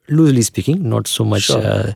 Loosely 0.10 0.44
speaking, 0.44 0.90
not 0.90 1.08
so 1.08 1.26
much. 1.34 1.44
Sure. 1.44 1.66
Uh, 1.74 1.94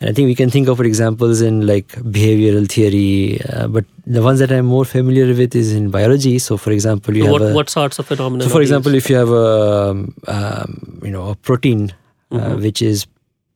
and 0.00 0.10
I 0.10 0.12
think 0.12 0.26
we 0.26 0.34
can 0.38 0.50
think 0.54 0.68
of 0.68 0.80
examples 0.80 1.40
in 1.40 1.60
like 1.66 1.88
behavioral 2.16 2.70
theory, 2.70 3.40
uh, 3.50 3.66
but 3.66 3.84
the 4.06 4.22
ones 4.22 4.40
that 4.40 4.52
I'm 4.52 4.66
more 4.66 4.84
familiar 4.84 5.26
with 5.42 5.54
is 5.60 5.72
in 5.72 5.90
biology. 5.90 6.38
So, 6.46 6.58
for 6.58 6.70
example, 6.70 7.16
you 7.16 7.24
so 7.24 7.32
have 7.32 7.40
what, 7.40 7.50
a, 7.50 7.54
what 7.54 7.70
sorts 7.70 7.98
of 7.98 8.06
phenomena? 8.06 8.44
So, 8.44 8.50
for 8.50 8.60
example, 8.60 8.94
if 9.02 9.08
you 9.10 9.16
have 9.16 9.30
a 9.30 9.46
um, 9.90 10.14
um, 10.26 11.00
you 11.02 11.14
know 11.16 11.28
a 11.30 11.34
protein 11.50 11.86
uh, 12.30 12.36
mm-hmm. 12.36 12.62
which 12.62 12.82
is 12.82 13.06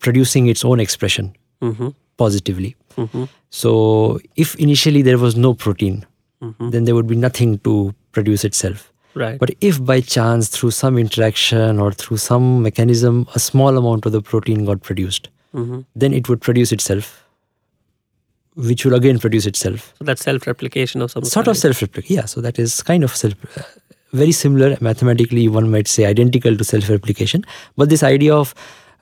producing 0.01 0.49
its 0.49 0.65
own 0.65 0.81
expression 0.81 1.37
mm-hmm. 1.63 1.89
positively. 2.17 2.77
Mm-hmm. 2.97 3.25
So, 3.51 4.21
if 4.37 4.55
initially 4.57 5.03
there 5.03 5.19
was 5.19 5.37
no 5.37 5.55
protein, 5.55 6.05
mm-hmm. 6.43 6.71
then 6.71 6.85
there 6.85 6.95
would 6.95 7.07
be 7.07 7.17
nothing 7.17 7.59
to 7.61 7.95
produce 8.13 8.45
itself. 8.45 8.93
Right. 9.15 9.39
But 9.39 9.51
if 9.61 9.85
by 9.85 10.01
chance, 10.01 10.49
through 10.49 10.71
some 10.73 10.97
interaction 10.99 11.79
or 11.79 11.93
through 11.93 12.19
some 12.19 12.63
mechanism, 12.63 13.27
a 13.35 13.41
small 13.41 13.77
amount 13.77 14.07
of 14.07 14.13
the 14.13 14.23
protein 14.23 14.65
got 14.65 14.83
produced, 14.83 15.29
mm-hmm. 15.55 15.81
then 15.97 16.13
it 16.13 16.29
would 16.29 16.41
produce 16.41 16.71
itself, 16.71 17.25
which 18.55 18.85
will 18.85 18.95
again 18.95 19.19
produce 19.19 19.47
itself. 19.47 19.93
So 19.99 20.05
that's 20.05 20.23
self-replication 20.23 21.03
of 21.03 21.11
some 21.11 21.25
sort 21.25 21.47
kind. 21.47 21.57
of 21.57 21.61
self-replication. 21.61 22.17
Yeah. 22.17 22.27
So 22.27 22.41
that 22.41 22.59
is 22.59 22.83
kind 22.83 23.03
of 23.03 23.15
self. 23.17 23.35
Uh, 23.59 23.63
very 24.13 24.33
similar 24.33 24.77
mathematically 24.81 25.47
one 25.47 25.71
might 25.71 25.87
say 25.87 26.05
identical 26.05 26.57
to 26.57 26.65
self-replication 26.65 27.45
but 27.77 27.89
this 27.89 28.03
idea 28.03 28.35
of 28.35 28.55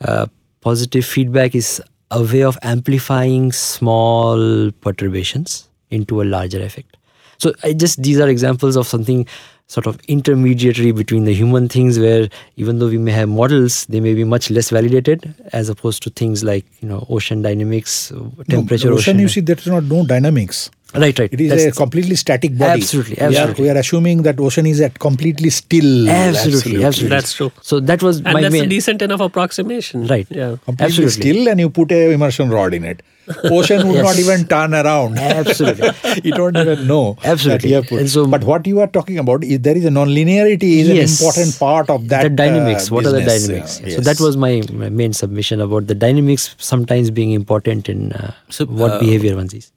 uh, 0.03 0.27
positive 0.61 1.05
feedback 1.05 1.55
is 1.55 1.83
a 2.11 2.23
way 2.23 2.43
of 2.43 2.59
amplifying 2.63 3.53
small 3.53 4.71
perturbations 4.81 5.69
into 5.91 6.23
a 6.23 6.25
larger 6.25 6.61
effect. 6.61 6.97
So 7.39 7.53
I 7.63 7.73
just 7.73 8.03
these 8.03 8.19
are 8.21 8.29
examples 8.29 8.77
of 8.77 8.87
something 8.87 9.27
sort 9.69 9.87
of 9.87 10.01
intermediary 10.09 10.93
between 10.93 11.25
the 11.25 11.35
human 11.35 11.69
things 11.69 11.99
where 11.99 12.29
even 12.57 12.79
though 12.79 12.89
we 12.89 12.97
may 12.97 13.13
have 13.13 13.29
models 13.29 13.85
they 13.87 14.01
may 14.01 14.15
be 14.15 14.25
much 14.25 14.51
less 14.51 14.71
validated 14.71 15.35
as 15.53 15.69
opposed 15.69 16.03
to 16.03 16.11
things 16.11 16.43
like 16.43 16.65
you 16.81 16.89
know 16.89 17.07
ocean 17.11 17.43
dynamics 17.43 18.11
temperature 18.49 18.89
no, 18.89 18.95
ocean, 18.95 19.17
ocean 19.17 19.19
you 19.19 19.29
see 19.29 19.41
there's 19.41 19.67
not 19.67 19.85
no 19.85 20.07
dynamics 20.07 20.71
Right, 20.95 21.19
right. 21.19 21.31
It 21.31 21.41
is 21.41 21.51
That's 21.51 21.65
a 21.65 21.73
completely 21.73 22.17
static 22.17 22.57
body. 22.57 22.81
Absolutely, 22.81 23.19
absolutely. 23.19 23.65
We 23.65 23.69
are, 23.69 23.75
we 23.75 23.77
are 23.77 23.81
assuming 23.81 24.23
that 24.23 24.41
ocean 24.41 24.65
is 24.65 24.81
at 24.81 24.99
completely 24.99 25.51
still. 25.51 26.09
Absolutely, 26.09 26.83
absolutely, 26.83 26.85
absolutely. 26.85 27.17
That's 27.17 27.35
true. 27.35 27.53
So 27.61 27.79
that 27.81 28.03
was 28.03 28.19
and 28.19 28.33
my 28.33 28.41
that's 28.41 28.53
main... 28.53 28.65
a 28.65 28.67
decent 28.69 29.03
enough 29.03 29.21
approximation. 29.21 30.07
Right. 30.07 30.27
Yeah. 30.31 30.57
Completely 30.65 31.05
absolutely. 31.05 31.11
still, 31.11 31.49
and 31.49 31.61
you 31.61 31.69
put 31.69 31.93
a 31.93 32.13
immersion 32.13 32.49
rod 32.49 32.73
in 32.73 32.85
it. 32.85 33.03
Ocean 33.45 33.87
would 33.87 33.97
yes. 33.97 34.05
not 34.05 34.19
even 34.19 34.47
turn 34.49 34.73
around. 34.73 35.19
Absolutely. 35.19 35.91
you 36.25 36.33
don't 36.33 36.57
even 36.57 36.87
know. 36.87 37.19
Absolutely. 37.23 37.75
And 37.75 38.09
so, 38.09 38.27
but 38.27 38.45
what 38.45 38.67
you 38.67 38.81
are 38.81 38.87
talking 38.87 39.19
about 39.19 39.45
is 39.45 39.61
there 39.61 39.77
is 39.77 39.85
a 39.85 39.91
non-linearity 39.91 40.63
is 40.63 40.89
yes, 40.89 41.21
an 41.21 41.27
important 41.27 41.59
part 41.59 41.91
of 41.91 42.09
that. 42.09 42.23
The 42.23 42.31
dynamics. 42.31 42.91
Uh, 42.91 42.95
what 42.95 43.05
business. 43.05 43.21
are 43.21 43.25
the 43.25 43.47
dynamics? 43.47 43.81
yes. 43.85 43.95
So 43.97 44.01
that 44.01 44.21
was 44.21 44.39
my, 44.39 44.63
my, 44.73 44.89
main 44.89 45.13
submission 45.13 45.61
about 45.61 45.87
the 45.87 45.95
dynamics 45.95 46.57
sometimes 46.57 47.11
being 47.11 47.33
important 47.33 47.91
in 47.91 48.13
uh, 48.13 48.33
so, 48.49 48.65
what 48.65 48.93
uh, 48.93 49.01
behavior 49.01 49.37
one 49.37 49.51
sees 49.51 49.71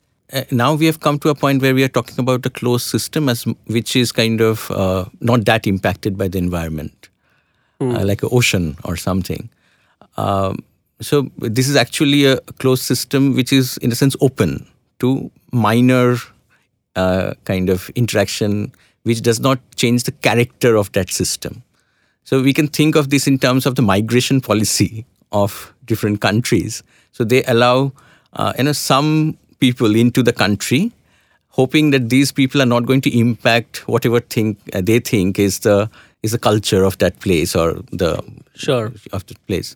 now 0.51 0.73
we 0.73 0.85
have 0.85 0.99
come 0.99 1.19
to 1.19 1.29
a 1.29 1.35
point 1.35 1.61
where 1.61 1.75
we 1.75 1.83
are 1.83 1.89
talking 1.89 2.19
about 2.19 2.45
a 2.45 2.49
closed 2.49 2.87
system 2.87 3.29
as 3.29 3.43
which 3.65 3.95
is 3.95 4.11
kind 4.11 4.41
of 4.41 4.69
uh, 4.71 5.05
not 5.19 5.45
that 5.45 5.67
impacted 5.67 6.17
by 6.17 6.27
the 6.27 6.37
environment. 6.37 7.09
Mm. 7.81 7.99
uh, 7.99 8.05
like 8.05 8.21
an 8.21 8.29
ocean 8.31 8.77
or 8.83 8.95
something. 8.95 9.49
Um, 10.15 10.63
so 11.01 11.31
this 11.37 11.67
is 11.67 11.75
actually 11.75 12.25
a 12.25 12.37
closed 12.59 12.83
system 12.83 13.33
which 13.35 13.51
is 13.51 13.77
in 13.77 13.91
a 13.91 13.95
sense 13.95 14.15
open 14.21 14.67
to 14.99 15.31
minor 15.51 16.17
uh, 16.95 17.33
kind 17.45 17.69
of 17.69 17.89
interaction 17.95 18.71
which 19.01 19.23
does 19.23 19.39
not 19.39 19.59
change 19.75 20.03
the 20.03 20.11
character 20.11 20.75
of 20.75 20.91
that 20.91 21.09
system. 21.09 21.63
So 22.23 22.43
we 22.43 22.53
can 22.53 22.67
think 22.67 22.95
of 22.95 23.09
this 23.09 23.25
in 23.25 23.39
terms 23.39 23.65
of 23.65 23.73
the 23.73 23.81
migration 23.81 24.41
policy 24.41 25.03
of 25.31 25.73
different 25.85 26.21
countries. 26.21 26.83
So 27.13 27.23
they 27.23 27.43
allow 27.45 27.93
uh, 28.33 28.53
you 28.59 28.65
know 28.65 28.73
some 28.73 29.39
people 29.65 29.95
into 29.95 30.23
the 30.29 30.33
country 30.33 30.91
hoping 31.51 31.91
that 31.91 32.09
these 32.09 32.31
people 32.31 32.61
are 32.61 32.65
not 32.65 32.85
going 32.85 33.01
to 33.01 33.17
impact 33.17 33.87
whatever 33.87 34.19
thing 34.19 34.57
uh, 34.73 34.81
they 34.81 34.99
think 34.99 35.37
is 35.37 35.59
the 35.59 35.89
is 36.23 36.31
the 36.31 36.39
culture 36.39 36.83
of 36.83 36.97
that 36.99 37.19
place 37.19 37.55
or 37.55 37.73
the 37.91 38.11
sure. 38.55 38.91
of 39.11 39.25
the 39.27 39.35
place. 39.47 39.75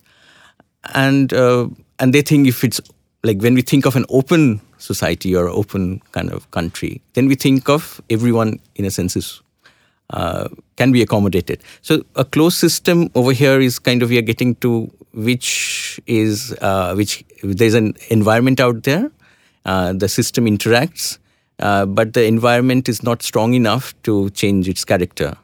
And 0.94 1.32
uh, 1.32 1.68
and 1.98 2.12
they 2.12 2.22
think 2.22 2.46
if 2.48 2.64
it's 2.64 2.80
like 3.22 3.40
when 3.40 3.54
we 3.54 3.62
think 3.62 3.86
of 3.86 3.96
an 3.96 4.04
open 4.08 4.60
society 4.78 5.34
or 5.34 5.48
open 5.48 6.00
kind 6.12 6.30
of 6.30 6.48
country 6.50 7.00
then 7.14 7.26
we 7.26 7.34
think 7.34 7.68
of 7.68 8.00
everyone 8.10 8.60
in 8.74 8.84
a 8.84 8.90
sense 8.90 9.16
is 9.16 9.40
uh, 10.10 10.48
can 10.76 10.92
be 10.92 11.02
accommodated. 11.02 11.62
So 11.82 12.04
a 12.14 12.24
closed 12.24 12.58
system 12.58 13.10
over 13.14 13.32
here 13.32 13.60
is 13.60 13.78
kind 13.78 14.02
of 14.02 14.10
we 14.10 14.18
are 14.18 14.28
getting 14.32 14.54
to 14.56 14.90
which 15.12 16.00
is 16.06 16.54
uh, 16.60 16.94
which 16.94 17.24
there's 17.42 17.74
an 17.74 17.94
environment 18.08 18.60
out 18.60 18.84
there 18.84 19.10
the 19.66 20.08
system 20.08 20.46
interacts 20.46 21.18
uh, 21.58 21.86
but 21.86 22.12
the 22.12 22.24
environment 22.24 22.88
is 22.88 23.02
not 23.02 23.22
strong 23.22 23.54
enough 23.54 23.94
to 24.02 24.30
change 24.30 24.68
its 24.68 24.84
character. 24.84 25.36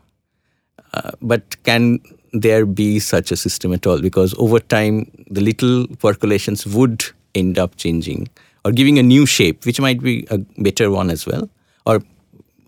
Uh, 0.94 1.12
but 1.22 1.62
can 1.62 2.00
there 2.32 2.66
be 2.66 2.98
such 2.98 3.32
a 3.32 3.36
system 3.36 3.72
at 3.72 3.86
all? 3.86 4.00
Because 4.00 4.34
over 4.38 4.60
time, 4.60 5.10
the 5.30 5.40
little 5.40 5.86
percolations 5.98 6.66
would 6.66 7.04
end 7.34 7.58
up 7.58 7.76
changing 7.76 8.28
or 8.64 8.72
giving 8.72 8.98
a 8.98 9.02
new 9.02 9.24
shape, 9.24 9.64
which 9.64 9.80
might 9.80 10.02
be 10.02 10.26
a 10.30 10.38
better 10.58 10.90
one 10.90 11.10
as 11.10 11.26
well, 11.26 11.48
or 11.86 12.02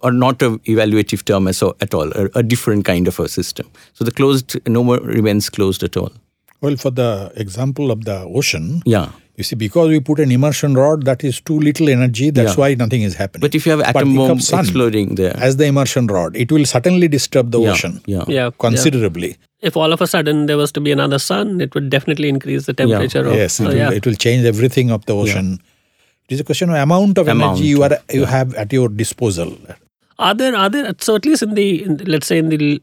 or 0.02 0.12
not 0.12 0.42
a 0.42 0.50
evaluative 0.66 1.24
term 1.24 1.48
as, 1.48 1.62
at 1.62 1.94
all, 1.94 2.10
a, 2.12 2.28
a 2.34 2.42
different 2.42 2.84
kind 2.84 3.08
of 3.08 3.18
a 3.18 3.26
system. 3.26 3.70
So 3.94 4.04
the 4.04 4.10
closed 4.10 4.58
no 4.68 4.84
more 4.84 4.98
remains 4.98 5.48
closed 5.48 5.82
at 5.82 5.96
all. 5.96 6.12
Well, 6.60 6.76
for 6.76 6.90
the 6.90 7.32
example 7.36 7.90
of 7.90 8.04
the 8.04 8.20
ocean, 8.20 8.82
yeah, 8.84 9.12
you 9.36 9.44
see, 9.44 9.56
because 9.56 9.88
we 9.88 9.98
put 10.00 10.20
an 10.20 10.30
immersion 10.30 10.74
rod, 10.74 11.04
that 11.06 11.24
is 11.24 11.40
too 11.40 11.58
little 11.58 11.88
energy. 11.88 12.30
That's 12.30 12.52
Yeah. 12.52 12.60
why 12.60 12.74
nothing 12.74 13.02
is 13.02 13.14
happening. 13.14 13.40
but 13.40 13.54
if 13.54 13.66
you 13.66 13.72
have 13.72 13.80
atom 13.82 14.08
think 14.08 14.16
bomb 14.18 14.40
sun 14.40 14.60
exploding 14.60 15.14
there, 15.16 15.36
as 15.36 15.56
the 15.56 15.66
immersion 15.66 16.06
rod, 16.06 16.36
it 16.36 16.52
will 16.52 16.64
certainly 16.64 17.08
disturb 17.08 17.50
the 17.50 17.60
yeah, 17.60 17.70
ocean 17.72 18.00
yeah, 18.06 18.24
yeah 18.28 18.34
yeah. 18.36 18.50
considerably. 18.58 19.36
if 19.68 19.76
all 19.82 19.92
of 19.94 20.00
a 20.04 20.06
sudden 20.06 20.40
there 20.48 20.56
was 20.60 20.70
to 20.76 20.80
be 20.86 20.92
another 20.92 21.18
sun 21.18 21.60
it 21.66 21.74
would 21.74 21.88
definitely 21.92 22.28
increase 22.28 22.66
the 22.66 22.74
temperature 22.80 23.22
of 23.26 23.34
Yes, 23.34 23.52
it, 23.52 23.56
so, 23.56 23.64
will, 23.68 23.76
yeah. 23.76 23.90
it 23.98 24.06
will 24.08 24.18
change 24.24 24.44
everything 24.50 24.90
of 24.96 25.06
the 25.10 25.14
ocean. 25.22 25.46
It 26.28 26.34
is 26.34 26.40
a 26.40 26.44
question 26.44 26.68
of 26.70 26.76
amount 26.76 27.18
of 27.22 27.28
Amount 27.28 27.52
energy 27.58 27.68
you 27.70 27.82
are 27.86 27.92
of- 27.94 28.14
you 28.18 28.26
have 28.34 28.54
at 28.64 28.72
your 28.78 28.88
disposal. 29.02 29.56
Are 30.18 30.34
there 30.42 30.54
are 30.64 30.68
there 30.74 30.92
so 31.06 31.16
at 31.20 31.24
least 31.30 31.42
in 31.42 31.54
the, 31.54 31.68
in 31.84 31.96
the 31.96 32.04
let's 32.16 32.26
say 32.32 32.38
in 32.38 32.50
the 32.50 32.80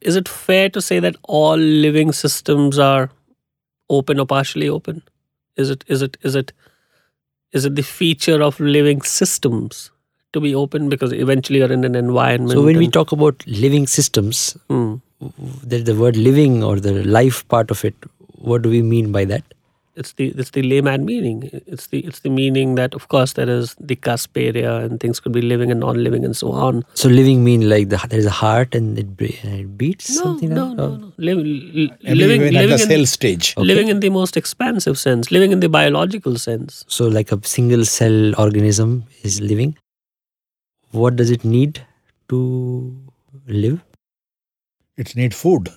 is 0.00 0.16
it 0.16 0.28
fair 0.28 0.68
to 0.70 0.80
say 0.88 0.98
that 1.00 1.16
all 1.38 1.56
living 1.86 2.12
systems 2.12 2.78
are 2.78 3.10
open 3.90 4.18
or 4.18 4.26
partially 4.26 4.68
open? 4.68 5.02
Is 5.56 5.70
it 5.70 5.84
is 5.86 6.02
it 6.02 6.16
is 6.22 6.34
it 6.34 6.52
is 7.52 7.64
it 7.64 7.74
the 7.76 7.82
feature 7.82 8.42
of 8.42 8.58
living 8.58 9.02
systems 9.02 9.90
to 10.32 10.40
be 10.40 10.54
open 10.54 10.88
because 10.88 11.12
eventually 11.12 11.58
you're 11.58 11.72
in 11.72 11.84
an 11.84 11.94
environment? 11.94 12.52
So 12.52 12.64
when 12.64 12.78
we 12.78 12.88
talk 12.88 13.12
about 13.12 13.46
living 13.46 13.86
systems, 13.86 14.56
Hmm. 14.68 14.94
the, 15.62 15.78
the 15.78 15.94
word 15.94 16.16
living 16.16 16.64
or 16.64 16.80
the 16.80 17.04
life 17.04 17.46
part 17.48 17.70
of 17.70 17.84
it, 17.84 17.94
what 18.38 18.62
do 18.62 18.70
we 18.70 18.82
mean 18.82 19.12
by 19.12 19.24
that? 19.26 19.44
It's 19.94 20.12
the 20.14 20.28
it's 20.28 20.50
the 20.50 20.62
layman 20.62 21.04
meaning. 21.04 21.50
It's 21.66 21.88
the 21.88 22.00
it's 22.00 22.20
the 22.20 22.30
meaning 22.30 22.74
that 22.76 22.94
of 22.94 23.08
course 23.08 23.34
there 23.34 23.48
is 23.48 23.74
the 23.78 23.94
cusp 23.96 24.36
area 24.36 24.76
and 24.76 24.98
things 25.00 25.20
could 25.20 25.32
be 25.32 25.42
living 25.42 25.70
and 25.70 25.80
non-living 25.80 26.24
and 26.24 26.36
so 26.36 26.52
on. 26.52 26.84
So 26.94 27.08
living 27.08 27.44
mean 27.44 27.68
like 27.68 27.88
the, 27.90 27.98
there 28.08 28.18
is 28.18 28.26
a 28.26 28.30
heart 28.30 28.74
and 28.74 28.98
it, 28.98 29.16
bre- 29.16 29.36
and 29.42 29.60
it 29.60 29.76
beats 29.76 30.16
No, 30.16 30.22
something 30.22 30.54
no, 30.54 30.66
like 30.68 30.76
no, 30.76 30.90
that? 30.90 31.00
no. 31.00 31.06
Oh. 31.08 31.12
Liv- 31.18 31.38
li- 31.38 31.92
I 32.06 32.08
mean, 32.08 32.18
living 32.18 32.42
even 32.42 32.56
at 32.56 32.60
living 32.62 32.76
the 32.78 32.82
in 32.84 32.90
cell 32.90 33.06
stage. 33.06 33.54
living 33.58 33.88
in 33.88 34.00
the 34.00 34.08
most 34.10 34.36
expansive 34.36 34.98
sense, 34.98 35.30
living 35.30 35.52
in 35.52 35.60
the 35.60 35.68
biological 35.68 36.36
sense. 36.38 36.84
So 36.88 37.06
like 37.08 37.30
a 37.32 37.40
single 37.44 37.84
cell 37.84 38.34
organism 38.38 39.04
is 39.22 39.40
living. 39.40 39.76
What 40.90 41.16
does 41.16 41.30
it 41.30 41.44
need 41.44 41.84
to 42.28 42.96
live? 43.46 43.80
It 44.96 45.14
needs 45.16 45.36
food. 45.36 45.68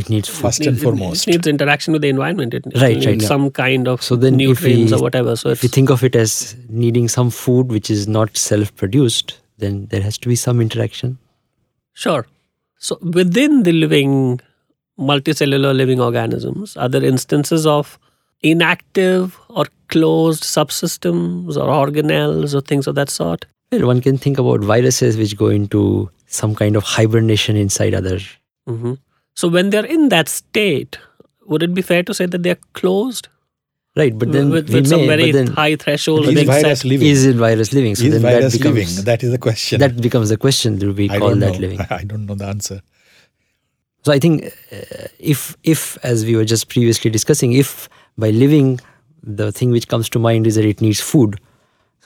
It 0.00 0.08
needs 0.10 0.28
food. 0.28 0.42
First 0.42 0.66
and 0.70 0.80
foremost. 0.80 1.26
It 1.26 1.30
needs 1.32 1.46
interaction 1.52 1.92
with 1.92 2.02
the 2.02 2.08
environment. 2.08 2.54
It, 2.54 2.66
it 2.66 2.80
Right, 2.80 2.94
needs 2.96 3.06
right, 3.06 3.20
yeah. 3.22 3.28
some 3.28 3.50
kind 3.50 3.88
of 3.92 4.02
So 4.08 4.16
then 4.24 4.34
if 4.34 4.38
nutrients 4.48 4.92
we- 4.92 4.98
or 4.98 5.02
whatever. 5.02 5.34
So 5.36 5.50
If 5.50 5.62
you 5.64 5.68
think 5.68 5.90
of 5.90 6.04
it 6.08 6.14
as 6.24 6.34
needing 6.68 7.08
some 7.08 7.30
food 7.30 7.72
which 7.76 7.90
is 7.90 8.06
not 8.16 8.36
self-produced, 8.36 9.38
then 9.58 9.86
there 9.90 10.00
has 10.08 10.18
to 10.18 10.28
be 10.34 10.36
some 10.36 10.60
interaction. 10.66 11.18
sure. 11.94 12.26
So 12.86 12.96
within 13.14 13.62
the 13.64 13.72
living 13.72 14.12
multicellular 14.98 15.74
living 15.78 16.00
organisms, 16.00 16.76
are 16.76 16.88
there 16.88 17.02
instances 17.04 17.66
of 17.66 17.98
inactive 18.42 19.36
or 19.48 19.64
closed 19.88 20.44
subsystems 20.44 21.56
or 21.56 21.66
organelles 21.78 22.54
or 22.54 22.60
things 22.60 22.86
of 22.86 22.94
that 22.94 23.10
sort? 23.10 23.46
Well, 23.72 23.86
one 23.88 24.00
can 24.00 24.16
think 24.26 24.38
about 24.38 24.60
viruses 24.60 25.16
which 25.16 25.36
go 25.36 25.48
into 25.48 26.08
some 26.26 26.54
kind 26.54 26.76
of 26.76 26.84
hibernation 26.84 27.56
inside 27.56 27.94
other. 27.94 28.18
hmm 28.66 28.94
So 29.38 29.46
when 29.46 29.70
they're 29.70 29.90
in 29.96 30.08
that 30.08 30.28
state, 30.28 30.98
would 31.46 31.62
it 31.62 31.72
be 31.72 31.82
fair 31.82 32.02
to 32.02 32.12
say 32.12 32.26
that 32.26 32.42
they're 32.42 32.62
closed 32.72 33.28
Right, 33.98 34.16
but 34.16 34.30
then 34.30 34.50
with, 34.50 34.70
with 34.72 34.86
some 34.86 35.00
may, 35.00 35.06
very 35.08 35.32
then 35.32 35.48
high 35.48 35.74
threshold? 35.74 36.26
Is 36.28 36.44
virus 36.44 36.80
set? 36.80 36.84
living? 36.84 37.08
is 37.08 37.26
it 37.26 37.34
virus 37.34 37.72
living? 37.72 37.96
So 37.96 38.04
is 38.04 38.12
then 38.12 38.22
virus 38.22 38.52
that 38.52 38.58
becomes 38.58 38.76
living? 38.76 39.04
That 39.04 39.22
is 39.24 39.30
the 39.32 39.38
question. 39.38 39.80
that 39.80 40.00
becomes 40.00 40.28
the 40.28 40.36
question. 40.36 40.76
Do 40.78 40.92
we 40.92 41.10
I 41.10 41.18
call 41.18 41.30
don't 41.30 41.40
that 41.40 41.54
know. 41.54 41.58
living? 41.58 41.80
I 41.90 42.04
don't 42.04 42.26
know 42.26 42.36
the 42.36 42.46
answer. 42.46 42.80
So 44.04 44.12
I 44.12 44.20
think 44.20 44.44
uh, 44.70 45.08
if 45.18 45.56
if 45.64 45.98
as 46.04 46.24
we 46.24 46.36
were 46.36 46.44
just 46.44 46.68
previously 46.68 47.10
discussing, 47.10 47.54
if 47.54 47.88
by 48.16 48.30
living 48.30 48.78
the 49.24 49.50
thing 49.50 49.72
which 49.72 49.88
comes 49.88 50.08
to 50.10 50.20
mind 50.20 50.46
is 50.46 50.54
that 50.54 50.64
it 50.64 50.80
needs 50.80 51.00
food, 51.00 51.40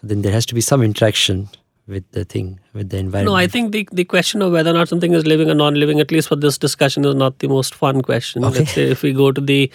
so 0.00 0.06
then 0.06 0.22
there 0.22 0.32
has 0.32 0.46
to 0.46 0.54
be 0.54 0.62
some 0.62 0.82
interaction 0.82 1.50
with 1.86 2.10
the 2.12 2.24
thing 2.24 2.60
with 2.74 2.90
the 2.90 2.98
environment. 2.98 3.32
No, 3.32 3.36
I 3.36 3.46
think 3.46 3.72
the, 3.72 3.88
the 3.92 4.04
question 4.04 4.42
of 4.42 4.52
whether 4.52 4.70
or 4.70 4.74
not 4.74 4.88
something 4.88 5.12
is 5.12 5.26
living 5.26 5.50
or 5.50 5.54
non-living, 5.54 6.00
at 6.00 6.10
least 6.10 6.28
for 6.28 6.36
this 6.36 6.58
discussion, 6.58 7.04
is 7.04 7.14
not 7.14 7.38
the 7.40 7.48
most 7.48 7.74
fun 7.74 8.02
question. 8.02 8.44
Okay. 8.44 8.60
Let's 8.60 8.72
say 8.72 8.90
if 8.90 9.02
we 9.02 9.12
go 9.12 9.32
to 9.32 9.40
the 9.40 9.70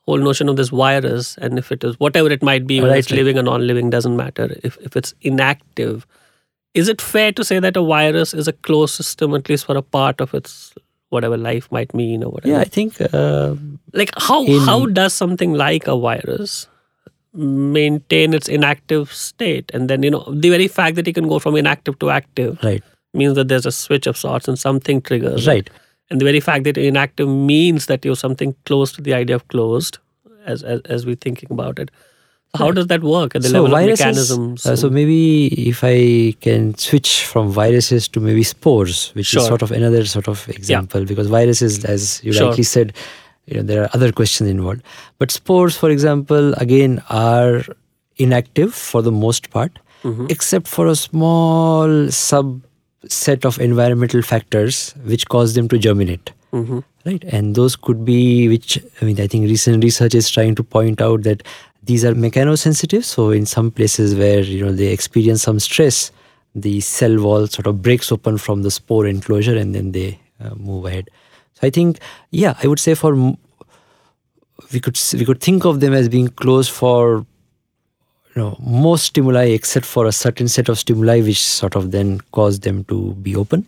whole 0.00 0.18
notion 0.18 0.48
of 0.48 0.56
this 0.56 0.70
virus, 0.70 1.36
and 1.38 1.58
if 1.58 1.70
it 1.70 1.84
is 1.84 1.98
whatever 2.00 2.30
it 2.30 2.42
might 2.42 2.66
be, 2.66 2.80
whether 2.80 2.92
Right, 2.92 2.98
it's 2.98 3.10
living 3.12 3.38
or 3.38 3.42
non-living, 3.42 3.90
doesn't 3.90 4.16
matter. 4.16 4.56
If 4.64 4.76
if 4.78 4.96
it's 4.96 5.14
inactive, 5.20 6.06
is 6.74 6.88
it 6.88 7.00
fair 7.00 7.30
to 7.32 7.44
say 7.44 7.60
that 7.60 7.76
a 7.76 7.82
virus 7.82 8.34
is 8.34 8.48
a 8.48 8.52
closed 8.52 8.94
system, 8.94 9.34
at 9.34 9.48
least 9.48 9.66
for 9.66 9.76
a 9.76 9.82
part 9.82 10.20
of 10.20 10.34
its 10.34 10.74
whatever 11.10 11.36
life 11.36 11.70
might 11.70 11.94
mean 11.94 12.24
or 12.24 12.30
whatever? 12.30 12.54
yeah, 12.54 12.60
I 12.60 12.64
think 12.64 13.00
uh, 13.00 13.54
like 13.92 14.10
how 14.16 14.44
In- 14.44 14.60
how 14.60 14.86
does 14.86 15.12
something 15.14 15.52
like 15.52 15.86
a 15.86 15.96
virus 15.96 16.66
maintain 17.34 18.34
its 18.34 18.48
inactive 18.48 19.12
state. 19.12 19.70
And 19.74 19.88
then 19.90 20.02
you 20.02 20.10
know 20.10 20.24
the 20.30 20.50
very 20.50 20.68
fact 20.68 20.96
that 20.96 21.08
it 21.08 21.14
can 21.14 21.28
go 21.28 21.38
from 21.38 21.56
inactive 21.56 21.98
to 22.00 22.10
active 22.10 22.58
right, 22.62 22.82
means 23.14 23.34
that 23.36 23.48
there's 23.48 23.66
a 23.66 23.72
switch 23.72 24.06
of 24.06 24.16
sorts 24.16 24.48
and 24.48 24.58
something 24.58 25.00
triggers. 25.00 25.46
Right. 25.46 25.68
and 26.10 26.20
the 26.20 26.26
very 26.26 26.40
fact 26.40 26.64
that 26.64 26.76
inactive 26.76 27.28
means 27.28 27.86
that 27.86 28.04
you're 28.04 28.16
something 28.16 28.54
close 28.66 28.92
to 28.92 29.00
the 29.00 29.14
idea 29.14 29.36
of 29.36 29.46
closed 29.48 29.98
as 30.44 30.62
as, 30.62 30.80
as 30.96 31.06
we're 31.06 31.16
thinking 31.16 31.48
about 31.50 31.78
it. 31.78 31.90
How 32.54 32.70
does 32.70 32.88
that 32.88 33.02
work 33.02 33.34
at 33.34 33.40
the 33.40 33.48
so 33.48 33.62
level 33.62 33.78
of 33.78 33.86
mechanisms? 33.86 34.66
uh, 34.66 34.76
so 34.76 34.90
maybe 34.90 35.46
if 35.70 35.82
I 35.82 36.32
can 36.42 36.74
switch 36.76 37.24
from 37.24 37.50
viruses 37.50 38.08
to 38.08 38.20
maybe 38.20 38.42
spores, 38.42 39.08
which 39.14 39.28
Sure. 39.28 39.40
is 39.40 39.46
sort 39.48 39.62
of 39.62 39.72
another 39.72 40.04
sort 40.04 40.28
of 40.28 40.46
example, 40.50 41.06
because 41.06 41.28
viruses, 41.28 41.82
as 41.86 42.20
you 42.22 42.34
Sure. 42.34 42.48
rightly 42.48 42.64
said, 42.64 42.92
you 43.46 43.56
know 43.56 43.62
there 43.62 43.82
are 43.84 43.90
other 43.94 44.12
questions 44.12 44.48
involved. 44.50 44.82
But 45.18 45.30
spores, 45.30 45.76
for 45.76 45.90
example, 45.90 46.54
again 46.54 47.02
are 47.10 47.62
inactive 48.16 48.74
for 48.74 49.02
the 49.02 49.12
most 49.12 49.50
part, 49.50 49.78
Mhm. 50.04 50.30
except 50.30 50.66
for 50.68 50.86
a 50.86 50.94
small 50.96 51.88
subset 52.10 53.44
of 53.44 53.58
environmental 53.60 54.22
factors 54.22 54.94
which 55.04 55.26
cause 55.28 55.54
them 55.54 55.68
to 55.68 55.78
germinate 55.78 56.32
Mhm. 56.52 56.82
right 57.06 57.24
and 57.36 57.54
those 57.58 57.74
could 57.76 58.04
be 58.08 58.48
which 58.52 58.74
i 59.00 59.04
mean 59.08 59.20
i 59.24 59.26
think 59.34 59.46
recent 59.52 59.82
research 59.88 60.14
is 60.20 60.28
trying 60.36 60.54
to 60.60 60.64
point 60.76 61.00
out 61.06 61.22
that 61.28 61.42
these 61.90 62.04
are 62.08 62.12
mechanosensitive 62.24 63.04
so 63.12 63.30
in 63.38 63.46
some 63.52 63.70
places 63.78 64.14
where 64.22 64.40
you 64.40 64.60
know 64.64 64.72
they 64.80 64.88
experience 64.98 65.42
some 65.48 65.58
stress 65.68 66.02
the 66.66 66.74
cell 66.88 67.16
wall 67.26 67.46
sort 67.56 67.66
of 67.72 67.80
breaks 67.88 68.12
open 68.18 68.36
from 68.46 68.62
the 68.68 68.70
spore 68.78 69.06
enclosure 69.14 69.56
and 69.62 69.74
then 69.74 69.90
they 69.98 70.08
uh, 70.44 70.54
move 70.56 70.84
ahead 70.92 71.08
i 71.62 71.70
think 71.70 71.98
yeah 72.30 72.54
i 72.62 72.66
would 72.66 72.78
say 72.78 72.94
for 72.94 73.14
we 74.72 74.80
could 74.80 74.98
we 75.14 75.24
could 75.24 75.40
think 75.40 75.64
of 75.64 75.80
them 75.80 75.92
as 75.92 76.08
being 76.08 76.28
closed 76.28 76.70
for 76.70 77.26
you 78.34 78.42
know 78.42 78.56
most 78.60 79.04
stimuli 79.04 79.44
except 79.44 79.86
for 79.86 80.06
a 80.06 80.12
certain 80.12 80.48
set 80.48 80.68
of 80.68 80.78
stimuli 80.78 81.20
which 81.20 81.42
sort 81.42 81.76
of 81.76 81.90
then 81.90 82.20
cause 82.32 82.60
them 82.60 82.84
to 82.84 83.14
be 83.14 83.36
open. 83.36 83.66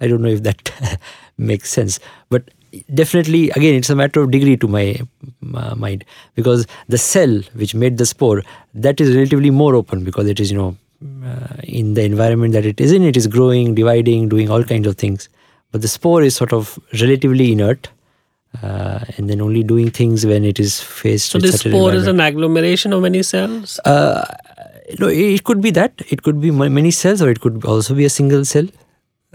I 0.00 0.08
don't 0.08 0.22
know 0.22 0.28
if 0.28 0.42
that 0.42 1.00
makes 1.38 1.70
sense. 1.70 1.98
But 2.28 2.50
definitely 2.94 3.50
again 3.50 3.74
it's 3.74 3.90
a 3.90 3.96
matter 3.96 4.20
of 4.20 4.30
degree 4.30 4.56
to 4.56 4.68
my 4.68 5.00
uh, 5.54 5.74
mind 5.74 6.04
because 6.34 6.66
the 6.88 6.98
cell 6.98 7.40
which 7.54 7.74
made 7.74 7.96
the 7.96 8.04
spore 8.04 8.42
that 8.74 9.00
is 9.00 9.14
relatively 9.14 9.50
more 9.50 9.74
open 9.74 10.04
because 10.04 10.26
it 10.28 10.38
is 10.40 10.50
you 10.50 10.58
know 10.58 10.76
uh, 11.24 11.56
in 11.62 11.94
the 11.94 12.02
environment 12.02 12.52
that 12.52 12.66
it 12.66 12.78
is 12.78 12.92
in 12.92 13.02
it 13.02 13.16
is 13.16 13.26
growing 13.26 13.74
dividing 13.74 14.28
doing 14.28 14.50
all 14.50 14.62
kinds 14.62 14.86
of 14.86 14.96
things 14.96 15.30
but 15.76 15.82
the 15.82 15.88
spore 15.88 16.22
is 16.22 16.34
sort 16.34 16.54
of 16.54 16.78
relatively 17.00 17.52
inert 17.52 17.90
uh, 18.62 19.00
and 19.18 19.28
then 19.28 19.42
only 19.42 19.62
doing 19.62 19.90
things 19.90 20.24
when 20.24 20.42
it 20.42 20.58
is 20.58 20.80
faced 20.80 21.32
so 21.32 21.38
this 21.38 21.60
spore 21.60 21.92
is 21.92 22.06
an 22.06 22.18
agglomeration 22.18 22.94
of 22.94 23.02
many 23.02 23.22
cells? 23.22 23.78
Uh, 23.84 24.24
no 24.98 25.08
it 25.08 25.44
could 25.44 25.60
be 25.60 25.70
that. 25.72 26.00
It 26.08 26.22
could 26.22 26.40
be 26.40 26.50
many 26.50 26.90
cells 26.90 27.20
or 27.20 27.28
it 27.28 27.42
could 27.42 27.66
also 27.66 27.94
be 27.94 28.06
a 28.06 28.08
single 28.08 28.46
cell. 28.46 28.66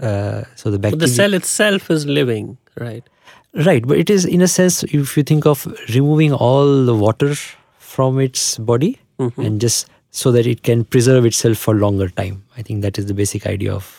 Uh, 0.00 0.42
so 0.56 0.72
the 0.72 0.80
bacteria 0.80 0.98
but 0.98 1.06
the 1.06 1.14
cell 1.14 1.32
itself 1.32 1.88
is 1.92 2.06
living 2.06 2.58
right? 2.80 3.08
Right 3.54 3.86
but 3.86 3.98
it 3.98 4.10
is 4.10 4.24
in 4.24 4.42
a 4.42 4.48
sense 4.48 4.82
if 4.82 5.16
you 5.16 5.22
think 5.22 5.46
of 5.46 5.64
removing 5.94 6.32
all 6.32 6.84
the 6.84 6.96
water 7.06 7.34
from 7.78 8.18
its 8.18 8.58
body 8.58 8.98
mm-hmm. 9.20 9.40
and 9.40 9.60
just 9.60 9.88
so 10.10 10.32
that 10.32 10.44
it 10.44 10.64
can 10.64 10.84
preserve 10.84 11.24
itself 11.24 11.58
for 11.58 11.76
longer 11.76 12.08
time. 12.08 12.44
I 12.56 12.62
think 12.62 12.82
that 12.82 12.98
is 12.98 13.06
the 13.06 13.14
basic 13.14 13.46
idea 13.46 13.72
of 13.72 13.92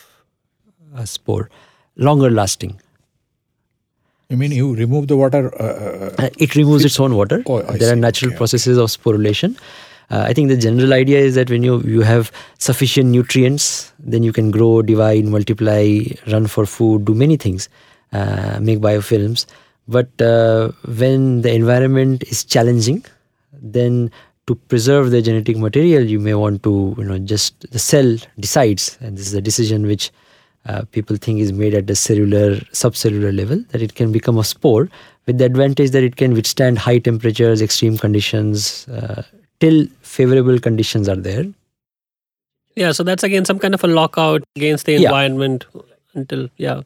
a 0.94 1.06
spore 1.06 1.48
longer 1.96 2.30
lasting 2.30 2.78
you 4.34 4.36
mean 4.36 4.52
you 4.52 4.74
remove 4.74 5.08
the 5.08 5.16
water? 5.16 5.54
Uh, 5.60 5.64
uh, 5.64 6.14
uh 6.18 6.30
it 6.38 6.54
removes 6.56 6.84
its 6.84 6.98
own 6.98 7.14
water. 7.14 7.42
Oh, 7.46 7.62
there 7.62 7.78
see. 7.78 7.90
are 7.90 7.96
natural 7.96 8.30
okay. 8.30 8.38
processes 8.38 8.78
of 8.78 8.88
sporulation. 8.90 9.56
Uh, 10.10 10.24
I 10.28 10.32
think 10.34 10.48
the 10.48 10.56
general 10.56 10.92
idea 10.92 11.18
is 11.18 11.34
that 11.34 11.50
when 11.50 11.62
you 11.62 11.80
you 11.82 12.02
have 12.02 12.30
sufficient 12.58 13.10
nutrients, 13.10 13.92
then 13.98 14.22
you 14.22 14.32
can 14.32 14.50
grow, 14.50 14.82
divide, 14.82 15.24
multiply, 15.24 16.00
run 16.32 16.46
for 16.46 16.66
food, 16.66 17.04
do 17.04 17.14
many 17.14 17.36
things, 17.36 17.68
uh, 18.12 18.58
make 18.60 18.80
biofilms. 18.80 19.46
But 19.86 20.20
uh, 20.20 20.72
when 21.00 21.42
the 21.42 21.52
environment 21.52 22.22
is 22.24 22.44
challenging, 22.44 23.04
then 23.52 24.10
to 24.46 24.54
preserve 24.54 25.10
the 25.10 25.22
genetic 25.22 25.56
material, 25.56 26.02
you 26.02 26.20
may 26.20 26.34
want 26.34 26.62
to 26.64 26.94
you 26.98 27.04
know 27.04 27.18
just 27.18 27.70
the 27.70 27.78
cell 27.78 28.16
decides, 28.38 28.98
and 29.00 29.18
this 29.18 29.26
is 29.26 29.34
a 29.34 29.42
decision 29.42 29.86
which 29.86 30.10
uh, 30.66 30.82
people 30.92 31.16
think 31.16 31.40
is 31.40 31.52
made 31.52 31.74
at 31.74 31.86
the 31.86 31.94
cellular 31.94 32.56
subcellular 32.82 33.34
level 33.34 33.62
that 33.70 33.82
it 33.82 33.94
can 33.94 34.12
become 34.12 34.38
a 34.38 34.44
spore 34.44 34.88
with 35.26 35.38
the 35.38 35.44
advantage 35.44 35.90
that 35.90 36.02
it 36.02 36.16
can 36.16 36.34
withstand 36.34 36.78
high 36.78 36.98
temperatures 36.98 37.62
extreme 37.62 37.98
conditions 37.98 38.88
uh, 38.88 39.22
till 39.60 39.86
favorable 40.02 40.58
conditions 40.58 41.08
are 41.08 41.16
there 41.16 41.46
yeah 42.76 42.92
so 42.92 43.02
that's 43.02 43.22
again 43.22 43.44
some 43.44 43.58
kind 43.58 43.74
of 43.74 43.84
a 43.84 43.88
lockout 43.88 44.42
against 44.56 44.86
the 44.86 44.94
environment 44.94 45.64
yeah. 45.74 45.82
until 46.14 46.48
yeah 46.56 46.82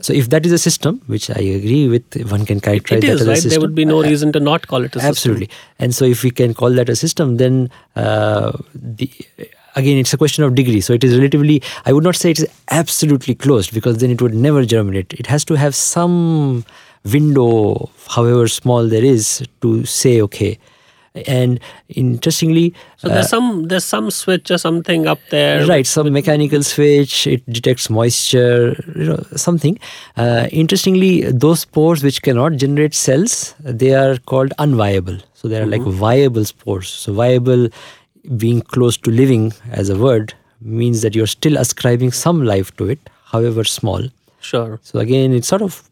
so 0.00 0.12
if 0.12 0.28
that 0.28 0.44
is 0.44 0.52
a 0.52 0.58
system, 0.58 1.00
which 1.06 1.30
I 1.30 1.40
agree 1.40 1.88
with, 1.88 2.30
one 2.30 2.44
can 2.44 2.60
characterize 2.60 3.02
it 3.02 3.08
is, 3.08 3.24
that 3.24 3.32
as 3.32 3.38
a 3.38 3.42
system. 3.42 3.50
There 3.50 3.60
would 3.60 3.74
be 3.74 3.86
no 3.86 4.02
reason 4.02 4.30
to 4.32 4.40
not 4.40 4.66
call 4.66 4.84
it 4.84 4.94
a 4.94 5.00
system. 5.00 5.08
Absolutely. 5.08 5.50
And 5.78 5.94
so 5.94 6.04
if 6.04 6.22
we 6.22 6.30
can 6.30 6.52
call 6.52 6.70
that 6.72 6.88
a 6.88 6.96
system, 6.96 7.38
then 7.38 7.70
uh, 7.94 8.52
the 8.74 9.10
again 9.76 9.98
it's 9.98 10.12
a 10.12 10.16
question 10.16 10.44
of 10.44 10.54
degree 10.54 10.80
so 10.80 10.92
it 10.92 11.04
is 11.04 11.16
relatively 11.16 11.62
i 11.84 11.92
would 11.92 12.04
not 12.04 12.16
say 12.16 12.30
it 12.30 12.38
is 12.38 12.48
absolutely 12.70 13.34
closed 13.34 13.72
because 13.72 13.98
then 13.98 14.10
it 14.10 14.22
would 14.22 14.34
never 14.34 14.64
germinate. 14.64 15.12
It 15.14 15.26
has 15.26 15.44
to 15.46 15.54
have 15.54 15.74
some 15.74 16.64
window 17.04 17.90
however 18.08 18.48
small 18.48 18.88
there 18.88 19.04
is 19.04 19.46
to 19.62 19.84
say 19.84 20.20
okay. 20.22 20.58
And 21.26 21.60
interestingly 21.88 22.74
so 22.98 23.08
there's 23.08 23.26
uh, 23.26 23.28
some 23.28 23.62
there's 23.68 23.86
some 23.86 24.10
switch 24.10 24.50
or 24.50 24.58
something 24.58 25.06
up 25.06 25.18
there 25.30 25.66
right 25.66 25.86
some 25.86 26.12
mechanical 26.12 26.62
switch 26.62 27.26
it 27.26 27.42
detects 27.50 27.88
moisture 27.88 28.76
you 28.94 29.06
know 29.06 29.22
something. 29.34 29.78
Uh, 30.18 30.46
interestingly 30.52 31.22
those 31.22 31.60
spores 31.60 32.02
which 32.02 32.20
cannot 32.20 32.56
generate 32.56 32.94
cells 32.94 33.54
they 33.60 33.94
are 33.94 34.18
called 34.18 34.52
unviable. 34.58 35.22
So 35.32 35.48
they 35.48 35.56
are 35.56 35.64
mm-hmm. 35.64 35.84
like 35.88 35.94
viable 36.04 36.44
spores 36.44 36.88
so 36.88 37.14
viable 37.14 37.68
being 38.36 38.60
close 38.62 38.96
to 38.98 39.10
living 39.10 39.52
as 39.70 39.88
a 39.88 39.96
word 39.96 40.34
means 40.60 41.02
that 41.02 41.14
you're 41.14 41.26
still 41.26 41.56
ascribing 41.56 42.12
some 42.12 42.44
life 42.44 42.74
to 42.76 42.88
it, 42.88 42.98
however 43.24 43.64
small. 43.64 44.02
Sure. 44.40 44.78
So 44.82 44.98
again, 44.98 45.32
it's 45.32 45.48
sort 45.48 45.62
of, 45.62 45.88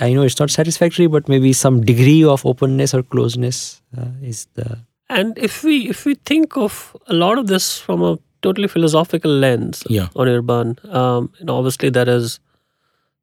I 0.00 0.12
know 0.12 0.22
it's 0.22 0.38
not 0.38 0.50
satisfactory, 0.50 1.06
but 1.06 1.28
maybe 1.28 1.52
some 1.52 1.80
degree 1.80 2.24
of 2.24 2.44
openness 2.44 2.94
or 2.94 3.02
closeness 3.02 3.80
uh, 3.96 4.06
is 4.22 4.46
the. 4.54 4.78
And 5.08 5.36
if 5.36 5.62
we 5.62 5.88
if 5.90 6.04
we 6.04 6.14
think 6.14 6.56
of 6.56 6.96
a 7.06 7.14
lot 7.14 7.38
of 7.38 7.46
this 7.46 7.78
from 7.78 8.02
a 8.02 8.18
totally 8.40 8.68
philosophical 8.68 9.30
lens 9.30 9.84
yeah. 9.88 10.08
Anirban, 10.14 10.82
um, 10.92 11.32
know, 11.40 11.56
obviously 11.56 11.90
there 11.90 12.08
is 12.08 12.40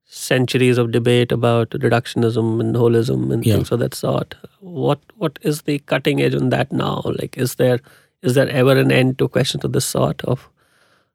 centuries 0.05 0.77
of 0.77 0.91
debate 0.91 1.31
about 1.31 1.69
reductionism 1.71 2.59
and 2.59 2.75
holism 2.75 3.31
and 3.31 3.45
yeah. 3.45 3.55
things 3.55 3.71
of 3.71 3.79
that 3.79 3.93
sort. 3.93 4.35
What 4.59 4.99
what 5.15 5.39
is 5.41 5.63
the 5.63 5.79
cutting 5.79 6.21
edge 6.21 6.35
on 6.35 6.49
that 6.49 6.71
now? 6.71 7.01
Like, 7.05 7.37
is 7.37 7.55
there 7.55 7.79
is 8.21 8.35
there 8.35 8.49
ever 8.49 8.77
an 8.77 8.91
end 8.91 9.17
to 9.19 9.27
questions 9.27 9.63
of 9.63 9.73
this 9.73 9.85
sort 9.85 10.23
of 10.23 10.49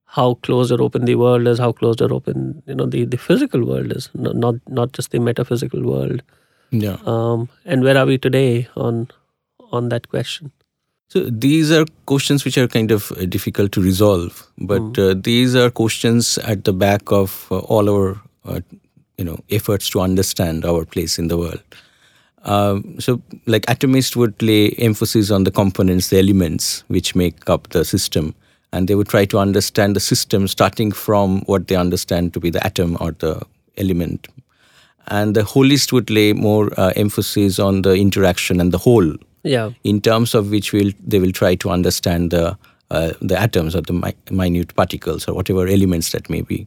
how 0.07 0.35
closed 0.35 0.71
or 0.71 0.81
open 0.81 1.05
the 1.05 1.17
world 1.17 1.47
is, 1.49 1.59
how 1.59 1.73
closed 1.73 2.01
or 2.01 2.13
open 2.13 2.63
you 2.67 2.75
know 2.75 2.87
the, 2.87 3.05
the 3.05 3.17
physical 3.17 3.65
world 3.67 3.93
is, 3.93 4.09
not 4.15 4.37
not, 4.37 4.55
not 4.69 4.93
just 4.93 5.11
the 5.11 5.19
metaphysical 5.19 5.83
world. 5.83 6.23
Yeah. 6.71 6.99
Um, 7.05 7.49
and 7.65 7.83
where 7.83 7.97
are 7.97 8.07
we 8.07 8.19
today 8.19 8.69
on 8.77 9.09
on 9.73 9.89
that 9.89 10.09
question? 10.09 10.53
So 11.09 11.21
these 11.31 11.71
are 11.71 11.85
questions 12.07 12.45
which 12.45 12.59
are 12.59 12.67
kind 12.67 12.91
of 12.91 13.13
uh, 13.13 13.27
difficult 13.27 13.73
to 13.73 13.81
resolve, 13.81 14.47
but 14.59 14.83
mm. 14.83 15.11
uh, 15.11 15.21
these 15.21 15.55
are 15.55 15.71
questions 15.71 16.39
at 16.39 16.65
the 16.65 16.73
back 16.73 17.13
of 17.13 17.47
uh, 17.51 17.59
all 17.59 17.91
our 17.91 18.21
uh, 18.45 18.61
you 19.19 19.25
know 19.25 19.39
efforts 19.51 19.91
to 19.91 20.01
understand 20.01 20.65
our 20.65 20.85
place 20.85 21.19
in 21.19 21.29
the 21.29 21.37
world. 21.37 21.63
Um, 22.45 23.01
so, 23.01 23.23
like 23.47 23.65
atomists 23.67 24.17
would 24.17 24.41
lay 24.43 24.71
emphasis 24.73 25.31
on 25.31 25.45
the 25.45 25.51
components, 25.51 26.09
the 26.09 26.19
elements 26.19 26.85
which 26.89 27.15
make 27.15 27.49
up 27.49 27.69
the 27.71 27.85
system, 27.85 28.35
and 28.73 28.87
they 28.87 28.95
would 28.95 29.09
try 29.09 29.25
to 29.25 29.39
understand 29.39 29.97
the 29.97 30.01
system 30.01 30.47
starting 30.47 30.93
from 30.93 31.41
what 31.43 31.69
they 31.69 31.77
understand 31.77 32.35
to 32.35 32.41
be 32.41 32.51
the 32.51 32.65
atom 32.65 32.99
or 33.01 33.13
the 33.13 33.41
element. 33.79 34.29
And 35.07 35.35
the 35.35 35.43
holist 35.43 35.93
would 35.93 36.11
lay 36.11 36.33
more 36.33 36.71
uh, 36.79 36.93
emphasis 36.97 37.59
on 37.59 37.83
the 37.83 37.95
interaction 37.95 38.61
and 38.61 38.73
the 38.73 38.79
whole, 38.79 39.15
yeah. 39.43 39.71
in 39.83 40.01
terms 40.01 40.35
of 40.35 40.51
which 40.51 40.73
will 40.73 40.93
they 41.07 41.19
will 41.19 41.33
try 41.33 41.55
to 41.57 41.71
understand 41.71 42.31
the 42.31 42.59
uh, 42.91 43.13
the 43.23 43.41
atoms 43.41 43.75
or 43.75 43.81
the 43.81 43.95
mi- 43.95 44.15
minute 44.31 44.75
particles 44.75 45.27
or 45.27 45.35
whatever 45.35 45.67
elements 45.67 46.13
that 46.13 46.29
may 46.29 46.43
be. 46.43 46.67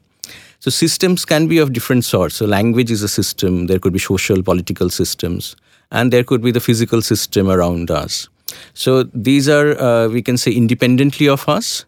So 0.60 0.72
systems 0.72 1.24
can 1.24 1.48
be 1.48 1.60
of 1.60 1.72
different 1.72 2.04
sorts. 2.04 2.38
So 2.38 2.48
language 2.48 2.90
is 2.90 3.04
a 3.04 3.08
system. 3.08 3.68
There 3.68 3.78
could 3.78 3.94
be 3.94 4.00
social, 4.00 4.42
political 4.42 4.90
systems 4.90 5.56
and 5.92 6.12
there 6.12 6.24
could 6.24 6.42
be 6.42 6.52
the 6.52 6.60
physical 6.60 7.02
system 7.02 7.50
around 7.50 7.92
us. 7.92 8.30
So 8.74 9.04
these 9.04 9.50
are, 9.50 9.80
uh, 9.80 10.08
we 10.08 10.22
can 10.22 10.38
say, 10.38 10.52
independently 10.52 11.28
of 11.28 11.48
us, 11.50 11.86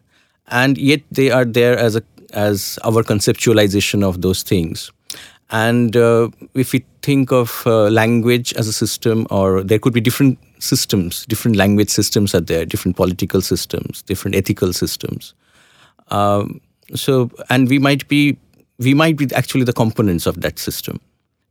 and 0.48 0.76
yet 0.78 1.00
they 1.10 1.30
are 1.30 1.44
there 1.44 1.78
as 1.78 1.96
a 1.96 2.02
as 2.32 2.78
our 2.84 3.02
conceptualization 3.02 4.04
of 4.04 4.22
those 4.22 4.44
things. 4.44 4.92
And 5.50 5.96
uh, 5.96 6.28
if 6.54 6.72
we 6.72 6.84
think 7.02 7.32
of 7.32 7.62
uh, 7.66 7.88
language 7.88 8.54
as 8.54 8.68
a 8.68 8.72
system, 8.72 9.26
or 9.30 9.64
there 9.64 9.80
could 9.80 9.92
be 9.92 10.00
different 10.00 10.38
systems, 10.60 11.26
different 11.26 11.56
language 11.56 11.90
systems 11.90 12.34
are 12.34 12.40
there, 12.40 12.64
different 12.64 12.96
political 12.96 13.40
systems, 13.40 14.02
different 14.02 14.36
ethical 14.36 14.72
systems. 14.72 15.34
Um, 16.08 16.60
so, 16.94 17.30
and 17.48 17.68
we 17.68 17.78
might 17.78 18.06
be 18.06 18.38
we 18.78 18.94
might 18.94 19.16
be 19.16 19.28
actually 19.34 19.64
the 19.64 19.72
components 19.72 20.26
of 20.26 20.40
that 20.40 20.58
system. 20.58 21.00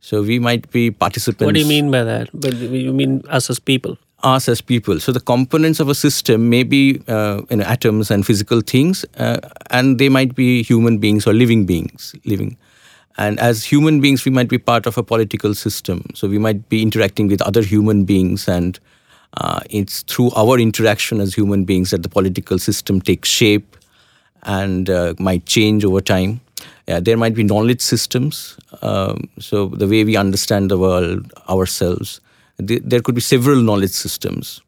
So 0.00 0.22
we 0.22 0.38
might 0.38 0.70
be 0.70 0.90
participants. 0.90 1.44
What 1.44 1.54
do 1.54 1.60
you 1.60 1.66
mean 1.66 1.90
by 1.90 2.04
that? 2.04 2.30
But 2.32 2.54
you 2.54 2.92
mean 2.92 3.22
us 3.28 3.50
as 3.50 3.58
people? 3.58 3.98
Us 4.22 4.48
as 4.48 4.60
people. 4.60 4.98
So 5.00 5.12
the 5.12 5.20
components 5.20 5.80
of 5.80 5.88
a 5.88 5.94
system 5.94 6.48
may 6.48 6.62
be 6.62 7.02
uh, 7.06 7.42
you 7.50 7.56
know, 7.56 7.64
atoms 7.64 8.10
and 8.10 8.26
physical 8.26 8.60
things, 8.60 9.04
uh, 9.18 9.38
and 9.70 9.98
they 9.98 10.08
might 10.08 10.34
be 10.34 10.62
human 10.62 10.98
beings 10.98 11.26
or 11.26 11.32
living 11.32 11.66
beings 11.66 12.14
living. 12.24 12.56
And 13.16 13.38
as 13.38 13.64
human 13.64 14.00
beings, 14.00 14.24
we 14.24 14.30
might 14.30 14.48
be 14.48 14.56
part 14.56 14.86
of 14.86 14.96
a 14.96 15.02
political 15.02 15.54
system. 15.54 16.04
So 16.14 16.28
we 16.28 16.38
might 16.38 16.68
be 16.68 16.82
interacting 16.82 17.28
with 17.28 17.42
other 17.42 17.62
human 17.62 18.04
beings, 18.04 18.48
and 18.48 18.78
uh, 19.34 19.60
it's 19.68 20.02
through 20.02 20.30
our 20.32 20.58
interaction 20.58 21.20
as 21.20 21.34
human 21.34 21.64
beings 21.64 21.90
that 21.90 22.02
the 22.02 22.08
political 22.08 22.58
system 22.58 23.00
takes 23.00 23.28
shape 23.28 23.76
and 24.44 24.88
uh, 24.88 25.14
might 25.18 25.44
change 25.44 25.84
over 25.84 26.00
time. 26.00 26.40
Yeah, 26.90 26.98
there 26.98 27.16
might 27.16 27.34
be 27.34 27.44
knowledge 27.44 27.80
systems. 27.80 28.56
Um, 28.82 29.28
so 29.38 29.66
the 29.66 29.86
way 29.86 30.02
we 30.02 30.16
understand 30.16 30.72
the 30.72 30.76
world 30.76 31.32
ourselves, 31.48 32.20
th- 32.66 32.82
there 32.84 33.00
could 33.00 33.14
be 33.14 33.20
several 33.20 33.62
knowledge 33.62 33.92
systems. 33.92 34.60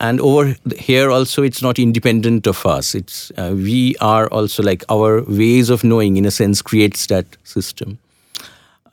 And 0.00 0.20
over 0.20 0.56
here 0.76 1.12
also, 1.12 1.44
it's 1.44 1.62
not 1.62 1.78
independent 1.78 2.48
of 2.48 2.66
us. 2.66 2.96
It's 2.96 3.30
uh, 3.38 3.52
we 3.54 3.94
are 4.00 4.26
also 4.30 4.64
like 4.64 4.84
our 4.88 5.22
ways 5.22 5.70
of 5.70 5.84
knowing, 5.84 6.16
in 6.16 6.26
a 6.26 6.32
sense, 6.32 6.62
creates 6.62 7.06
that 7.06 7.26
system. 7.44 7.98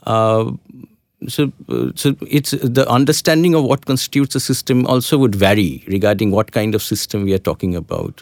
Uh, 0.06 0.52
so, 1.28 1.52
so 1.96 2.16
it's 2.28 2.52
the 2.52 2.88
understanding 2.88 3.56
of 3.56 3.64
what 3.64 3.88
constitutes 3.88 4.36
a 4.36 4.40
system 4.40 4.86
also 4.86 5.18
would 5.18 5.34
vary 5.34 5.84
regarding 5.88 6.30
what 6.30 6.52
kind 6.52 6.76
of 6.76 6.84
system 6.84 7.24
we 7.24 7.34
are 7.34 7.46
talking 7.52 7.76
about. 7.76 8.22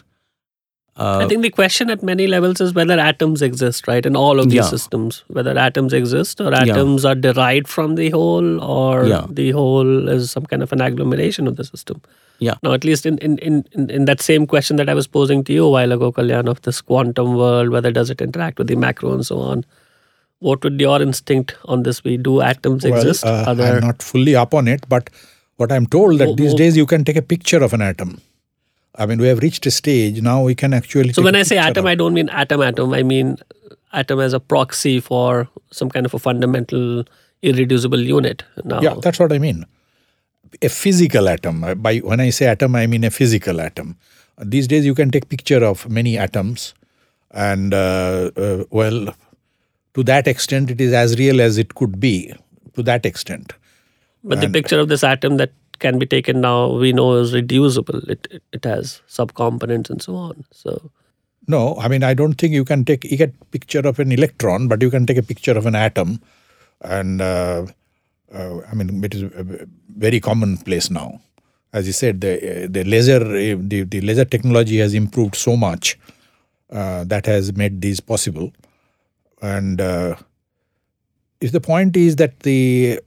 Uh, 0.98 1.18
I 1.18 1.28
think 1.28 1.42
the 1.42 1.50
question 1.50 1.90
at 1.90 2.02
many 2.02 2.26
levels 2.26 2.60
is 2.60 2.74
whether 2.74 2.98
atoms 2.98 3.40
exist, 3.40 3.86
right, 3.86 4.04
in 4.04 4.16
all 4.16 4.40
of 4.40 4.46
these 4.46 4.54
Yeah. 4.56 4.62
systems. 4.62 5.22
Whether 5.28 5.56
atoms 5.56 5.92
exist 5.92 6.40
or 6.40 6.52
atoms 6.52 7.04
are 7.04 7.14
derived 7.14 7.68
from 7.68 7.94
the 7.94 8.10
whole 8.10 8.60
or 8.60 9.06
Yeah. 9.06 9.26
the 9.30 9.52
whole 9.52 10.08
is 10.08 10.30
some 10.32 10.46
kind 10.46 10.62
of 10.62 10.72
an 10.72 10.80
agglomeration 10.80 11.46
of 11.46 11.54
the 11.56 11.64
system. 11.64 12.00
Yeah. 12.40 12.54
Now, 12.62 12.72
at 12.72 12.84
least 12.84 13.06
in, 13.06 13.18
in, 13.18 13.38
in, 13.38 13.64
in, 13.72 13.90
in 13.90 14.04
that 14.06 14.20
same 14.20 14.46
question 14.46 14.76
that 14.76 14.88
I 14.88 14.94
was 14.94 15.06
posing 15.06 15.44
to 15.44 15.52
you 15.52 15.64
a 15.66 15.70
while 15.70 15.92
ago, 15.92 16.10
Kalyan, 16.12 16.48
of 16.48 16.62
this 16.62 16.80
quantum 16.80 17.34
world, 17.36 17.70
whether 17.70 17.90
does 17.92 18.10
it 18.10 18.20
interact 18.20 18.58
with 18.58 18.66
the 18.68 18.76
macro 18.76 19.12
and 19.14 19.24
so 19.24 19.38
on, 19.38 19.64
what 20.40 20.62
would 20.64 20.80
your 20.80 21.00
instinct 21.02 21.54
on 21.64 21.82
this 21.84 22.00
be? 22.00 22.16
Do 22.16 22.40
atoms 22.40 22.84
exist? 22.84 23.24
Uh, 23.24 23.44
Are 23.48 23.54
there- 23.54 23.76
I'm 23.78 23.86
not 23.86 24.02
fully 24.02 24.34
up 24.36 24.52
on 24.54 24.68
it, 24.68 24.84
but 24.88 25.10
what 25.56 25.72
I'm 25.72 25.86
told 25.86 26.18
that 26.20 26.28
Wo- 26.28 26.34
these 26.36 26.52
wo- 26.52 26.58
days 26.58 26.76
you 26.76 26.86
can 26.86 27.04
take 27.04 27.16
a 27.16 27.22
picture 27.22 27.62
of 27.62 27.72
an 27.72 27.82
atom. 27.82 28.20
I 28.98 29.06
mean, 29.06 29.18
we 29.18 29.28
have 29.28 29.38
reached 29.38 29.64
a 29.66 29.70
stage 29.70 30.20
now 30.20 30.42
we 30.42 30.54
can 30.54 30.74
actually. 30.74 31.12
So 31.12 31.22
when 31.22 31.36
I 31.36 31.42
say 31.44 31.56
atom, 31.56 31.84
of- 31.84 31.90
I 31.90 31.94
don't 31.94 32.14
mean 32.14 32.28
atom 32.30 32.62
atom. 32.62 32.92
I 32.92 33.02
mean 33.02 33.36
atom 33.92 34.20
as 34.20 34.32
a 34.32 34.40
proxy 34.40 35.00
for 35.00 35.48
some 35.70 35.88
kind 35.88 36.04
of 36.04 36.12
a 36.14 36.18
fundamental 36.18 37.04
irreducible 37.42 38.00
unit. 38.00 38.42
Now, 38.64 38.80
yeah, 38.80 38.94
that's 39.00 39.18
what 39.20 39.32
I 39.32 39.38
mean. 39.38 39.64
A 40.62 40.68
physical 40.68 41.28
atom. 41.28 41.62
Uh, 41.62 41.74
By 41.74 41.98
when 41.98 42.20
I 42.20 42.30
say 42.30 42.46
atom, 42.46 42.74
I 42.74 42.86
mean 42.86 43.04
a 43.04 43.10
physical 43.10 43.60
atom. 43.60 43.96
These 44.42 44.66
days 44.68 44.84
you 44.86 44.94
can 44.94 45.10
take 45.10 45.28
picture 45.28 45.64
of 45.64 45.88
many 45.88 46.18
atoms, 46.18 46.74
and 47.30 47.74
uh, 47.74 48.30
uh, 48.36 48.64
well, 48.70 49.14
to 49.94 50.02
that 50.04 50.26
extent, 50.26 50.70
it 50.70 50.80
is 50.80 50.92
as 50.92 51.18
real 51.18 51.40
as 51.40 51.58
it 51.58 51.74
could 51.74 52.00
be. 52.00 52.32
To 52.74 52.82
that 52.84 53.04
extent, 53.04 53.54
but 54.22 54.40
the 54.40 54.48
picture 54.48 54.78
of 54.78 54.88
this 54.88 55.02
atom 55.02 55.36
that 55.38 55.50
can 55.78 55.98
be 55.98 56.06
taken 56.06 56.40
now, 56.40 56.72
we 56.72 56.92
know 56.92 57.14
is 57.16 57.32
reducible. 57.32 58.00
It 58.08 58.42
it, 58.52 58.64
has 58.64 59.00
subcomponents 59.08 59.90
and 59.90 60.02
so 60.02 60.14
on. 60.16 60.44
So 60.52 60.90
No, 61.46 61.76
I 61.78 61.88
mean 61.88 62.02
I 62.02 62.14
don't 62.14 62.34
think 62.34 62.52
you 62.52 62.64
can 62.64 62.84
take 62.84 63.04
you 63.04 63.16
get 63.16 63.34
picture 63.50 63.80
of 63.80 63.98
an 63.98 64.12
electron, 64.12 64.68
but 64.68 64.82
you 64.82 64.90
can 64.90 65.06
take 65.06 65.16
a 65.16 65.22
picture 65.22 65.56
of 65.56 65.66
an 65.66 65.74
atom, 65.74 66.20
and 66.82 67.20
uh, 67.20 67.66
uh, 68.34 68.58
I 68.70 68.74
mean 68.74 69.02
it 69.04 69.14
is 69.14 69.24
very 69.96 70.20
commonplace 70.20 70.90
now. 70.90 71.20
As 71.72 71.86
you 71.86 71.92
said, 71.92 72.20
the 72.20 72.68
the 72.70 72.84
laser 72.84 73.18
the, 73.18 73.82
the 73.84 74.00
laser 74.00 74.24
technology 74.24 74.78
has 74.78 74.94
improved 74.94 75.34
so 75.36 75.56
much 75.56 75.98
uh, 76.70 77.04
that 77.04 77.26
has 77.26 77.52
made 77.56 77.80
these 77.80 78.00
possible, 78.00 78.52
and 79.40 79.80
uh, 79.80 80.16
if 81.40 81.52
the 81.52 81.60
point 81.60 81.96
is 81.96 82.16
that 82.16 82.40
the 82.40 83.00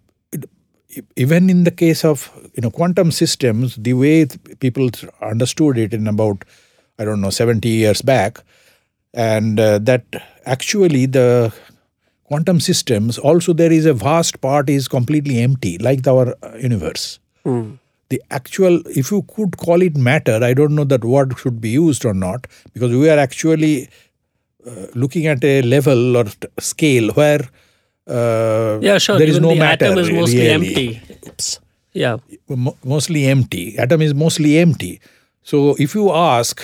even 1.15 1.49
in 1.49 1.63
the 1.63 1.71
case 1.71 2.03
of 2.03 2.29
you 2.55 2.61
know 2.61 2.71
quantum 2.71 3.11
systems, 3.11 3.75
the 3.75 3.93
way 3.93 4.25
people 4.59 4.89
understood 5.21 5.77
it 5.77 5.93
in 5.93 6.07
about 6.07 6.43
I 6.99 7.05
don't 7.05 7.21
know 7.21 7.29
seventy 7.29 7.69
years 7.69 8.01
back, 8.01 8.43
and 9.13 9.59
uh, 9.59 9.79
that 9.79 10.05
actually 10.45 11.05
the 11.05 11.53
quantum 12.23 12.59
systems 12.59 13.17
also 13.17 13.53
there 13.53 13.71
is 13.71 13.85
a 13.85 13.93
vast 13.93 14.41
part 14.41 14.69
is 14.69 14.87
completely 14.87 15.39
empty, 15.39 15.77
like 15.77 16.05
our 16.07 16.35
uh, 16.43 16.55
universe. 16.57 17.19
The 18.09 18.21
actual, 18.29 18.81
if 18.87 19.09
you 19.09 19.21
could 19.33 19.57
call 19.57 19.81
it 19.81 19.95
matter, 19.95 20.43
I 20.43 20.53
don't 20.53 20.75
know 20.75 20.83
that 20.83 21.05
word 21.05 21.37
should 21.39 21.61
be 21.61 21.69
used 21.69 22.05
or 22.05 22.13
not, 22.13 22.45
because 22.73 22.91
we 22.91 23.09
are 23.09 23.17
actually 23.17 23.89
uh, 24.67 24.87
looking 24.95 25.27
at 25.27 25.43
a 25.43 25.61
level 25.61 26.17
or 26.17 26.25
scale 26.59 27.11
where 27.13 27.39
uh, 28.07 28.79
yeah, 28.81 28.97
sure. 28.97 29.17
there 29.17 29.27
is 29.27 29.35
even 29.37 29.43
no 29.43 29.53
the 29.53 29.59
matter. 29.59 29.85
atom 29.85 29.97
is 29.99 30.11
mostly 30.11 30.39
really. 30.47 30.51
empty. 30.51 31.01
Yeah. 31.93 32.17
mo- 32.47 32.77
mostly 32.83 33.25
empty. 33.27 33.77
Atom 33.77 34.01
is 34.01 34.13
mostly 34.13 34.57
empty. 34.57 34.99
So 35.43 35.75
if 35.79 35.93
you 35.95 36.11
ask, 36.11 36.61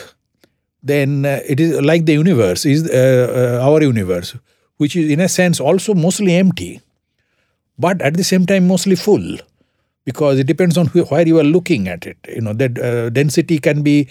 then 0.84 1.26
uh, 1.26 1.40
it 1.48 1.60
is 1.60 1.82
like 1.82 2.06
the 2.06 2.14
universe 2.14 2.66
is 2.66 2.90
uh, 2.90 3.60
uh, 3.62 3.66
our 3.68 3.82
universe, 3.82 4.36
which 4.78 4.96
is 4.96 5.10
in 5.12 5.20
a 5.20 5.28
sense 5.28 5.60
also 5.60 5.94
mostly 5.94 6.36
empty, 6.36 6.82
but 7.78 8.02
at 8.02 8.16
the 8.16 8.24
same 8.24 8.46
time 8.46 8.68
mostly 8.68 8.96
full, 8.96 9.38
because 10.06 10.40
it 10.40 10.48
depends 10.48 10.78
on 10.78 10.88
wh- 10.88 11.12
where 11.12 11.28
you 11.28 11.40
are 11.40 11.44
looking 11.44 11.88
at 11.88 12.06
it. 12.06 12.18
You 12.28 12.42
know 12.42 12.54
that 12.54 12.78
uh, 12.80 13.10
density 13.10 13.60
can 13.60 13.82
be 13.82 14.08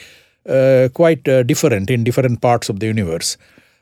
uh, 0.49 0.89
quite 0.93 1.27
uh, 1.29 1.43
different 1.45 1.91
in 1.91 2.05
different 2.05 2.41
parts 2.43 2.69
of 2.69 2.81
the 2.81 2.87
universe. 2.87 3.37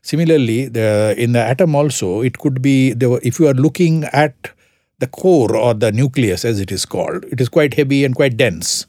Similarly, 0.05 0.69
the 0.69 1.15
in 1.17 1.33
the 1.33 1.41
atom 1.41 1.75
also 1.75 2.21
it 2.21 2.39
could 2.39 2.61
be 2.61 2.93
the, 2.93 3.13
if 3.23 3.41
you 3.41 3.49
are 3.49 3.55
looking 3.55 4.05
at 4.13 4.51
the 4.99 5.07
core 5.07 5.57
or 5.57 5.73
the 5.73 5.91
nucleus 5.93 6.45
as 6.45 6.61
it 6.61 6.71
is 6.71 6.85
called, 6.85 7.25
it 7.25 7.41
is 7.41 7.49
quite 7.49 7.73
heavy 7.73 8.05
and 8.05 8.15
quite 8.15 8.37
dense. 8.37 8.87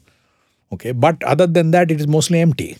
Okay, 0.72 0.92
but 0.92 1.22
other 1.24 1.46
than 1.46 1.70
that, 1.70 1.90
it 1.90 2.00
is 2.00 2.06
mostly 2.06 2.40
empty. 2.40 2.76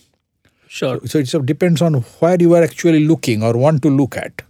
Sure. 0.67 0.99
So 1.07 1.17
it 1.17 1.27
sort 1.27 1.41
of 1.41 1.45
depends 1.47 1.81
on 1.81 1.95
where 2.19 2.37
you 2.39 2.53
are 2.53 2.61
actually 2.61 3.07
looking 3.07 3.41
or 3.41 3.57
want 3.57 3.81
to 3.81 3.89
look 3.89 4.15
at. 4.15 4.43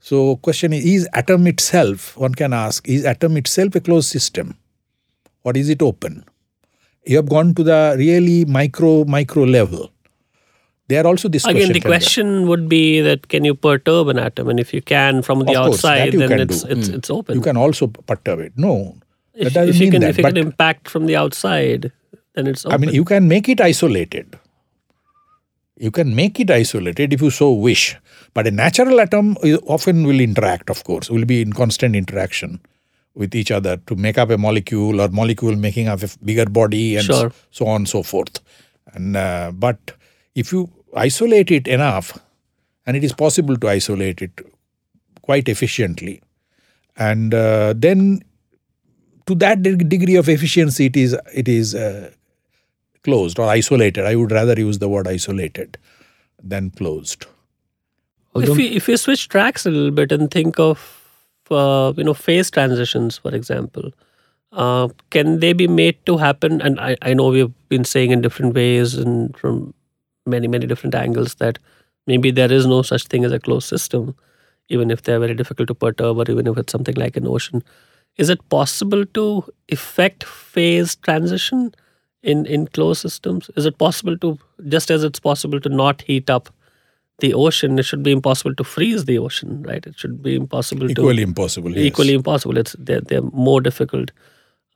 So 0.00 0.36
question 0.36 0.72
is, 0.72 0.84
is 0.84 1.08
atom 1.12 1.46
itself, 1.46 2.16
one 2.16 2.34
can 2.34 2.52
ask, 2.52 2.88
is 2.88 3.04
atom 3.04 3.36
itself 3.36 3.76
a 3.76 3.80
closed 3.80 4.08
system? 4.08 4.58
Or 5.44 5.56
is 5.56 5.68
it 5.68 5.82
open? 5.82 6.24
You 7.06 7.16
have 7.16 7.28
gone 7.28 7.54
to 7.54 7.62
the 7.62 7.94
really 7.96 8.44
micro, 8.44 9.04
micro 9.04 9.44
level. 9.44 9.92
There 10.88 11.06
also 11.06 11.28
this 11.28 11.46
Again, 11.46 11.72
the 11.72 11.80
question 11.80 12.46
would 12.46 12.68
be 12.68 13.00
that 13.00 13.28
can 13.28 13.44
you 13.44 13.54
perturb 13.54 14.08
an 14.08 14.18
atom, 14.18 14.50
and 14.50 14.60
if 14.60 14.74
you 14.74 14.82
can 14.82 15.22
from 15.22 15.40
the 15.40 15.54
course, 15.54 15.82
outside, 15.84 16.12
then 16.12 16.28
can 16.28 16.40
it's 16.40 16.62
do. 16.62 16.68
it's 16.70 16.88
it's 16.88 17.10
open. 17.10 17.36
You 17.36 17.42
can 17.42 17.56
also 17.56 17.86
perturb 17.86 18.40
it. 18.40 18.52
No, 18.56 18.96
that 19.34 19.68
if, 19.68 19.76
if 19.76 19.80
you 19.80 19.90
can 19.90 20.02
that. 20.02 20.10
if 20.10 20.18
you 20.18 20.24
can 20.24 20.36
impact 20.36 20.88
from 20.88 21.06
the 21.06 21.16
outside, 21.16 21.90
then 22.34 22.46
it's 22.46 22.66
open. 22.66 22.74
I 22.74 22.78
mean, 22.78 22.94
you 22.94 23.04
can 23.04 23.28
make 23.28 23.48
it 23.48 23.62
isolated. 23.62 24.38
You 25.76 25.90
can 25.90 26.14
make 26.14 26.38
it 26.38 26.50
isolated 26.50 27.12
if 27.12 27.20
you 27.22 27.30
so 27.30 27.50
wish. 27.52 27.96
But 28.34 28.46
a 28.46 28.50
natural 28.50 29.00
atom 29.00 29.36
is, 29.42 29.58
often 29.66 30.06
will 30.06 30.20
interact, 30.20 30.70
of 30.70 30.84
course, 30.84 31.10
will 31.10 31.24
be 31.24 31.40
in 31.40 31.52
constant 31.52 31.96
interaction 31.96 32.60
with 33.14 33.34
each 33.34 33.50
other 33.50 33.78
to 33.86 33.96
make 33.96 34.18
up 34.18 34.30
a 34.30 34.36
molecule 34.36 35.00
or 35.00 35.08
molecule 35.08 35.56
making 35.56 35.88
up 35.88 36.02
a 36.02 36.08
bigger 36.24 36.46
body 36.46 36.96
and 36.96 37.04
Sure. 37.04 37.32
so 37.50 37.66
on 37.66 37.76
and 37.82 37.88
so 37.88 38.02
forth. 38.02 38.40
And 38.92 39.16
uh, 39.16 39.50
but 39.52 39.78
if 40.34 40.52
you 40.52 40.70
isolate 40.94 41.50
it 41.50 41.68
enough, 41.68 42.18
and 42.86 42.96
it 42.96 43.04
is 43.04 43.12
possible 43.12 43.56
to 43.56 43.68
isolate 43.68 44.22
it 44.22 44.32
quite 45.22 45.48
efficiently, 45.48 46.22
and 46.96 47.34
uh, 47.34 47.74
then 47.76 48.22
to 49.26 49.34
that 49.36 49.62
degree 49.62 50.16
of 50.16 50.28
efficiency, 50.28 50.86
it 50.86 50.96
is 50.96 51.16
it 51.34 51.48
is 51.48 51.74
uh, 51.74 52.10
closed 53.02 53.38
or 53.38 53.48
isolated. 53.48 54.04
I 54.04 54.16
would 54.16 54.32
rather 54.32 54.54
use 54.54 54.78
the 54.78 54.88
word 54.88 55.08
isolated 55.08 55.78
than 56.42 56.70
closed. 56.70 57.26
if 58.36 58.56
we 58.56 58.66
if 58.68 58.86
we 58.86 58.96
switch 58.96 59.28
tracks 59.28 59.64
a 59.66 59.70
little 59.70 59.90
bit 59.90 60.12
and 60.12 60.30
think 60.30 60.58
of 60.58 61.00
uh, 61.50 61.92
you 61.96 62.04
know 62.04 62.14
phase 62.14 62.50
transitions, 62.50 63.18
for 63.18 63.34
example, 63.34 63.92
uh, 64.52 64.88
can 65.10 65.40
they 65.40 65.52
be 65.52 65.68
made 65.68 66.04
to 66.06 66.16
happen? 66.16 66.60
And 66.60 66.80
I, 66.80 66.96
I 67.02 67.14
know 67.14 67.28
we've 67.28 67.52
been 67.68 67.84
saying 67.84 68.10
in 68.10 68.20
different 68.20 68.54
ways 68.54 68.94
and 68.94 69.36
from 69.36 69.74
many 70.26 70.48
many 70.48 70.66
different 70.66 70.94
angles 70.94 71.34
that 71.36 71.58
maybe 72.06 72.30
there 72.30 72.52
is 72.52 72.66
no 72.66 72.82
such 72.82 73.06
thing 73.06 73.24
as 73.24 73.32
a 73.32 73.38
closed 73.38 73.68
system, 73.68 74.14
even 74.68 74.90
if 74.90 75.02
they're 75.02 75.20
very 75.20 75.34
difficult 75.34 75.68
to 75.68 75.74
perturb, 75.74 76.18
or 76.18 76.30
even 76.30 76.46
if 76.46 76.58
it's 76.58 76.72
something 76.72 76.94
like 76.94 77.16
an 77.16 77.26
ocean. 77.26 77.62
Is 78.16 78.28
it 78.30 78.48
possible 78.48 79.04
to 79.06 79.44
effect 79.68 80.24
phase 80.24 80.96
transition 80.96 81.74
in 82.22 82.46
in 82.46 82.66
closed 82.68 83.00
systems? 83.00 83.50
Is 83.56 83.66
it 83.66 83.78
possible 83.78 84.18
to 84.18 84.38
just 84.68 84.90
as 84.90 85.04
it's 85.04 85.20
possible 85.20 85.60
to 85.60 85.68
not 85.68 86.02
heat 86.02 86.30
up 86.30 86.50
the 87.20 87.32
ocean, 87.34 87.78
it 87.78 87.84
should 87.84 88.02
be 88.02 88.10
impossible 88.10 88.54
to 88.56 88.64
freeze 88.64 89.04
the 89.04 89.18
ocean, 89.18 89.62
right? 89.62 89.86
It 89.86 89.98
should 89.98 90.22
be 90.22 90.34
impossible 90.34 90.90
Equally 90.90 91.16
to 91.16 91.22
impossible. 91.22 91.70
Yes. 91.70 91.86
equally 91.86 92.14
impossible. 92.14 92.58
It's 92.58 92.74
they're 92.78 93.00
they're 93.00 93.22
more 93.22 93.60
difficult. 93.60 94.10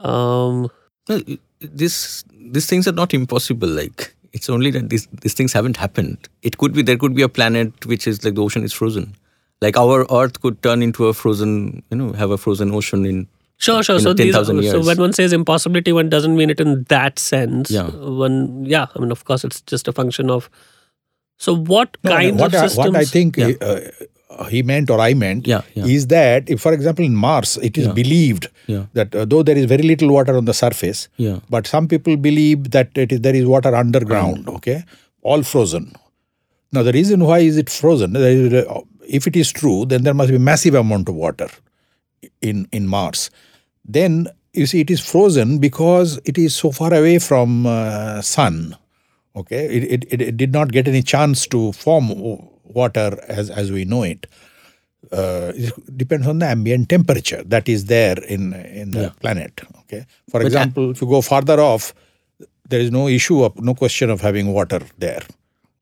Um, 0.00 0.70
No, 1.08 1.20
this 1.60 2.24
these 2.56 2.66
things 2.66 2.86
are 2.86 2.92
not 2.92 3.14
impossible. 3.14 3.68
Like 3.68 4.14
it's 4.32 4.48
only 4.50 4.70
that 4.70 4.90
these 4.90 5.06
these 5.22 5.34
things 5.34 5.52
haven't 5.52 5.76
happened. 5.76 6.28
It 6.42 6.58
could 6.58 6.72
be 6.72 6.82
there 6.82 6.96
could 6.96 7.14
be 7.14 7.22
a 7.22 7.28
planet 7.28 7.86
which 7.86 8.06
is 8.06 8.24
like 8.24 8.34
the 8.34 8.42
ocean 8.42 8.62
is 8.64 8.72
frozen. 8.72 9.14
Like 9.60 9.76
our 9.76 10.06
Earth 10.12 10.40
could 10.40 10.62
turn 10.62 10.82
into 10.82 11.06
a 11.06 11.14
frozen, 11.14 11.82
you 11.90 11.96
know, 11.96 12.12
have 12.12 12.30
a 12.30 12.38
frozen 12.38 12.72
ocean 12.72 13.04
in 13.04 13.26
sure, 13.56 13.82
sure. 13.82 13.96
In 13.96 14.02
So 14.02 14.12
these, 14.12 14.32
10,000 14.32 14.62
so 14.70 14.84
when 14.84 14.98
one 14.98 15.12
says 15.12 15.32
impossibility, 15.32 15.92
one 15.92 16.08
doesn't 16.08 16.36
mean 16.36 16.48
it 16.50 16.60
in 16.60 16.84
that 16.88 17.18
sense. 17.18 17.70
Yeah. 17.70 17.88
One, 17.90 18.64
yeah. 18.64 18.86
I 18.94 18.98
mean, 19.00 19.10
of 19.10 19.24
course, 19.24 19.42
it's 19.44 19.60
just 19.62 19.88
a 19.88 19.92
function 19.92 20.30
of. 20.30 20.48
So 21.38 21.54
what 21.56 21.96
No, 22.04 22.16
no, 22.18 22.34
what, 22.34 22.54
of 22.54 22.62
I, 22.62 22.66
systems? 22.68 22.76
what 22.92 22.96
I 22.96 23.04
think 23.04 23.36
Yeah. 23.36 23.52
uh, 23.60 23.80
he 24.50 24.62
meant 24.62 24.90
or 24.90 25.00
I 25.00 25.14
meant 25.14 25.46
Yeah, 25.46 25.62
yeah. 25.74 25.86
is 25.86 26.06
that, 26.08 26.48
if, 26.50 26.60
for 26.60 26.72
example, 26.72 27.04
in 27.04 27.14
Mars, 27.14 27.56
it 27.62 27.78
is 27.78 27.86
Yeah. 27.86 27.92
believed 27.92 28.48
that 28.92 29.14
uh, 29.14 29.24
though 29.24 29.42
there 29.42 29.56
is 29.56 29.64
very 29.64 29.82
little 29.82 30.10
water 30.10 30.36
on 30.36 30.44
the 30.44 30.54
surface, 30.54 31.08
but 31.48 31.66
some 31.66 31.88
people 31.88 32.16
believe 32.16 32.70
that 32.72 32.90
it 32.94 33.12
is, 33.12 33.20
there 33.20 33.34
is 33.34 33.46
water 33.46 33.74
underground, 33.74 34.46
Mm. 34.46 34.54
okay, 34.56 34.84
all 35.22 35.42
frozen. 35.42 35.92
Now, 36.72 36.82
the 36.82 36.92
reason 36.92 37.24
why 37.24 37.38
is 37.38 37.56
it 37.56 37.70
frozen? 37.70 38.12
there 38.12 38.30
is, 38.30 38.52
uh, 38.52 38.80
If 39.18 39.26
it 39.26 39.36
is 39.36 39.50
true, 39.50 39.86
then 39.86 40.02
there 40.02 40.12
must 40.12 40.30
be 40.30 40.36
massive 40.36 40.74
amount 40.74 41.08
of 41.08 41.14
water 41.14 41.48
in, 42.42 42.68
in 42.72 42.86
Mars. 42.86 43.30
Then, 43.86 44.26
you 44.52 44.66
see, 44.66 44.80
it 44.80 44.90
is 44.90 45.00
frozen 45.00 45.58
because 45.58 46.20
it 46.26 46.36
is 46.36 46.54
so 46.54 46.70
far 46.72 46.92
away 46.92 47.18
from 47.18 47.66
uh, 47.66 48.20
sun 48.20 48.76
Okay, 49.36 49.66
it, 49.66 50.04
it, 50.12 50.20
it 50.22 50.36
did 50.36 50.52
not 50.52 50.72
get 50.72 50.88
any 50.88 51.00
chance 51.00 51.46
to 51.46 51.70
form 51.72 52.10
water 52.68 53.18
as, 53.28 53.50
as 53.50 53.70
we 53.72 53.84
know 53.84 54.02
it. 54.02 54.26
Uh, 55.12 55.52
it 55.54 55.96
depends 55.96 56.26
on 56.26 56.38
the 56.40 56.46
ambient 56.46 56.88
temperature 56.88 57.42
that 57.44 57.68
is 57.68 57.84
there 57.86 58.18
in 58.24 58.52
in 58.52 58.90
the 58.90 59.02
yeah. 59.02 59.10
planet. 59.20 59.60
Okay, 59.80 60.04
for 60.28 60.40
but 60.40 60.46
example, 60.46 60.90
if 60.90 61.00
you 61.00 61.06
go 61.06 61.22
farther 61.22 61.60
off, 61.60 61.94
there 62.68 62.80
is 62.80 62.90
no 62.90 63.06
issue 63.08 63.44
of 63.44 63.58
no 63.60 63.74
question 63.74 64.10
of 64.10 64.20
having 64.20 64.52
water 64.52 64.80
there. 64.98 65.22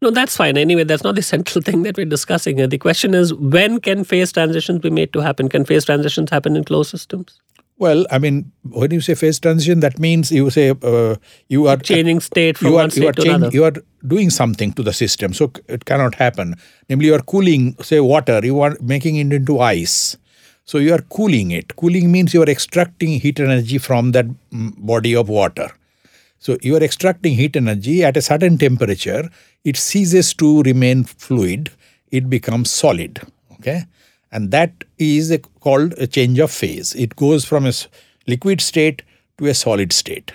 No, 0.03 0.11
that's 0.11 0.37
fine. 0.37 0.59
Anyway, 0.59 0.85
that's 0.85 1.03
not 1.03 1.15
the 1.15 1.23
central 1.35 1.63
thing 1.63 1.83
that 1.83 1.97
we're 1.97 2.07
discussing 2.07 2.59
here. 2.59 2.67
The 2.67 2.79
question 2.79 3.15
is 3.15 3.33
when 3.35 3.81
can 3.81 4.05
phase 4.05 4.33
transitions 4.33 4.81
be 4.81 4.91
made 4.91 5.13
to 5.15 5.21
happen? 5.21 5.49
Can 5.49 5.65
phase 5.65 5.85
transitions 5.85 6.31
happen 6.31 6.55
in 6.57 6.65
closed 6.65 6.91
systems? 6.91 7.41
Well, 7.79 8.07
I 8.11 8.19
mean, 8.19 8.53
when 8.63 8.91
you 8.91 9.03
say 9.03 9.15
phase 9.15 9.39
transition, 9.39 9.81
that 9.81 9.99
means 9.99 10.33
you 10.33 10.49
say 10.49 10.71
uh, 10.83 11.17
you 11.49 11.67
are 11.67 11.77
changing 11.77 12.21
state 12.21 12.57
from 12.57 12.69
you 12.69 12.75
are, 12.75 12.83
one 12.83 12.91
state 12.91 13.03
you 13.03 13.09
are 13.09 13.13
to 13.13 13.23
change, 13.23 13.35
another. 13.35 13.55
You 13.55 13.65
are 13.65 13.73
doing 14.07 14.31
something 14.31 14.73
to 14.73 14.83
the 14.83 14.95
system, 14.95 15.35
so 15.35 15.53
it 15.69 15.85
cannot 15.85 16.15
happen. 16.15 16.55
Namely, 16.89 17.07
you 17.07 17.15
are 17.15 17.23
cooling, 17.23 17.77
say, 17.83 18.01
water. 18.01 18.41
You 18.43 18.61
are 18.61 18.79
making 18.81 19.17
it 19.17 19.31
into 19.31 19.61
ice. 19.61 20.17
So 20.65 20.79
you 20.79 20.95
are 20.95 21.03
cooling 21.03 21.51
it. 21.51 21.77
Cooling 21.77 22.11
means 22.11 22.33
you 22.33 22.43
are 22.43 22.49
extracting 22.49 23.21
heat 23.21 23.39
energy 23.39 23.79
from 23.79 24.13
that 24.13 24.27
mm, 24.27 24.73
body 24.79 25.15
of 25.15 25.29
water. 25.29 25.71
So 26.39 26.57
you 26.63 26.77
are 26.77 26.83
extracting 26.83 27.35
heat 27.35 27.57
energy 27.57 28.03
at 28.03 28.17
a 28.17 28.23
certain 28.23 28.57
temperature. 28.57 29.29
It 29.65 29.77
ceases 29.77 30.33
to 30.35 30.63
remain 30.63 31.05
fluid. 31.05 31.71
It 32.11 32.31
becomes 32.31 32.71
solid. 32.71 33.21
Okay 33.53 33.85
and 34.37 34.51
that 34.51 34.85
is 34.99 35.31
a, 35.31 35.39
called 35.39 35.95
a 35.97 36.07
change 36.07 36.39
of 36.39 36.51
phase. 36.51 36.95
It 36.95 37.17
goes 37.17 37.47
from 37.47 37.67
a 37.67 37.73
liquid 38.27 38.61
state 38.61 39.03
to 39.39 39.47
a 39.47 39.55
solid 39.55 39.95
state. 39.95 40.33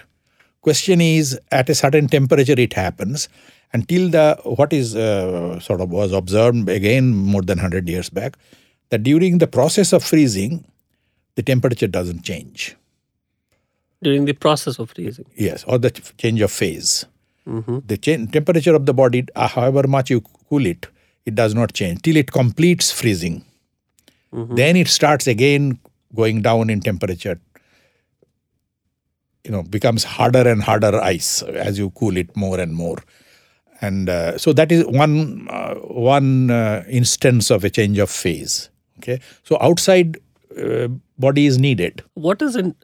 Question 0.61 1.01
is, 1.01 1.39
at 1.51 1.69
a 1.69 1.75
certain 1.75 2.07
temperature 2.07 2.55
it 2.57 2.73
happens 2.73 3.29
until 3.73 4.09
the 4.09 4.39
what 4.43 4.73
is 4.73 4.95
uh, 4.95 5.59
sort 5.59 5.81
of 5.81 5.91
was 5.91 6.11
observed 6.11 6.67
again 6.67 7.13
more 7.13 7.43
than 7.43 7.57
100 7.57 7.87
years 7.87 8.09
back 8.09 8.37
that 8.89 9.03
during 9.03 9.37
the 9.37 9.47
process 9.47 9.93
of 9.93 10.03
freezing 10.03 10.65
the 11.35 11.43
temperature 11.43 11.87
doesn't 11.87 12.23
change 12.23 12.75
during 14.03 14.25
the 14.25 14.33
process 14.33 14.77
of 14.77 14.89
freezing 14.89 15.25
yes 15.35 15.63
or 15.67 15.77
the 15.77 15.91
change 16.17 16.41
of 16.41 16.51
phase 16.51 17.05
mm-hmm. 17.47 17.77
the 17.85 17.97
temperature 18.37 18.75
of 18.75 18.85
the 18.85 18.93
body 18.93 19.25
uh, 19.35 19.47
however 19.47 19.87
much 19.87 20.09
you 20.09 20.19
cool 20.49 20.65
it 20.65 20.87
it 21.25 21.33
does 21.33 21.55
not 21.55 21.73
change 21.73 22.01
till 22.01 22.17
it 22.17 22.31
completes 22.31 22.91
freezing 22.91 23.41
Mm-hmm. 24.33 24.55
Then 24.55 24.75
it 24.75 24.87
starts 24.87 25.27
again 25.27 25.79
going 26.15 26.41
down 26.41 26.69
in 26.69 26.81
temperature. 26.81 27.39
You 29.43 29.51
know, 29.51 29.63
becomes 29.63 30.03
harder 30.03 30.47
and 30.47 30.61
harder 30.61 31.01
ice 31.01 31.41
as 31.41 31.77
you 31.77 31.89
cool 31.91 32.15
it 32.15 32.35
more 32.35 32.59
and 32.59 32.73
more. 32.73 32.97
And 33.81 34.09
uh, 34.09 34.37
so 34.37 34.53
that 34.53 34.71
is 34.71 34.85
one 34.85 35.47
uh, 35.49 35.73
one 35.75 36.51
uh, 36.51 36.83
instance 36.87 37.49
of 37.49 37.63
a 37.63 37.69
change 37.69 37.97
of 37.97 38.11
phase. 38.11 38.69
Okay, 38.99 39.19
so 39.43 39.57
outside 39.59 40.17
uh, 40.55 40.87
body 41.17 41.47
is 41.47 41.57
needed. 41.57 42.03
What 42.13 42.43
is 42.43 42.55
in 42.55 42.75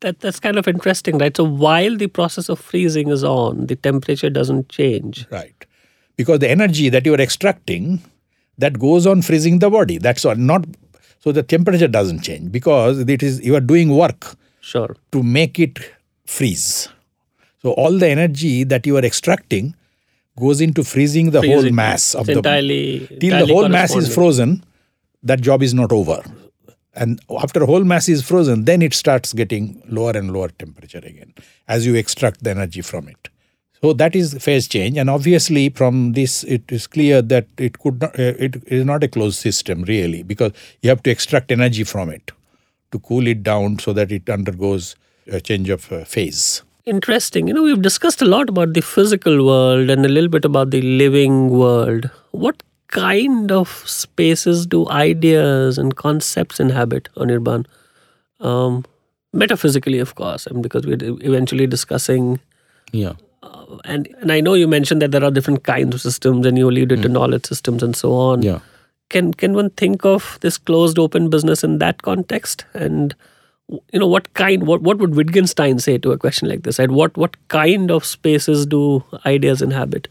that? 0.00 0.20
That's 0.20 0.38
kind 0.38 0.58
of 0.58 0.68
interesting, 0.68 1.16
right? 1.16 1.34
So 1.34 1.44
while 1.44 1.96
the 1.96 2.08
process 2.08 2.50
of 2.50 2.60
freezing 2.60 3.08
is 3.08 3.24
on, 3.24 3.66
the 3.66 3.76
temperature 3.76 4.28
doesn't 4.28 4.68
change. 4.68 5.26
Right, 5.30 5.64
because 6.16 6.40
the 6.40 6.50
energy 6.50 6.90
that 6.90 7.06
you 7.06 7.14
are 7.14 7.20
extracting 7.20 8.02
that 8.58 8.78
goes 8.78 9.06
on 9.06 9.22
freezing 9.22 9.58
the 9.58 9.70
body. 9.70 9.98
That's 9.98 10.24
all. 10.24 10.34
Not 10.34 10.64
so 11.20 11.32
the 11.32 11.42
temperature 11.42 11.88
doesn't 11.88 12.20
change 12.20 12.52
because 12.52 13.00
it 13.00 13.22
is 13.22 13.40
you 13.44 13.54
are 13.54 13.60
doing 13.60 13.90
work 13.96 14.36
sure 14.60 14.96
to 15.12 15.22
make 15.22 15.58
it 15.58 15.78
freeze. 16.26 16.88
So 17.62 17.72
all 17.72 17.98
the 17.98 18.08
energy 18.08 18.64
that 18.64 18.86
you 18.86 18.96
are 18.96 19.04
extracting 19.04 19.74
goes 20.38 20.60
into 20.60 20.84
freezing 20.84 21.30
the 21.30 21.40
freezing. 21.40 21.62
whole 21.62 21.70
mass 21.72 22.14
of 22.14 22.28
it's 22.28 22.34
the 22.34 22.38
entirely 22.38 23.06
till 23.20 23.24
entirely 23.24 23.46
the 23.46 23.54
whole 23.54 23.68
mass 23.68 23.96
is 23.96 24.14
frozen. 24.14 24.64
That 25.22 25.40
job 25.40 25.62
is 25.62 25.74
not 25.74 25.90
over, 25.90 26.22
and 26.94 27.20
after 27.40 27.64
whole 27.64 27.82
mass 27.82 28.08
is 28.08 28.22
frozen, 28.22 28.64
then 28.64 28.80
it 28.80 28.94
starts 28.94 29.32
getting 29.32 29.82
lower 29.88 30.12
and 30.12 30.32
lower 30.32 30.48
temperature 30.48 30.98
again 30.98 31.34
as 31.66 31.84
you 31.84 31.96
extract 31.96 32.44
the 32.44 32.50
energy 32.50 32.82
from 32.82 33.08
it. 33.08 33.28
So 33.82 33.92
that 33.92 34.16
is 34.16 34.34
phase 34.34 34.66
change, 34.66 34.96
and 34.96 35.10
obviously 35.10 35.68
from 35.68 36.12
this 36.12 36.44
it 36.44 36.62
is 36.70 36.86
clear 36.86 37.20
that 37.22 37.46
it 37.58 37.78
could 37.78 38.00
not, 38.00 38.18
uh, 38.18 38.32
it 38.38 38.56
is 38.66 38.84
not 38.84 39.04
a 39.04 39.08
closed 39.08 39.38
system 39.38 39.82
really 39.82 40.22
because 40.22 40.52
you 40.82 40.88
have 40.88 41.02
to 41.02 41.10
extract 41.10 41.52
energy 41.52 41.84
from 41.84 42.08
it 42.08 42.32
to 42.92 42.98
cool 43.00 43.26
it 43.26 43.42
down 43.42 43.78
so 43.78 43.92
that 43.92 44.10
it 44.10 44.30
undergoes 44.30 44.96
a 45.26 45.40
change 45.40 45.68
of 45.68 45.92
uh, 45.92 46.04
phase. 46.04 46.62
Interesting. 46.86 47.48
You 47.48 47.54
know, 47.54 47.62
we've 47.62 47.82
discussed 47.82 48.22
a 48.22 48.24
lot 48.24 48.48
about 48.48 48.72
the 48.72 48.80
physical 48.80 49.44
world 49.44 49.90
and 49.90 50.06
a 50.06 50.08
little 50.08 50.30
bit 50.30 50.44
about 50.44 50.70
the 50.70 50.80
living 50.80 51.50
world. 51.50 52.08
What 52.30 52.62
kind 52.88 53.50
of 53.50 53.68
spaces 53.68 54.66
do 54.66 54.88
ideas 54.88 55.78
and 55.78 55.96
concepts 55.96 56.60
inhabit, 56.60 57.08
Anirban? 57.16 57.66
Um, 58.40 58.84
metaphysically, 59.32 59.98
of 59.98 60.14
course, 60.14 60.46
and 60.46 60.62
because 60.62 60.86
we're 60.86 60.98
eventually 61.02 61.66
discussing 61.66 62.40
yeah 62.92 63.14
and 63.84 64.08
and 64.20 64.32
I 64.32 64.40
know 64.40 64.54
you 64.54 64.68
mentioned 64.68 65.02
that 65.02 65.10
there 65.10 65.24
are 65.24 65.30
different 65.30 65.64
kinds 65.64 65.94
of 65.94 66.00
systems, 66.00 66.46
and 66.46 66.58
you 66.58 66.68
alluded 66.68 67.00
mm. 67.00 67.02
to 67.02 67.08
knowledge 67.08 67.46
systems 67.46 67.82
and 67.82 67.96
so 67.96 68.12
on. 68.14 68.42
Yeah. 68.42 68.60
Can 69.08 69.32
can 69.34 69.54
one 69.54 69.70
think 69.70 70.04
of 70.04 70.38
this 70.40 70.58
closed 70.58 70.98
open 70.98 71.30
business 71.30 71.62
in 71.62 71.78
that 71.78 72.02
context? 72.02 72.64
And 72.74 73.14
you 73.92 73.98
know 74.00 74.06
what 74.06 74.32
kind 74.34 74.66
what 74.66 74.82
what 74.82 74.98
would 74.98 75.14
Wittgenstein 75.14 75.78
say 75.78 75.98
to 75.98 76.12
a 76.12 76.18
question 76.18 76.48
like 76.48 76.62
this? 76.62 76.78
And 76.78 76.92
what 76.92 77.16
what 77.16 77.36
kind 77.48 77.90
of 77.90 78.04
spaces 78.04 78.66
do 78.66 79.04
ideas 79.24 79.62
inhabit? 79.62 80.08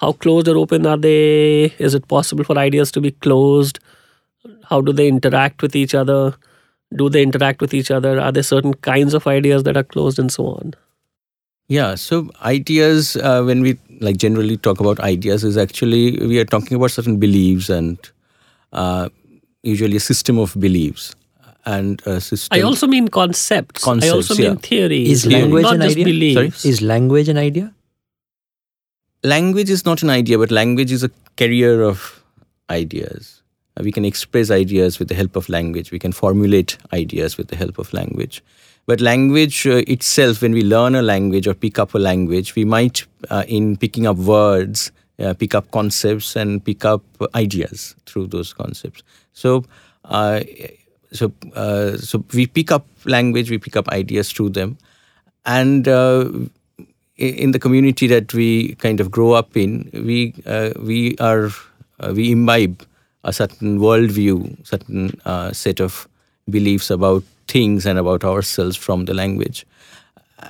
How 0.00 0.12
closed 0.12 0.48
or 0.48 0.56
open 0.56 0.86
are 0.86 0.96
they? 0.96 1.64
Is 1.78 1.94
it 1.94 2.08
possible 2.08 2.44
for 2.44 2.58
ideas 2.58 2.92
to 2.92 3.00
be 3.00 3.10
closed? 3.10 3.80
How 4.64 4.80
do 4.80 4.92
they 4.92 5.08
interact 5.08 5.62
with 5.62 5.74
each 5.74 5.94
other? 5.94 6.34
Do 6.94 7.08
they 7.10 7.22
interact 7.22 7.60
with 7.60 7.74
each 7.74 7.90
other? 7.90 8.18
Are 8.20 8.32
there 8.32 8.42
certain 8.42 8.74
kinds 8.74 9.12
of 9.12 9.26
ideas 9.26 9.64
that 9.64 9.76
are 9.76 9.84
closed 9.84 10.18
and 10.18 10.32
so 10.32 10.46
on? 10.46 10.74
Yeah, 11.68 11.96
so 11.96 12.30
ideas, 12.42 13.16
uh, 13.16 13.42
when 13.42 13.60
we 13.60 13.78
like 14.00 14.16
generally 14.16 14.56
talk 14.56 14.80
about 14.80 15.00
ideas, 15.00 15.44
is 15.44 15.58
actually 15.58 16.18
we 16.26 16.38
are 16.38 16.46
talking 16.46 16.76
about 16.76 16.90
certain 16.90 17.18
beliefs 17.18 17.68
and 17.68 17.98
uh, 18.72 19.10
usually 19.62 19.96
a 19.96 20.00
system 20.00 20.38
of 20.38 20.58
beliefs 20.58 21.14
and 21.66 22.00
a 22.06 22.20
system. 22.22 22.58
I 22.58 22.62
also 22.62 22.86
mean 22.86 23.08
concepts. 23.08 23.84
concepts 23.84 24.12
I 24.12 24.16
also 24.16 24.34
yeah. 24.34 24.48
mean 24.50 24.58
theories. 24.58 25.10
Is 25.10 25.26
language 25.26 25.62
not 25.62 25.74
an 25.74 25.80
just 25.82 25.92
idea? 25.92 26.04
Beliefs. 26.04 26.60
Sorry? 26.60 26.70
Is 26.70 26.80
language 26.80 27.28
an 27.28 27.36
idea? 27.36 27.74
Language 29.22 29.68
is 29.68 29.84
not 29.84 30.02
an 30.02 30.08
idea, 30.08 30.38
but 30.38 30.50
language 30.50 30.90
is 30.90 31.04
a 31.04 31.10
carrier 31.36 31.82
of 31.82 32.22
ideas. 32.70 33.42
Uh, 33.76 33.82
we 33.84 33.92
can 33.92 34.06
express 34.06 34.50
ideas 34.50 34.98
with 34.98 35.08
the 35.08 35.14
help 35.14 35.36
of 35.36 35.50
language. 35.50 35.90
We 35.90 35.98
can 35.98 36.12
formulate 36.12 36.78
ideas 36.94 37.36
with 37.36 37.48
the 37.48 37.56
help 37.56 37.78
of 37.78 37.92
language. 37.92 38.42
But 38.88 39.02
language 39.02 39.66
uh, 39.66 39.82
itself, 39.86 40.40
when 40.40 40.52
we 40.52 40.62
learn 40.62 40.94
a 40.94 41.02
language 41.02 41.46
or 41.46 41.52
pick 41.52 41.78
up 41.78 41.92
a 41.92 41.98
language, 41.98 42.54
we 42.54 42.64
might, 42.64 43.04
uh, 43.28 43.44
in 43.46 43.76
picking 43.76 44.06
up 44.06 44.16
words, 44.16 44.92
uh, 45.18 45.34
pick 45.34 45.54
up 45.54 45.70
concepts 45.72 46.34
and 46.34 46.64
pick 46.64 46.86
up 46.86 47.02
ideas 47.34 47.94
through 48.06 48.28
those 48.28 48.54
concepts. 48.54 49.02
So, 49.34 49.66
uh, 50.06 50.40
so, 51.12 51.30
uh, 51.54 51.98
so 51.98 52.24
we 52.32 52.46
pick 52.46 52.72
up 52.72 52.86
language, 53.04 53.50
we 53.50 53.58
pick 53.58 53.76
up 53.76 53.88
ideas 53.88 54.32
through 54.32 54.50
them, 54.50 54.78
and 55.44 55.86
uh, 55.86 56.30
in 57.18 57.50
the 57.50 57.58
community 57.58 58.06
that 58.06 58.32
we 58.32 58.74
kind 58.76 59.00
of 59.00 59.10
grow 59.10 59.32
up 59.32 59.54
in, 59.54 59.90
we 59.92 60.32
we 60.80 61.14
are 61.18 61.50
we 62.14 62.32
imbibe 62.32 62.86
a 63.24 63.34
certain 63.34 63.80
worldview, 63.80 64.66
certain 64.66 65.20
set 65.52 65.78
of 65.80 66.08
beliefs 66.50 66.90
about 66.90 67.22
things 67.46 67.86
and 67.86 67.98
about 67.98 68.24
ourselves 68.24 68.76
from 68.76 69.04
the 69.06 69.14
language 69.14 69.66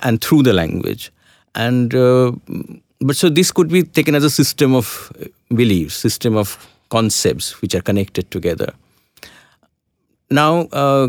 and 0.03 0.21
through 0.21 0.43
the 0.43 0.53
language. 0.53 1.11
And 1.55 1.95
uh, 1.95 2.33
but 3.01 3.17
so 3.17 3.29
this 3.29 3.53
could 3.53 3.69
be 3.69 3.83
taken 3.83 4.15
as 4.15 4.25
a 4.25 4.31
system 4.31 4.75
of 4.75 5.13
beliefs, 5.55 5.95
system 5.95 6.37
of 6.37 6.69
concepts 6.89 7.61
which 7.63 7.75
are 7.75 7.81
connected 7.81 8.31
together. 8.31 8.73
Now, 10.31 10.69
uh, 10.73 11.09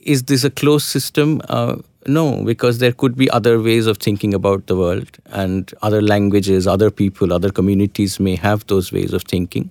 is 0.00 0.24
this 0.24 0.44
a 0.44 0.50
closed 0.50 0.86
system? 0.86 1.40
Uh, 1.48 1.76
no, 2.06 2.42
because 2.44 2.78
there 2.78 2.92
could 2.92 3.16
be 3.16 3.30
other 3.30 3.60
ways 3.60 3.86
of 3.86 3.98
thinking 3.98 4.34
about 4.34 4.66
the 4.66 4.76
world, 4.76 5.08
and 5.26 5.72
other 5.82 6.02
languages, 6.02 6.66
other 6.66 6.90
people, 6.90 7.32
other 7.32 7.50
communities 7.50 8.20
may 8.20 8.36
have 8.36 8.66
those 8.66 8.92
ways 8.92 9.12
of 9.12 9.22
thinking 9.22 9.70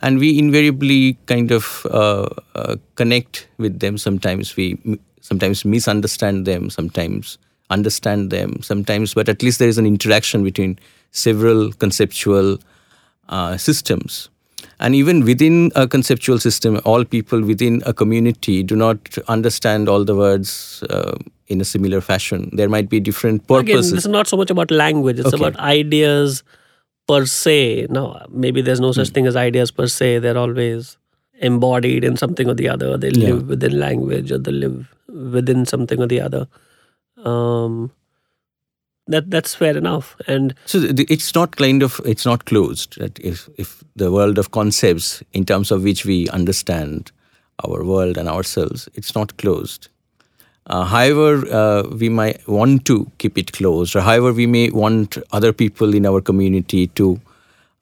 and 0.00 0.18
we 0.18 0.38
invariably 0.38 1.18
kind 1.26 1.50
of 1.50 1.86
uh, 1.90 2.28
uh, 2.54 2.76
connect 2.94 3.48
with 3.58 3.80
them 3.80 3.98
sometimes 3.98 4.56
we 4.56 4.78
sometimes 5.20 5.64
misunderstand 5.64 6.46
them 6.46 6.70
sometimes 6.70 7.38
understand 7.70 8.30
them 8.30 8.62
sometimes 8.62 9.14
but 9.14 9.28
at 9.28 9.42
least 9.42 9.58
there 9.58 9.68
is 9.68 9.78
an 9.78 9.86
interaction 9.86 10.42
between 10.42 10.78
several 11.10 11.72
conceptual 11.72 12.58
uh, 13.28 13.56
systems 13.56 14.30
and 14.80 14.94
even 14.94 15.24
within 15.24 15.72
a 15.74 15.88
conceptual 15.88 16.38
system, 16.38 16.80
all 16.84 17.04
people 17.04 17.42
within 17.42 17.82
a 17.84 17.92
community 17.92 18.62
do 18.62 18.76
not 18.76 19.18
understand 19.26 19.88
all 19.88 20.04
the 20.04 20.14
words 20.14 20.84
uh, 20.88 21.16
in 21.48 21.60
a 21.60 21.64
similar 21.64 22.00
fashion. 22.00 22.50
There 22.52 22.68
might 22.68 22.88
be 22.88 23.00
different 23.00 23.46
purposes. 23.48 23.88
Again, 23.88 23.98
is 23.98 24.06
not 24.06 24.28
so 24.28 24.36
much 24.36 24.50
about 24.50 24.70
language, 24.70 25.18
it's 25.18 25.34
okay. 25.34 25.36
about 25.44 25.58
ideas 25.58 26.44
per 27.08 27.26
se. 27.26 27.86
No, 27.90 28.24
maybe 28.28 28.60
there's 28.60 28.80
no 28.80 28.92
such 28.92 29.08
mm. 29.08 29.14
thing 29.14 29.26
as 29.26 29.36
ideas 29.36 29.70
per 29.70 29.86
se. 29.86 30.20
They're 30.20 30.38
always 30.38 30.96
embodied 31.40 32.04
in 32.04 32.16
something 32.16 32.48
or 32.48 32.54
the 32.54 32.68
other. 32.68 32.96
They 32.96 33.10
yeah. 33.10 33.28
live 33.28 33.48
within 33.48 33.78
language 33.78 34.30
or 34.30 34.38
they 34.38 34.52
live 34.52 34.94
within 35.08 35.66
something 35.66 36.00
or 36.00 36.06
the 36.06 36.20
other. 36.20 36.46
Um, 37.24 37.90
that 39.08 39.30
that's 39.30 39.54
fair 39.54 39.76
enough 39.76 40.14
and 40.26 40.54
so 40.66 40.78
the, 40.78 41.06
it's 41.08 41.34
not 41.34 41.56
kind 41.56 41.82
of 41.82 42.00
it's 42.04 42.26
not 42.26 42.44
closed 42.44 42.98
that 43.00 43.18
if 43.18 43.48
if 43.56 43.82
the 43.96 44.12
world 44.12 44.38
of 44.38 44.50
concepts 44.50 45.22
in 45.32 45.44
terms 45.44 45.70
of 45.70 45.82
which 45.82 46.04
we 46.04 46.28
understand 46.28 47.10
our 47.66 47.82
world 47.84 48.18
and 48.18 48.28
ourselves 48.28 48.88
it's 48.94 49.14
not 49.14 49.36
closed 49.38 49.88
uh, 50.68 50.84
however 50.84 51.46
uh, 51.52 51.82
we 51.96 52.08
might 52.08 52.46
want 52.46 52.84
to 52.84 53.10
keep 53.18 53.38
it 53.38 53.52
closed 53.52 53.96
or 53.96 54.00
however 54.00 54.32
we 54.32 54.46
may 54.46 54.70
want 54.70 55.18
other 55.32 55.52
people 55.52 55.94
in 55.94 56.06
our 56.06 56.20
community 56.20 56.86
to 56.88 57.20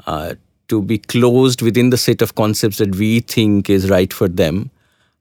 uh, 0.06 0.34
to 0.68 0.82
be 0.82 0.98
closed 0.98 1.62
within 1.62 1.90
the 1.90 1.96
set 1.96 2.22
of 2.22 2.34
concepts 2.34 2.78
that 2.78 2.94
we 2.96 3.20
think 3.20 3.70
is 3.70 3.88
right 3.90 4.12
for 4.12 4.28
them 4.28 4.70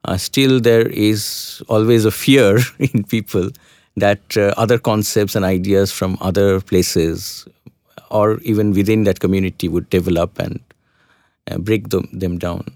uh, 0.05 0.17
still 0.17 0.59
there 0.59 0.87
is 0.87 1.61
always 1.67 2.05
a 2.05 2.11
fear 2.11 2.59
in 2.79 3.03
people 3.03 3.49
that 3.97 4.37
uh, 4.37 4.53
other 4.57 4.77
concepts 4.77 5.35
and 5.35 5.45
ideas 5.45 5.91
from 5.91 6.17
other 6.21 6.61
places 6.61 7.47
or 8.11 8.39
even 8.39 8.71
within 8.71 9.03
that 9.05 9.19
community 9.19 9.67
would 9.67 9.89
develop 9.89 10.37
and 10.39 10.59
uh, 11.49 11.57
break 11.57 11.89
them, 11.89 12.07
them 12.11 12.37
down. 12.37 12.75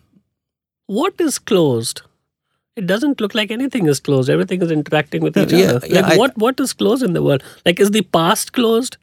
What 0.88 1.20
is 1.20 1.38
closed? 1.38 2.02
It 2.76 2.88
doesn't 2.88 3.20
look 3.20 3.36
like 3.36 3.52
anything 3.52 3.88
is 3.88 4.00
closed. 4.00 4.30
Everything 4.30 4.62
is 4.62 4.72
interacting 4.72 5.22
with 5.22 5.38
each 5.38 5.52
yeah, 5.52 5.72
other. 5.72 5.88
Yeah, 5.88 6.02
like 6.02 6.14
I, 6.14 6.18
what 6.18 6.38
what 6.38 6.60
is 6.60 6.74
closed 6.74 7.04
in 7.04 7.14
the 7.14 7.24
world? 7.24 7.44
Like 7.66 7.80
is 7.80 7.92
the 7.92 8.02
past 8.02 8.54
closed? 8.54 8.98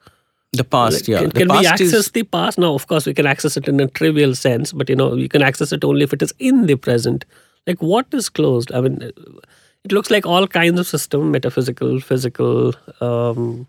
The 0.52 0.64
past, 0.64 1.00
like, 1.00 1.08
yeah. 1.08 1.20
Can, 1.20 1.32
can 1.32 1.48
past 1.48 1.60
we 1.60 1.66
access 1.66 1.92
is... 1.92 2.10
the 2.12 2.22
past? 2.22 2.58
Now, 2.58 2.72
of 2.74 2.86
course, 2.86 3.04
we 3.04 3.12
can 3.12 3.26
access 3.26 3.56
it 3.56 3.68
in 3.68 3.78
a 3.80 3.88
trivial 3.88 4.34
sense, 4.34 4.72
but 4.72 4.88
you 4.88 4.96
know, 4.96 5.14
you 5.14 5.28
can 5.28 5.42
access 5.42 5.72
it 5.72 5.84
only 5.84 6.04
if 6.04 6.12
it 6.12 6.22
is 6.22 6.32
in 6.38 6.66
the 6.66 6.76
present. 6.76 7.24
Like, 7.66 7.82
what 7.82 8.06
is 8.12 8.28
closed? 8.28 8.72
I 8.72 8.80
mean, 8.80 9.02
it 9.84 9.92
looks 9.92 10.10
like 10.10 10.24
all 10.24 10.46
kinds 10.46 10.80
of 10.80 10.86
system 10.86 11.30
metaphysical 11.30 12.00
physical 12.00 12.72
um, 13.00 13.66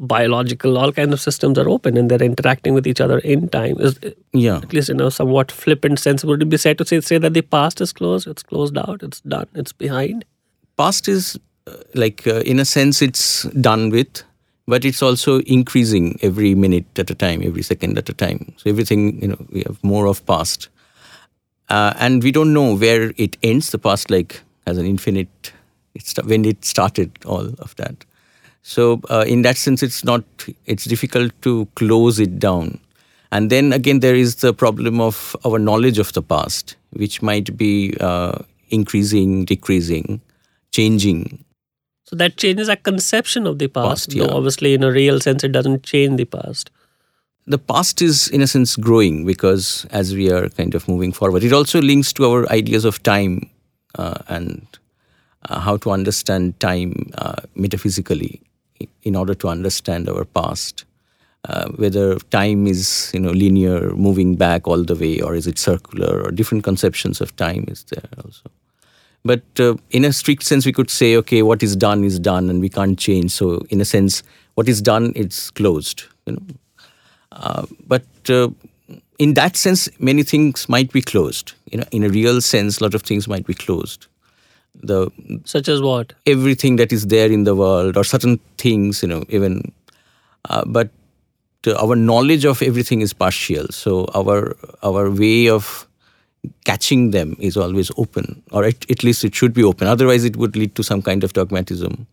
biological 0.00 0.78
all 0.78 0.92
kinds 0.92 1.12
of 1.12 1.20
systems 1.20 1.58
are 1.58 1.68
open 1.68 1.96
and 1.96 2.10
they're 2.10 2.22
interacting 2.22 2.72
with 2.72 2.86
each 2.86 3.00
other 3.00 3.18
in 3.18 3.48
time. 3.48 3.78
Is 3.80 3.98
yeah. 4.32 4.56
at 4.56 4.72
least 4.72 4.88
in 4.88 5.00
a 5.00 5.10
somewhat 5.10 5.52
flippant 5.52 5.98
sense 5.98 6.24
would 6.24 6.42
it 6.42 6.48
be 6.48 6.56
said 6.56 6.78
to 6.78 6.86
say, 6.86 7.00
say 7.00 7.18
that 7.18 7.34
the 7.34 7.42
past 7.42 7.80
is 7.80 7.92
closed? 7.92 8.26
It's 8.26 8.42
closed 8.42 8.78
out. 8.78 9.02
It's 9.02 9.20
done. 9.20 9.46
It's 9.54 9.72
behind. 9.72 10.24
Past 10.78 11.06
is 11.06 11.38
uh, 11.66 11.76
like 11.94 12.26
uh, 12.26 12.40
in 12.40 12.58
a 12.58 12.64
sense 12.64 13.02
it's 13.02 13.42
done 13.60 13.90
with 13.90 14.22
but 14.66 14.84
it's 14.84 15.02
also 15.02 15.40
increasing 15.40 16.18
every 16.22 16.54
minute 16.54 16.86
at 16.98 17.10
a 17.10 17.14
time 17.14 17.42
every 17.44 17.62
second 17.62 17.98
at 17.98 18.08
a 18.08 18.14
time. 18.14 18.54
So 18.56 18.70
everything 18.70 19.20
you 19.20 19.28
know 19.28 19.46
we 19.50 19.62
have 19.66 19.82
more 19.84 20.06
of 20.06 20.24
past. 20.26 20.68
Uh, 21.68 21.92
and 21.98 22.22
we 22.24 22.32
don't 22.32 22.52
know 22.52 22.74
where 22.74 23.12
it 23.16 23.36
ends. 23.42 23.70
The 23.70 23.78
past 23.78 24.10
like 24.10 24.40
has 24.66 24.78
an 24.78 24.86
infinite 24.86 25.52
it's 25.94 26.14
when 26.24 26.44
it 26.44 26.64
started 26.64 27.10
all 27.26 27.46
of 27.58 27.76
that 27.76 28.04
so 28.62 29.00
uh, 29.08 29.24
in 29.26 29.42
that 29.42 29.56
sense 29.56 29.82
it's 29.82 30.04
not 30.04 30.24
it's 30.66 30.84
difficult 30.84 31.32
to 31.42 31.66
close 31.74 32.20
it 32.20 32.38
down. 32.38 32.80
And 33.32 33.48
then 33.48 33.72
again 33.72 34.00
there 34.00 34.14
is 34.14 34.36
the 34.36 34.52
problem 34.52 35.00
of 35.00 35.36
our 35.44 35.58
knowledge 35.58 35.98
of 35.98 36.12
the 36.12 36.22
past 36.22 36.76
which 36.90 37.22
might 37.22 37.56
be 37.56 37.96
uh, 38.00 38.38
increasing 38.68 39.44
decreasing 39.44 40.20
changing. 40.72 41.44
So 42.04 42.16
that 42.16 42.36
changes 42.36 42.68
our 42.68 42.76
conception 42.76 43.46
of 43.46 43.58
the 43.58 43.68
past, 43.68 44.08
past 44.08 44.12
yeah. 44.14 44.26
obviously 44.26 44.74
in 44.74 44.82
a 44.82 44.90
real 44.90 45.20
sense 45.20 45.44
it 45.44 45.52
doesn't 45.52 45.84
change 45.84 46.16
the 46.16 46.24
past. 46.24 46.70
The 47.46 47.58
past 47.58 48.02
is 48.02 48.28
in 48.28 48.42
a 48.42 48.46
sense 48.46 48.76
growing 48.76 49.24
because 49.24 49.86
as 49.90 50.14
we 50.14 50.30
are 50.30 50.48
kind 50.50 50.74
of 50.74 50.86
moving 50.86 51.12
forward 51.12 51.42
it 51.44 51.52
also 51.52 51.80
links 51.80 52.12
to 52.14 52.26
our 52.26 52.52
ideas 52.52 52.84
of 52.84 53.02
time 53.02 53.48
uh, 53.96 54.18
and 54.28 54.66
uh, 55.48 55.60
how 55.60 55.78
to 55.78 55.90
understand 55.90 56.60
time 56.60 57.10
uh, 57.16 57.36
metaphysically 57.54 58.42
in 59.02 59.16
order 59.16 59.34
to 59.34 59.48
understand 59.48 60.08
our 60.08 60.24
past. 60.24 60.84
Uh, 61.48 61.68
whether 61.76 62.16
time 62.16 62.66
is 62.66 63.10
you 63.14 63.20
know 63.20 63.30
linear, 63.30 63.94
moving 63.94 64.36
back 64.36 64.68
all 64.68 64.84
the 64.84 64.94
way, 64.94 65.20
or 65.20 65.34
is 65.34 65.46
it 65.46 65.58
circular, 65.58 66.22
or 66.22 66.30
different 66.30 66.62
conceptions 66.62 67.20
of 67.20 67.34
time 67.36 67.64
is 67.68 67.84
there 67.84 68.08
also. 68.22 68.42
But 69.24 69.42
uh, 69.58 69.76
in 69.90 70.04
a 70.04 70.12
strict 70.12 70.44
sense, 70.44 70.66
we 70.66 70.72
could 70.72 70.90
say, 70.90 71.16
okay, 71.16 71.42
what 71.42 71.62
is 71.62 71.76
done 71.76 72.04
is 72.04 72.18
done, 72.18 72.50
and 72.50 72.60
we 72.60 72.68
can't 72.68 72.98
change. 72.98 73.32
So, 73.32 73.62
in 73.70 73.80
a 73.80 73.84
sense, 73.84 74.22
what 74.54 74.68
is 74.68 74.82
done, 74.82 75.12
it's 75.16 75.50
closed. 75.50 76.04
You 76.26 76.34
know, 76.34 76.42
uh, 77.32 77.66
but 77.86 78.04
in 79.18 79.34
that 79.34 79.56
sense, 79.56 79.88
many 79.98 80.22
things 80.22 80.68
might 80.68 80.92
be 80.92 81.02
closed. 81.02 81.52
You 81.70 81.78
know, 81.78 81.84
in 81.90 82.04
a 82.04 82.08
real 82.08 82.40
sense, 82.40 82.80
a 82.80 82.84
lot 82.84 82.94
of 82.94 83.02
things 83.02 83.28
might 83.28 83.46
be 83.46 83.54
closed. 83.54 84.06
The 84.82 85.10
such 85.44 85.68
as 85.68 85.82
what 85.82 86.12
everything 86.26 86.76
that 86.76 86.92
is 86.92 87.06
there 87.08 87.30
in 87.30 87.44
the 87.44 87.54
world, 87.54 87.96
or 87.96 88.04
certain 88.04 88.40
things, 88.58 89.02
you 89.02 89.08
know, 89.08 89.24
even. 89.28 89.72
Uh, 90.48 90.64
but 90.66 90.88
uh, 91.66 91.74
our 91.74 91.94
knowledge 91.94 92.46
of 92.46 92.62
everything 92.62 93.02
is 93.02 93.12
partial, 93.12 93.66
so 93.68 94.06
our 94.14 94.56
our 94.82 95.10
way 95.10 95.48
of 95.48 95.86
catching 96.64 97.10
them 97.10 97.36
is 97.38 97.56
always 97.56 97.90
open, 97.98 98.42
or 98.50 98.64
at, 98.64 98.90
at 98.90 99.04
least 99.04 99.24
it 99.24 99.34
should 99.34 99.52
be 99.52 99.62
open. 99.62 99.86
Otherwise, 99.86 100.24
it 100.24 100.36
would 100.36 100.56
lead 100.56 100.74
to 100.76 100.82
some 100.82 101.02
kind 101.02 101.22
of 101.24 101.34
dogmatism. 101.34 102.06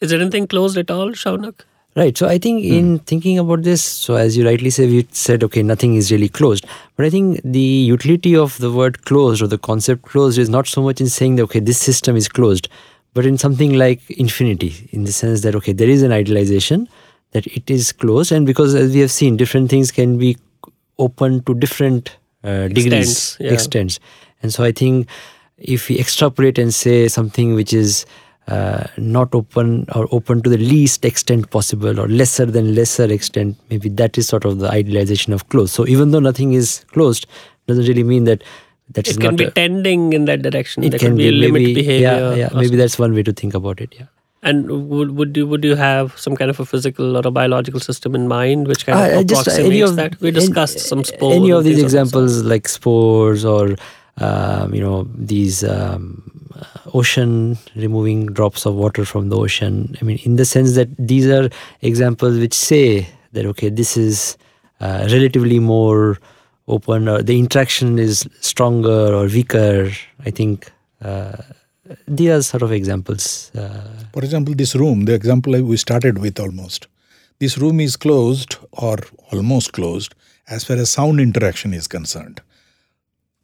Is 0.00 0.10
there 0.10 0.20
anything 0.20 0.46
closed 0.46 0.76
at 0.76 0.90
all, 0.90 1.12
Shaunak? 1.12 1.60
Right. 1.96 2.16
So 2.16 2.28
I 2.28 2.38
think 2.38 2.64
mm. 2.64 2.70
in 2.70 2.98
thinking 3.00 3.38
about 3.38 3.62
this, 3.62 3.82
so 3.82 4.14
as 4.14 4.36
you 4.36 4.46
rightly 4.46 4.70
said, 4.70 4.90
you 4.90 5.04
said, 5.10 5.42
okay, 5.42 5.62
nothing 5.62 5.96
is 5.96 6.12
really 6.12 6.28
closed. 6.28 6.64
But 6.96 7.04
I 7.04 7.10
think 7.10 7.40
the 7.44 7.60
utility 7.60 8.36
of 8.36 8.56
the 8.58 8.70
word 8.70 9.04
closed 9.06 9.42
or 9.42 9.48
the 9.48 9.58
concept 9.58 10.02
closed 10.02 10.38
is 10.38 10.48
not 10.48 10.68
so 10.68 10.82
much 10.82 11.00
in 11.00 11.08
saying 11.08 11.36
that, 11.36 11.42
okay, 11.44 11.58
this 11.58 11.78
system 11.78 12.14
is 12.16 12.28
closed, 12.28 12.68
but 13.12 13.26
in 13.26 13.36
something 13.38 13.74
like 13.74 14.08
infinity, 14.10 14.88
in 14.92 15.02
the 15.02 15.12
sense 15.12 15.40
that, 15.40 15.56
okay, 15.56 15.72
there 15.72 15.88
is 15.88 16.02
an 16.02 16.12
idealization 16.12 16.88
that 17.32 17.46
it 17.48 17.68
is 17.68 17.90
closed. 17.90 18.30
And 18.30 18.46
because 18.46 18.74
as 18.74 18.94
we 18.94 19.00
have 19.00 19.10
seen, 19.10 19.36
different 19.36 19.68
things 19.68 19.90
can 19.90 20.16
be 20.16 20.36
open 20.98 21.42
to 21.44 21.54
different 21.54 22.16
uh, 22.44 22.68
degrees, 22.68 22.86
extents, 22.86 23.36
yeah. 23.40 23.52
extents. 23.52 24.00
And 24.42 24.52
so 24.52 24.62
I 24.62 24.70
think 24.70 25.08
if 25.58 25.88
we 25.88 25.98
extrapolate 25.98 26.56
and 26.56 26.72
say 26.72 27.08
something 27.08 27.54
which 27.54 27.72
is 27.72 28.06
uh, 28.50 28.86
not 28.96 29.34
open 29.34 29.86
or 29.94 30.08
open 30.10 30.42
to 30.42 30.50
the 30.50 30.58
least 30.58 31.04
extent 31.04 31.50
possible 31.50 32.00
or 32.00 32.08
lesser 32.08 32.46
than 32.46 32.74
lesser 32.74 33.10
extent. 33.10 33.56
Maybe 33.70 33.88
that 33.90 34.18
is 34.18 34.28
sort 34.28 34.44
of 34.44 34.58
the 34.58 34.68
idealization 34.68 35.32
of 35.32 35.48
closed 35.48 35.72
so 35.72 35.86
even 35.86 36.10
though 36.10 36.20
nothing 36.20 36.52
is 36.52 36.84
closed 36.92 37.26
doesn't 37.66 37.86
really 37.86 38.02
mean 38.02 38.24
that 38.24 38.42
that's 38.90 39.10
it 39.10 39.20
can 39.20 39.36
be 39.36 39.44
a, 39.44 39.50
tending 39.52 40.12
in 40.12 40.24
that 40.24 40.42
direction. 40.42 40.82
It 40.82 40.90
there 40.90 40.98
can 40.98 41.16
be, 41.16 41.30
be 41.30 41.36
limit 41.36 41.62
maybe, 41.62 41.74
behavior 41.74 42.08
yeah, 42.08 42.34
yeah 42.34 42.48
maybe 42.54 42.76
that's 42.76 42.98
one 42.98 43.14
way 43.14 43.22
to 43.22 43.32
think 43.32 43.54
about 43.54 43.80
it 43.80 43.94
yeah. 43.98 44.06
And 44.42 44.88
would 44.88 45.10
would 45.16 45.36
you 45.36 45.46
would 45.46 45.62
you 45.62 45.74
have 45.76 46.18
some 46.18 46.34
kind 46.34 46.50
of 46.50 46.58
a 46.58 46.64
physical 46.64 47.16
or 47.16 47.22
a 47.24 47.30
biological 47.30 47.78
system 47.78 48.14
in 48.14 48.26
mind 48.26 48.68
which 48.68 48.86
kind 48.86 48.98
of 48.98 49.04
uh, 49.04 49.20
approximates 49.20 49.44
just, 49.44 49.58
any 49.60 49.80
of, 49.82 49.96
that? 49.96 50.18
We 50.20 50.30
discussed 50.30 50.76
any, 50.76 50.84
some 50.84 51.04
spores. 51.04 51.36
Any 51.36 51.52
of 51.52 51.62
these 51.64 51.82
examples, 51.82 52.42
like 52.42 52.66
spores 52.66 53.44
or 53.44 53.76
um, 54.16 54.74
you 54.74 54.80
know 54.80 55.06
these 55.14 55.62
um, 55.62 56.39
ocean 56.94 57.58
removing 57.76 58.26
drops 58.26 58.66
of 58.66 58.74
water 58.74 59.04
from 59.04 59.28
the 59.28 59.36
ocean. 59.36 59.96
I 60.00 60.04
mean 60.04 60.18
in 60.24 60.36
the 60.36 60.44
sense 60.44 60.74
that 60.74 60.88
these 60.98 61.26
are 61.26 61.48
examples 61.82 62.38
which 62.38 62.54
say 62.54 63.08
that 63.32 63.46
okay 63.46 63.68
this 63.68 63.96
is 63.96 64.36
uh, 64.80 65.08
relatively 65.10 65.58
more 65.58 66.18
open 66.68 67.08
or 67.08 67.22
the 67.22 67.38
interaction 67.38 67.98
is 67.98 68.28
stronger 68.40 69.14
or 69.14 69.24
weaker 69.26 69.90
i 70.24 70.30
think 70.30 70.70
uh, 71.02 71.36
these 72.06 72.30
are 72.30 72.42
sort 72.42 72.62
of 72.62 72.70
examples 72.70 73.50
uh, 73.56 74.04
for 74.12 74.22
example 74.22 74.54
this 74.54 74.74
room 74.76 75.04
the 75.04 75.14
example 75.14 75.60
we 75.62 75.76
started 75.76 76.18
with 76.18 76.38
almost. 76.38 76.86
This 77.40 77.56
room 77.56 77.80
is 77.80 77.96
closed 77.96 78.56
or 78.72 78.98
almost 79.32 79.72
closed 79.72 80.14
as 80.48 80.64
far 80.64 80.76
as 80.76 80.90
sound 80.90 81.20
interaction 81.20 81.72
is 81.72 81.88
concerned. 81.88 82.42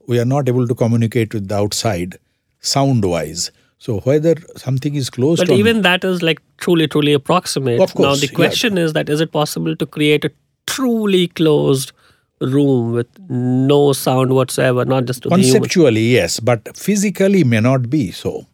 We 0.06 0.18
are 0.18 0.26
not 0.26 0.50
able 0.50 0.68
to 0.68 0.74
communicate 0.74 1.32
with 1.32 1.48
the 1.48 1.54
outside 1.54 2.18
sound 2.66 3.04
wise. 3.04 3.50
So 3.78 4.00
whether 4.00 4.34
something 4.56 4.94
is 4.94 5.10
closed, 5.10 5.46
but 5.46 5.50
even 5.50 5.82
that 5.82 6.02
is 6.02 6.22
like 6.22 6.40
truly, 6.56 6.88
truly 6.88 7.12
approximate. 7.12 7.80
Of 7.80 7.94
course, 7.94 8.06
now 8.06 8.26
the 8.26 8.32
question 8.34 8.76
yeah. 8.76 8.84
is 8.84 8.92
that 8.94 9.08
is 9.08 9.20
it 9.20 9.32
possible 9.32 9.76
to 9.76 9.86
create 9.86 10.24
a 10.24 10.30
truly 10.66 11.28
closed 11.28 11.92
room 12.40 12.92
with 12.92 13.06
no 13.28 13.92
sound 13.92 14.34
whatsoever, 14.34 14.84
not 14.84 15.04
just 15.04 15.22
to 15.24 15.28
conceptually, 15.28 16.06
yes, 16.12 16.40
but 16.40 16.76
physically 16.76 17.44
may 17.44 17.60
not 17.60 17.90
be 17.90 18.10
so. 18.10 18.46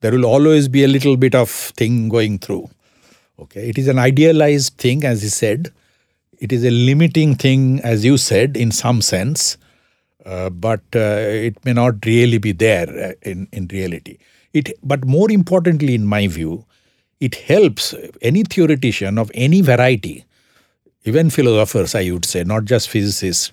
There 0.00 0.12
will 0.12 0.26
always 0.26 0.68
be 0.68 0.84
a 0.84 0.88
little 0.88 1.16
bit 1.16 1.34
of 1.34 1.50
thing 1.50 2.08
going 2.08 2.38
through. 2.38 2.70
Okay, 3.40 3.68
it 3.68 3.78
is 3.78 3.88
an 3.88 3.98
idealized 3.98 4.76
thing, 4.78 5.04
as 5.04 5.22
he 5.22 5.28
said. 5.28 5.72
it 6.40 6.52
is 6.52 6.64
a 6.64 6.70
limiting 6.70 7.34
thing, 7.34 7.80
as 7.80 8.04
you 8.04 8.16
said, 8.16 8.56
in 8.56 8.70
some 8.70 9.02
sense, 9.02 9.56
uh, 10.24 10.50
but 10.50 10.80
uh, 10.94 11.18
it 11.48 11.64
may 11.64 11.72
not 11.72 11.94
really 12.04 12.38
be 12.38 12.52
there 12.52 12.88
uh, 12.88 13.12
in, 13.22 13.48
in 13.52 13.68
reality. 13.68 14.18
It, 14.52 14.72
but 14.82 15.04
more 15.04 15.30
importantly, 15.30 15.94
in 15.94 16.06
my 16.06 16.26
view, 16.26 16.64
it 17.20 17.34
helps 17.34 17.94
any 18.22 18.42
theoretician 18.44 19.18
of 19.18 19.30
any 19.34 19.60
variety, 19.60 20.24
even 21.04 21.30
philosophers, 21.30 21.94
I 21.94 22.10
would 22.10 22.24
say, 22.24 22.44
not 22.44 22.64
just 22.64 22.88
physicists, 22.88 23.52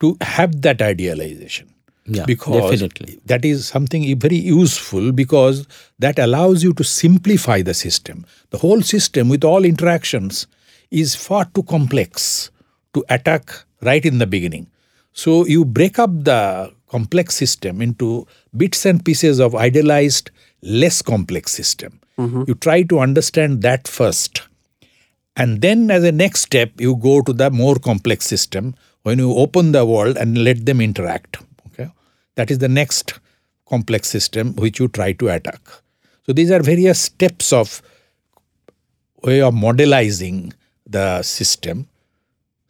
to 0.00 0.16
have 0.20 0.62
that 0.62 0.82
idealization. 0.82 1.70
Yeah, 2.06 2.26
because 2.26 2.70
definitely. 2.70 3.18
that 3.24 3.46
is 3.46 3.66
something 3.66 4.18
very 4.18 4.36
useful 4.36 5.10
because 5.10 5.66
that 5.98 6.18
allows 6.18 6.62
you 6.62 6.74
to 6.74 6.84
simplify 6.84 7.62
the 7.62 7.72
system. 7.72 8.26
The 8.50 8.58
whole 8.58 8.82
system 8.82 9.30
with 9.30 9.42
all 9.42 9.64
interactions 9.64 10.46
is 10.90 11.14
far 11.14 11.46
too 11.54 11.62
complex 11.62 12.50
to 12.92 13.02
attack 13.08 13.50
right 13.80 14.04
in 14.04 14.18
the 14.18 14.26
beginning. 14.26 14.66
So 15.14 15.46
you 15.46 15.64
break 15.64 15.98
up 15.98 16.10
the 16.24 16.72
complex 16.88 17.34
system 17.34 17.80
into 17.80 18.26
bits 18.56 18.84
and 18.84 19.04
pieces 19.04 19.40
of 19.40 19.54
idealized, 19.54 20.30
less 20.60 21.02
complex 21.02 21.52
system. 21.52 22.00
Mm-hmm. 22.18 22.44
You 22.48 22.54
try 22.54 22.82
to 22.82 22.98
understand 22.98 23.62
that 23.62 23.88
first. 23.88 24.42
And 25.36 25.62
then, 25.62 25.90
as 25.90 26.04
a 26.04 26.12
next 26.12 26.42
step, 26.42 26.80
you 26.80 26.96
go 26.96 27.22
to 27.22 27.32
the 27.32 27.50
more 27.50 27.76
complex 27.76 28.26
system 28.26 28.74
when 29.02 29.18
you 29.18 29.34
open 29.34 29.72
the 29.72 29.84
world 29.84 30.16
and 30.16 30.38
let 30.38 30.66
them 30.66 30.80
interact. 30.80 31.38
Okay, 31.68 31.90
that 32.36 32.50
is 32.50 32.58
the 32.58 32.68
next 32.68 33.14
complex 33.68 34.08
system 34.08 34.54
which 34.56 34.78
you 34.78 34.88
try 34.88 35.12
to 35.12 35.28
attack. 35.28 35.60
So 36.26 36.32
these 36.32 36.50
are 36.50 36.60
various 36.60 37.00
steps 37.00 37.52
of 37.52 37.82
way 39.22 39.40
of 39.40 39.54
modelizing 39.54 40.52
the 40.86 41.22
system. 41.22 41.88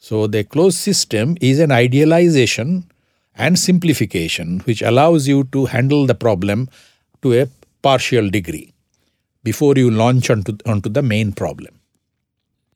So 0.04 0.26
the 0.26 0.44
closed 0.44 0.76
system 0.76 1.38
is 1.40 1.58
an 1.58 1.72
idealization 1.72 2.90
and 3.36 3.58
simplification 3.58 4.60
which 4.66 4.82
allows 4.82 5.26
you 5.26 5.44
to 5.44 5.64
handle 5.64 6.04
the 6.04 6.14
problem 6.14 6.68
to 7.22 7.32
a 7.32 7.48
partial 7.80 8.28
degree 8.28 8.74
before 9.44 9.72
you 9.76 9.90
launch 9.90 10.28
onto, 10.28 10.58
onto 10.66 10.90
the 10.90 11.00
main 11.00 11.32
problem. 11.32 11.80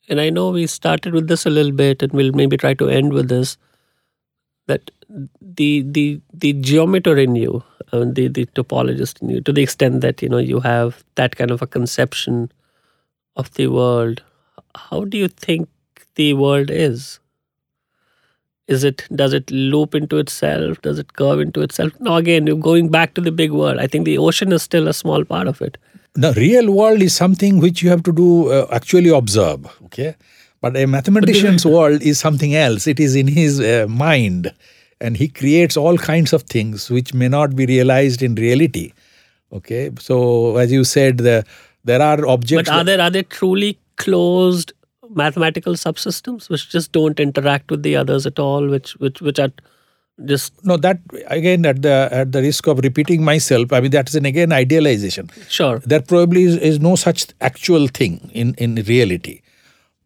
And 0.09 0.22
I 0.22 0.31
know 0.31 0.49
we 0.53 0.66
started 0.66 1.12
with 1.12 1.29
this 1.29 1.45
a 1.45 1.51
little 1.51 1.70
bit 1.70 2.03
and 2.03 2.12
we'll 2.12 2.33
maybe 2.33 2.57
try 2.57 2.72
to 2.72 2.89
end 2.89 3.12
with 3.12 3.29
this 3.29 3.59
that 4.66 4.91
the 5.43 5.83
the 5.83 6.22
the 6.33 6.55
geometer 6.55 7.18
in 7.18 7.37
you 7.37 7.62
uh, 7.93 8.07
the 8.11 8.29
the 8.29 8.47
topologist 8.47 9.20
in 9.20 9.29
you 9.29 9.43
to 9.43 9.53
the 9.53 9.62
extent 9.62 10.01
that 10.01 10.22
you 10.22 10.31
know 10.31 10.39
you 10.39 10.61
have 10.61 11.05
that 11.16 11.37
kind 11.37 11.51
of 11.51 11.61
a 11.61 11.66
conception 11.66 12.51
of 13.37 13.53
the 13.55 13.66
world 13.66 14.22
how 14.74 15.05
do 15.05 15.18
you 15.18 15.29
think 15.29 15.68
the 16.18 16.34
world 16.34 16.70
is? 16.70 17.20
Is 18.66 18.84
it 18.84 19.04
does 19.18 19.32
it 19.32 19.50
loop 19.50 19.94
into 19.94 20.18
itself? 20.18 20.80
Does 20.82 20.98
it 20.98 21.14
curve 21.14 21.40
into 21.40 21.62
itself? 21.62 21.92
Now 22.00 22.16
again, 22.16 22.46
you're 22.46 22.64
going 22.70 22.90
back 22.90 23.14
to 23.14 23.22
the 23.22 23.32
big 23.32 23.50
world. 23.50 23.78
I 23.78 23.86
think 23.86 24.04
the 24.04 24.18
ocean 24.18 24.52
is 24.52 24.62
still 24.62 24.88
a 24.88 24.92
small 24.92 25.24
part 25.24 25.48
of 25.48 25.62
it. 25.62 25.78
The 26.14 26.32
real 26.34 26.70
world 26.70 27.00
is 27.00 27.14
something 27.14 27.60
which 27.60 27.82
you 27.82 27.88
have 27.88 28.02
to 28.02 28.12
do 28.12 28.50
uh, 28.52 28.66
actually 28.70 29.08
observe. 29.08 29.66
Okay, 29.84 30.14
but 30.60 30.76
a 30.76 30.86
mathematician's 30.86 31.64
but 31.64 31.72
world 31.72 32.02
is 32.02 32.20
something 32.20 32.54
else. 32.54 32.86
It 32.86 33.00
is 33.00 33.16
in 33.22 33.32
his 33.38 33.60
uh, 33.60 33.86
mind, 33.88 34.52
and 35.00 35.16
he 35.16 35.28
creates 35.28 35.76
all 35.76 35.96
kinds 35.96 36.32
of 36.32 36.42
things 36.42 36.90
which 36.90 37.14
may 37.14 37.28
not 37.28 37.56
be 37.56 37.66
realized 37.74 38.22
in 38.30 38.34
reality. 38.34 38.92
Okay, 39.60 39.90
so 39.98 40.56
as 40.56 40.70
you 40.78 40.84
said, 40.84 41.18
the 41.18 41.44
there 41.84 42.02
are 42.02 42.26
objects. 42.26 42.68
But 42.68 42.80
are 42.80 42.84
there 42.84 43.00
are 43.00 43.10
they 43.10 43.22
truly 43.22 43.78
closed 43.96 44.74
mathematical 45.14 45.74
subsystems 45.74 46.48
which 46.48 46.68
just 46.70 46.92
don't 46.92 47.20
interact 47.20 47.70
with 47.70 47.82
the 47.82 47.96
others 47.96 48.26
at 48.26 48.38
all 48.38 48.68
which 48.68 48.94
which 48.96 49.20
which 49.20 49.38
are 49.38 49.50
just 50.24 50.52
no 50.64 50.76
that 50.76 51.00
again 51.26 51.64
at 51.64 51.82
the 51.82 52.09
at 52.11 52.32
the 52.32 52.42
risk 52.42 52.66
of 52.66 52.78
repeating 52.78 53.22
myself 53.22 53.72
i 53.72 53.80
mean 53.80 53.90
that 53.90 54.09
is 54.09 54.14
an 54.14 54.24
again 54.26 54.52
idealization. 54.52 55.30
Sure. 55.48 55.78
There 55.80 56.02
probably 56.02 56.42
is, 56.42 56.56
is 56.56 56.80
no 56.80 56.96
such 56.96 57.26
actual 57.40 57.86
thing 57.88 58.30
in 58.32 58.54
in 58.54 58.74
reality. 58.76 59.42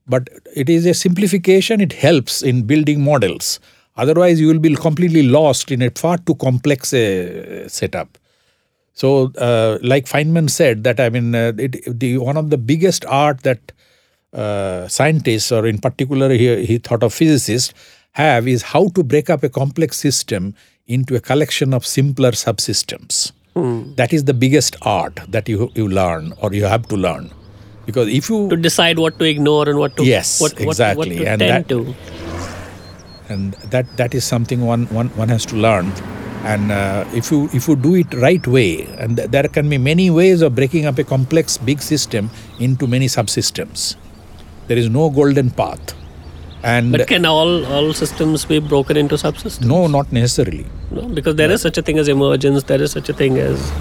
But 0.06 0.28
it 0.54 0.68
is 0.68 0.84
a 0.84 0.94
simplification. 0.94 1.80
It 1.80 1.92
helps 1.92 2.42
in 2.42 2.64
building 2.64 3.02
models. 3.02 3.60
Otherwise 3.96 4.40
you 4.40 4.48
will 4.48 4.58
be 4.58 4.74
completely 4.74 5.22
lost 5.22 5.70
in 5.70 5.80
a 5.80 5.90
far 5.90 6.18
too 6.18 6.34
complex 6.34 6.92
uh, 6.92 7.68
setup. 7.68 8.18
So 8.94 9.32
uh, 9.38 9.78
like 9.82 10.04
feynman 10.06 10.50
said 10.50 10.84
that 10.84 11.00
i 11.00 11.08
mean 11.08 11.34
uh, 11.34 11.52
it, 11.56 11.98
the 11.98 12.18
one 12.18 12.36
of 12.36 12.50
the 12.50 12.58
biggest 12.58 13.06
art 13.06 13.42
that 13.42 13.72
uh, 14.32 14.88
scientists, 14.88 15.52
or 15.52 15.66
in 15.66 15.78
particular, 15.78 16.30
he, 16.30 16.64
he 16.64 16.78
thought 16.78 17.02
of 17.02 17.12
physicists, 17.12 17.74
have 18.12 18.46
is 18.46 18.62
how 18.62 18.88
to 18.88 19.02
break 19.02 19.30
up 19.30 19.42
a 19.42 19.48
complex 19.48 19.98
system 19.98 20.54
into 20.86 21.14
a 21.16 21.20
collection 21.20 21.72
of 21.72 21.86
simpler 21.86 22.32
subsystems. 22.32 23.32
Hmm. 23.54 23.94
That 23.96 24.12
is 24.12 24.24
the 24.24 24.34
biggest 24.34 24.76
art 24.82 25.20
that 25.28 25.48
you 25.48 25.70
you 25.74 25.86
learn 25.86 26.32
or 26.38 26.52
you 26.54 26.64
have 26.64 26.88
to 26.88 26.96
learn, 26.96 27.30
because 27.84 28.08
if 28.08 28.30
you 28.30 28.48
to 28.48 28.56
decide 28.56 28.98
what 28.98 29.18
to 29.18 29.24
ignore 29.26 29.68
and 29.68 29.78
what 29.78 29.96
to 29.98 30.04
yes 30.04 30.40
what, 30.40 30.58
exactly 30.58 30.96
what, 30.96 30.96
what 30.96 31.08
to 31.08 31.30
and 31.30 31.40
that, 31.42 31.68
to. 31.68 31.94
and 33.28 33.52
that 33.74 33.94
that 33.98 34.14
is 34.14 34.24
something 34.24 34.62
one 34.62 34.86
one, 34.86 35.08
one 35.10 35.28
has 35.28 35.44
to 35.46 35.56
learn 35.56 35.92
and 36.44 36.72
uh, 36.72 37.04
if 37.12 37.30
you 37.30 37.48
if 37.52 37.68
you 37.68 37.76
do 37.76 37.94
it 37.94 38.12
right 38.14 38.46
way 38.46 38.86
and 38.98 39.18
th- 39.18 39.30
there 39.30 39.48
can 39.48 39.68
be 39.68 39.78
many 39.78 40.10
ways 40.10 40.40
of 40.40 40.54
breaking 40.54 40.86
up 40.86 40.98
a 40.98 41.04
complex 41.04 41.58
big 41.58 41.82
system 41.82 42.30
into 42.58 42.86
many 42.86 43.06
subsystems 43.06 43.96
there 44.72 44.78
is 44.82 44.90
no 44.98 45.08
golden 45.10 45.50
path. 45.62 45.96
And 46.64 46.92
but 46.92 47.08
can 47.08 47.26
all 47.26 47.64
all 47.78 47.92
systems 47.92 48.44
be 48.50 48.58
broken 48.74 48.96
into 48.96 49.16
subsystems? 49.22 49.66
No, 49.72 49.86
not 49.94 50.12
necessarily. 50.18 50.66
No, 50.90 51.08
because 51.18 51.34
there 51.40 51.48
no. 51.48 51.54
is 51.54 51.66
such 51.68 51.80
a 51.82 51.82
thing 51.88 51.98
as 52.04 52.08
emergence. 52.14 52.62
There 52.70 52.80
is 52.86 52.92
such 52.98 53.10
a 53.14 53.16
thing 53.22 53.38
as 53.46 53.72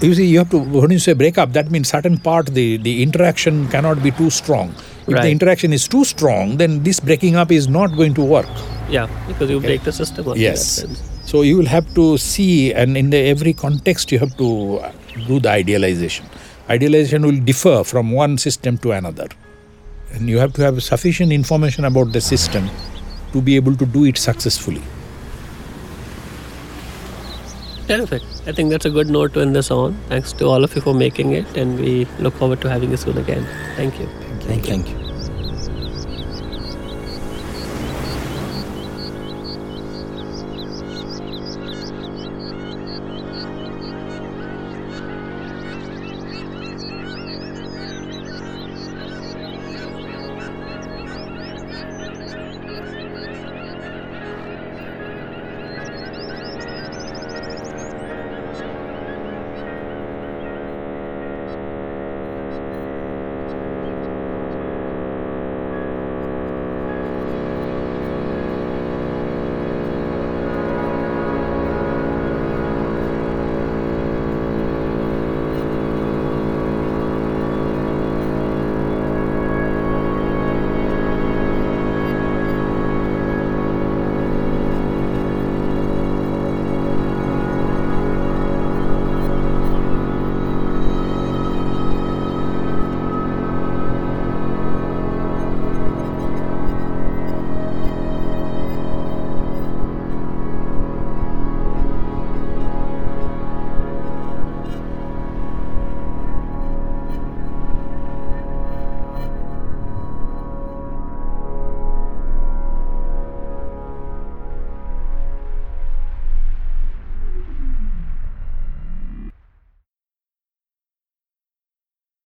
you 0.00 0.14
see, 0.14 0.26
you 0.26 0.38
have 0.38 0.50
to 0.50 0.58
when 0.58 0.90
you 0.90 0.98
say 0.98 1.12
break 1.12 1.38
up, 1.38 1.52
that 1.54 1.70
means 1.70 1.88
certain 1.88 2.18
part 2.18 2.46
the 2.58 2.76
the 2.88 3.02
interaction 3.02 3.68
cannot 3.68 4.02
be 4.02 4.12
too 4.12 4.30
strong. 4.30 4.74
If 5.06 5.14
right. 5.14 5.22
the 5.22 5.30
interaction 5.30 5.72
is 5.72 5.88
too 5.88 6.04
strong, 6.04 6.56
then 6.58 6.82
this 6.84 7.00
breaking 7.00 7.34
up 7.34 7.50
is 7.50 7.68
not 7.68 7.96
going 7.96 8.14
to 8.20 8.24
work. 8.34 8.46
Yeah, 8.88 9.08
because 9.26 9.50
you 9.50 9.56
okay. 9.56 9.66
break 9.72 9.82
the 9.82 9.92
system. 9.92 10.32
Yes. 10.36 10.84
So 11.24 11.42
you 11.42 11.56
will 11.56 11.70
have 11.74 11.92
to 11.94 12.16
see, 12.18 12.72
and 12.72 12.96
in 12.96 13.10
the 13.10 13.18
every 13.34 13.52
context, 13.52 14.12
you 14.12 14.20
have 14.20 14.36
to 14.36 14.80
do 15.26 15.40
the 15.40 15.50
idealization. 15.50 16.26
Idealization 16.70 17.22
will 17.22 17.40
differ 17.52 17.82
from 17.82 18.12
one 18.12 18.38
system 18.38 18.78
to 18.78 18.92
another. 18.92 19.28
And 20.12 20.28
you 20.28 20.38
have 20.38 20.52
to 20.54 20.62
have 20.62 20.82
sufficient 20.82 21.32
information 21.32 21.84
about 21.84 22.12
the 22.12 22.20
system 22.20 22.68
to 23.32 23.40
be 23.40 23.56
able 23.56 23.74
to 23.76 23.86
do 23.86 24.04
it 24.04 24.18
successfully. 24.18 24.82
Terrific. 27.88 28.22
I 28.46 28.52
think 28.52 28.70
that's 28.70 28.86
a 28.86 28.90
good 28.90 29.08
note 29.08 29.34
to 29.34 29.40
end 29.40 29.56
this 29.56 29.70
on. 29.70 29.94
Thanks 30.08 30.32
to 30.34 30.46
all 30.46 30.64
of 30.64 30.74
you 30.74 30.80
for 30.80 30.94
making 30.94 31.32
it, 31.32 31.56
and 31.56 31.78
we 31.78 32.06
look 32.18 32.34
forward 32.34 32.60
to 32.62 32.70
having 32.70 32.90
you 32.90 32.96
soon 32.96 33.18
again. 33.18 33.46
Thank 33.76 33.98
you. 33.98 34.06
Thank 34.40 34.68
you. 34.68 34.82
Thank 34.82 34.88
you. 34.88 35.11